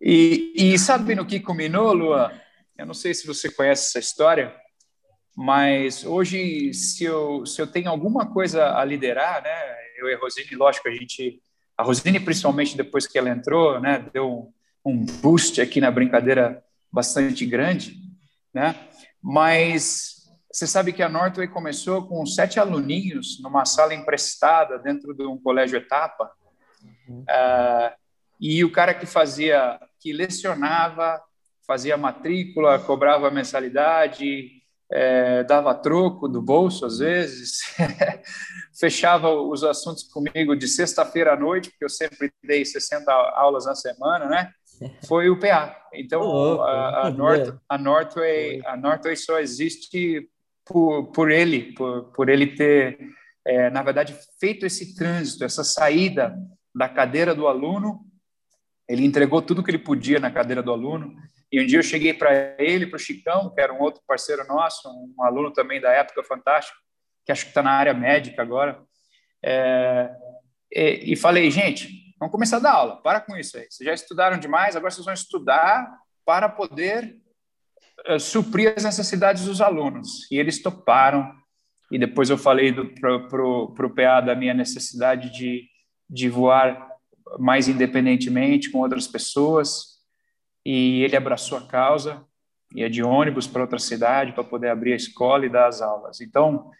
e, 0.00 0.52
e 0.54 0.78
sabe 0.78 1.14
no 1.14 1.26
que 1.26 1.40
combinou, 1.40 1.92
Luan? 1.92 2.30
Eu 2.76 2.86
não 2.86 2.94
sei 2.94 3.14
se 3.14 3.26
você 3.26 3.50
conhece 3.50 3.88
essa 3.88 3.98
história, 3.98 4.54
mas 5.36 6.04
hoje, 6.04 6.74
se 6.74 7.04
eu, 7.04 7.46
se 7.46 7.60
eu 7.60 7.66
tenho 7.66 7.88
alguma 7.88 8.26
coisa 8.26 8.76
a 8.76 8.84
liderar, 8.84 9.42
né, 9.42 9.54
eu 9.98 10.08
e 10.08 10.14
a 10.14 10.18
Rosine, 10.18 10.56
lógico, 10.56 10.88
a 10.88 10.90
gente, 10.90 11.40
a 11.76 11.82
Rosine, 11.82 12.20
principalmente 12.20 12.76
depois 12.76 13.06
que 13.06 13.18
ela 13.18 13.30
entrou, 13.30 13.80
né, 13.80 14.04
deu 14.12 14.52
um, 14.84 14.92
um 14.92 15.04
boost 15.04 15.60
aqui 15.60 15.80
na 15.80 15.90
brincadeira 15.90 16.62
bastante 16.90 17.46
grande, 17.46 17.96
né? 18.52 18.74
Mas 19.22 20.21
você 20.52 20.66
sabe 20.66 20.92
que 20.92 21.02
a 21.02 21.08
Northway 21.08 21.48
começou 21.48 22.06
com 22.06 22.26
sete 22.26 22.60
aluninhos 22.60 23.40
numa 23.42 23.64
sala 23.64 23.94
emprestada 23.94 24.78
dentro 24.78 25.14
de 25.14 25.24
um 25.24 25.38
colégio 25.38 25.78
etapa. 25.78 26.30
Uhum. 27.08 27.22
Uh, 27.22 28.02
e 28.38 28.62
o 28.64 28.70
cara 28.70 28.92
que 28.92 29.06
fazia, 29.06 29.80
que 29.98 30.12
lecionava, 30.12 31.22
fazia 31.66 31.96
matrícula, 31.96 32.78
cobrava 32.78 33.30
mensalidade, 33.30 34.50
é, 34.90 35.42
dava 35.44 35.74
troco 35.74 36.28
do 36.28 36.42
bolso 36.42 36.84
às 36.84 36.98
vezes, 36.98 37.62
fechava 38.78 39.30
os 39.30 39.64
assuntos 39.64 40.02
comigo 40.02 40.54
de 40.54 40.68
sexta-feira 40.68 41.32
à 41.32 41.36
noite, 41.36 41.70
porque 41.70 41.84
eu 41.84 41.88
sempre 41.88 42.30
dei 42.44 42.64
60 42.64 43.10
aulas 43.10 43.64
na 43.64 43.74
semana, 43.74 44.26
né? 44.26 44.52
Foi 45.08 45.30
o 45.30 45.38
PA. 45.38 45.74
Então, 45.94 46.60
a, 46.60 47.06
a, 47.06 47.10
North, 47.14 47.54
a, 47.68 47.78
Northway, 47.78 48.60
a 48.66 48.76
Northway 48.76 49.16
só 49.16 49.38
existe 49.38 50.28
por, 50.64 51.12
por 51.12 51.30
ele, 51.30 51.72
por, 51.72 52.12
por 52.12 52.28
ele 52.28 52.54
ter, 52.54 52.98
é, 53.44 53.70
na 53.70 53.82
verdade, 53.82 54.16
feito 54.40 54.66
esse 54.66 54.94
trânsito, 54.94 55.44
essa 55.44 55.64
saída 55.64 56.36
da 56.74 56.88
cadeira 56.88 57.34
do 57.34 57.46
aluno 57.46 58.06
ele 58.88 59.06
entregou 59.06 59.40
tudo 59.40 59.62
que 59.62 59.70
ele 59.70 59.78
podia 59.78 60.18
na 60.18 60.30
cadeira 60.30 60.62
do 60.62 60.72
aluno. 60.72 61.16
E 61.50 61.60
um 61.60 61.66
dia 61.66 61.78
eu 61.78 61.82
cheguei 61.82 62.12
para 62.12 62.54
ele, 62.58 62.86
para 62.86 62.96
o 62.96 63.00
Chicão, 63.00 63.48
que 63.54 63.60
era 63.60 63.72
um 63.72 63.80
outro 63.80 64.02
parceiro 64.06 64.46
nosso, 64.46 64.88
um 64.88 65.22
aluno 65.22 65.50
também 65.50 65.80
da 65.80 65.90
época 65.90 66.22
fantástico, 66.22 66.76
que 67.24 67.32
acho 67.32 67.44
que 67.44 67.50
está 67.50 67.62
na 67.62 67.72
área 67.72 67.94
médica 67.94 68.42
agora, 68.42 68.82
é, 69.42 70.10
e, 70.70 71.12
e, 71.12 71.16
falei, 71.16 71.50
gente, 71.50 71.88
vamos 72.18 72.32
começar 72.32 72.56
a 72.56 72.60
dar 72.60 72.72
aula, 72.72 73.02
para 73.02 73.20
com 73.20 73.36
isso 73.36 73.56
aí. 73.56 73.66
Vocês 73.70 73.86
já 73.86 73.94
estudaram 73.94 74.38
demais, 74.38 74.76
agora 74.76 74.90
vocês 74.90 75.04
vão 75.04 75.14
estudar 75.14 75.90
para 76.24 76.48
poder 76.48 77.16
suprir 78.18 78.74
as 78.76 78.84
necessidades 78.84 79.44
dos 79.44 79.60
alunos. 79.60 80.30
E 80.30 80.38
eles 80.38 80.62
toparam. 80.62 81.32
E 81.90 81.98
depois 81.98 82.30
eu 82.30 82.38
falei 82.38 82.72
para 82.72 83.16
o 83.16 83.94
PA 83.94 84.20
da 84.20 84.34
minha 84.34 84.54
necessidade 84.54 85.30
de, 85.32 85.68
de 86.08 86.28
voar 86.28 86.88
mais 87.38 87.68
independentemente 87.68 88.70
com 88.70 88.78
outras 88.78 89.06
pessoas 89.06 89.92
e 90.64 91.02
ele 91.02 91.16
abraçou 91.16 91.58
a 91.58 91.66
causa 91.66 92.24
ia 92.74 92.88
de 92.88 93.02
ônibus 93.02 93.46
para 93.46 93.62
outra 93.62 93.78
cidade 93.78 94.32
para 94.32 94.44
poder 94.44 94.68
abrir 94.68 94.92
a 94.92 94.96
escola 94.96 95.46
e 95.46 95.50
dar 95.50 95.68
as 95.68 95.80
aulas. 95.80 96.20
Então, 96.20 96.70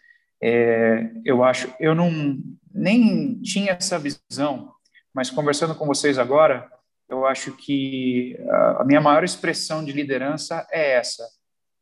é, 0.41 1.09
eu 1.23 1.43
acho, 1.43 1.73
eu 1.79 1.95
não 1.95 2.37
nem 2.73 3.39
tinha 3.41 3.73
essa 3.73 3.99
visão, 3.99 4.73
mas 5.13 5.29
conversando 5.29 5.75
com 5.75 5.85
vocês 5.85 6.17
agora, 6.17 6.69
eu 7.13 7.27
acho 7.27 7.51
que 7.51 8.35
a 8.79 8.83
minha 8.83 8.99
maior 8.99 9.23
expressão 9.23 9.85
de 9.85 9.91
liderança 9.91 10.67
é 10.71 10.93
essa: 10.93 11.23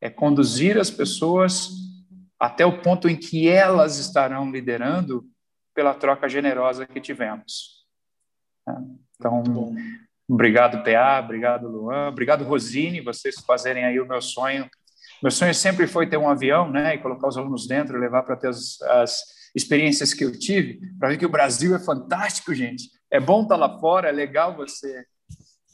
é 0.00 0.10
conduzir 0.10 0.78
as 0.78 0.90
pessoas 0.90 1.70
até 2.38 2.66
o 2.66 2.82
ponto 2.82 3.08
em 3.08 3.16
que 3.16 3.48
elas 3.48 3.98
estarão 3.98 4.50
liderando 4.50 5.24
pela 5.74 5.94
troca 5.94 6.28
generosa 6.28 6.86
que 6.86 7.00
tivemos. 7.00 7.86
Então, 9.16 9.42
obrigado, 10.28 10.82
PA, 10.84 11.20
obrigado, 11.20 11.68
Luan, 11.68 12.08
obrigado, 12.08 12.44
Rosine, 12.44 13.00
vocês 13.00 13.36
fazerem 13.46 13.84
aí 13.84 13.98
o 14.00 14.06
meu 14.06 14.20
sonho. 14.20 14.68
Meu 15.22 15.30
sonho 15.30 15.54
sempre 15.54 15.86
foi 15.86 16.08
ter 16.08 16.16
um 16.16 16.28
avião, 16.28 16.70
né, 16.70 16.96
e 16.96 16.98
colocar 16.98 17.28
os 17.28 17.38
alunos 17.38 17.66
dentro, 17.66 17.98
levar 17.98 18.22
para 18.22 18.36
ter 18.36 18.48
as, 18.48 18.82
as 18.82 19.22
experiências 19.54 20.12
que 20.12 20.24
eu 20.24 20.36
tive, 20.36 20.80
para 20.98 21.10
ver 21.10 21.16
que 21.16 21.26
o 21.26 21.30
Brasil 21.30 21.74
é 21.74 21.78
fantástico, 21.78 22.52
gente. 22.52 22.90
É 23.10 23.20
bom 23.20 23.42
estar 23.42 23.56
tá 23.56 23.66
lá 23.66 23.78
fora, 23.78 24.08
é 24.08 24.12
legal 24.12 24.56
você 24.56 25.04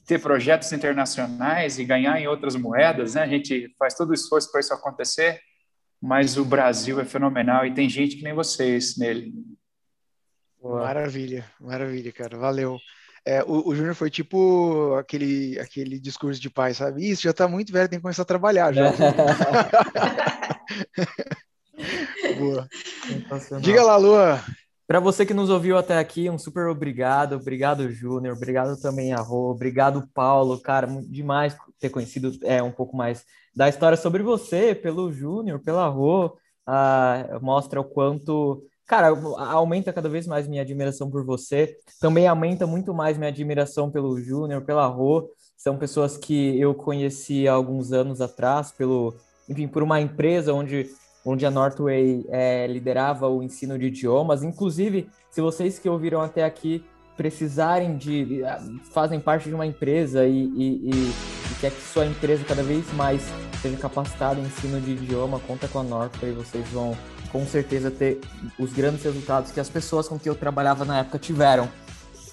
ter 0.09 0.19
projetos 0.19 0.73
internacionais 0.73 1.79
e 1.79 1.85
ganhar 1.85 2.19
em 2.19 2.27
outras 2.27 2.57
moedas, 2.57 3.15
né? 3.15 3.23
A 3.23 3.29
gente 3.29 3.73
faz 3.79 3.95
todo 3.95 4.09
o 4.11 4.15
esforço 4.15 4.51
para 4.51 4.61
isso 4.61 4.73
acontecer, 4.73 5.39
mas 6.01 6.39
o 6.39 6.45
Brasil 6.47 6.99
é 6.99 7.05
fenomenal 7.05 7.67
e 7.67 7.75
tem 7.75 7.91
gente 7.91 8.17
que 8.17 8.25
nem 8.25 8.33
vocês 8.33 8.97
nele. 8.97 9.35
Maravilha, 10.63 11.45
maravilha, 11.61 12.11
cara. 12.11 12.39
Valeu. 12.39 12.79
É, 13.23 13.45
o, 13.45 13.69
o 13.69 13.77
Júnior 13.77 13.95
foi 13.95 14.09
tipo 14.09 14.95
aquele, 14.95 15.59
aquele 15.61 16.01
discurso 16.01 16.41
de 16.41 16.49
pai, 16.49 16.73
sabe? 16.73 17.07
Isso, 17.07 17.23
já 17.23 17.35
tá 17.35 17.47
muito 17.47 17.71
velho, 17.71 17.89
tem 17.89 17.99
que 17.99 18.03
começar 18.03 18.23
a 18.23 18.25
trabalhar 18.25 18.73
já. 18.73 18.91
Boa. 22.39 22.67
Diga 23.61 23.83
lá, 23.83 23.97
Lua. 23.99 24.43
Para 24.89 24.99
você 24.99 25.25
que 25.25 25.35
nos 25.35 25.51
ouviu 25.51 25.79
até 25.79 25.99
aqui, 25.99 26.29
um 26.29 26.39
super 26.39 26.67
obrigado. 26.67 27.37
Obrigado, 27.37 27.89
Júnior. 27.93 28.35
Obrigado 28.37 28.81
também 28.81 29.13
a 29.13 29.21
Rô. 29.21 29.51
Obrigado, 29.51 30.09
Paulo. 30.13 30.59
Cara, 30.59 30.89
demais 31.07 31.57
ter 31.79 31.91
conhecido 31.91 32.33
é, 32.43 32.61
um 32.61 32.73
pouco 32.73 32.97
mais 32.97 33.25
da 33.55 33.69
história 33.69 33.97
sobre 33.97 34.23
você, 34.23 34.75
pelo 34.75 35.13
Júnior, 35.13 35.61
pela 35.61 35.87
Rô. 35.87 36.37
Ah, 36.67 37.39
mostra 37.41 37.81
o 37.81 37.85
quanto 37.85 38.65
cara, 38.89 39.09
aumenta 39.37 39.93
cada 39.93 40.09
vez 40.09 40.27
mais 40.27 40.49
minha 40.49 40.63
admiração 40.63 41.11
por 41.11 41.23
você. 41.23 41.77
Também 42.01 42.27
aumenta 42.27 42.67
muito 42.67 42.95
mais 42.95 43.19
minha 43.19 43.29
admiração 43.29 43.91
pelo 43.91 44.19
Júnior, 44.19 44.63
pela 44.63 44.87
Rô. 44.87 45.31
São 45.59 45.77
pessoas 45.77 46.17
que 46.17 46.59
eu 46.59 46.75
conheci 46.75 47.47
há 47.47 47.53
alguns 47.53 47.93
anos 47.93 48.23
atrás, 48.23 48.73
pelo, 48.73 49.15
enfim, 49.47 49.69
por 49.69 49.83
uma 49.83 50.01
empresa 50.01 50.55
onde, 50.55 50.91
onde 51.25 51.45
a 51.45 51.51
Northway 51.51 52.25
é, 52.29 52.67
liderava 52.67 53.29
o 53.29 53.43
ensino 53.43 53.79
de 53.79 53.87
idiomas. 53.87 54.43
Inclusive, 54.43 55.09
se 55.31 55.41
vocês 55.41 55.79
que 55.79 55.89
ouviram 55.89 56.21
até 56.21 56.45
aqui 56.45 56.85
precisarem 57.17 57.97
de. 57.97 58.43
fazem 58.93 59.19
parte 59.19 59.49
de 59.49 59.55
uma 59.55 59.67
empresa 59.67 60.25
e, 60.25 60.45
e, 60.45 60.91
e, 60.91 60.91
e 60.91 61.55
quer 61.61 61.73
que 61.73 61.83
sua 61.83 62.07
empresa 62.07 62.45
cada 62.45 62.63
vez 62.63 62.91
mais 62.95 63.23
seja 63.61 63.77
capacitada 63.77 64.39
em 64.39 64.45
ensino 64.45 64.81
de 64.81 64.93
idioma, 64.93 65.41
conta 65.41 65.67
com 65.67 65.81
a 65.81 65.83
Northway, 65.83 66.33
vocês 66.33 66.67
vão 66.69 66.97
com 67.33 67.45
certeza 67.45 67.91
ter 67.91 68.21
os 68.59 68.73
grandes 68.73 69.03
resultados 69.03 69.51
que 69.51 69.61
as 69.61 69.69
pessoas 69.69 70.09
com 70.09 70.19
que 70.19 70.29
eu 70.29 70.35
trabalhava 70.35 70.85
na 70.85 71.01
época 71.01 71.19
tiveram. 71.19 71.69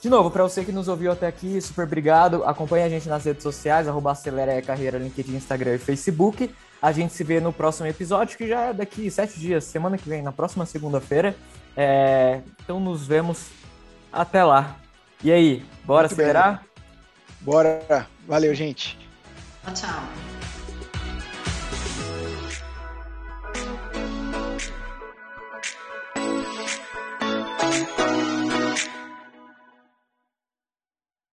De 0.02 0.10
novo, 0.10 0.30
para 0.30 0.44
você 0.44 0.64
que 0.64 0.72
nos 0.72 0.88
ouviu 0.88 1.12
até 1.12 1.26
aqui, 1.26 1.60
super 1.60 1.86
obrigado. 1.86 2.44
Acompanhe 2.44 2.84
a 2.84 2.90
gente 2.90 3.10
nas 3.10 3.26
redes 3.26 3.42
sociais, 3.42 3.88
arroba 3.88 4.12
Acelera 4.12 4.62
Carreira, 4.62 5.00
LinkedIn, 5.00 5.36
Instagram 5.36 5.76
e 5.76 5.78
Facebook. 5.80 6.54
A 6.86 6.92
gente 6.92 7.16
se 7.16 7.24
vê 7.24 7.40
no 7.40 7.52
próximo 7.52 7.88
episódio, 7.88 8.38
que 8.38 8.48
já 8.48 8.66
é 8.66 8.74
daqui 8.74 9.10
sete 9.10 9.40
dias, 9.40 9.64
semana 9.64 9.98
que 9.98 10.08
vem, 10.08 10.22
na 10.22 10.32
próxima 10.32 10.68
segunda-feira. 10.68 11.36
É... 11.76 12.42
Então 12.64 12.80
nos 12.80 13.08
vemos 13.08 13.48
até 14.14 14.44
lá. 14.44 14.76
E 15.24 15.32
aí, 15.32 15.66
bora 15.84 16.08
Muito 16.08 16.14
acelerar? 16.14 16.60
Bem. 16.60 16.70
Bora. 17.42 18.06
Valeu, 18.28 18.54
gente. 18.54 19.00
Tchau, 19.64 19.74
tchau. 19.74 20.35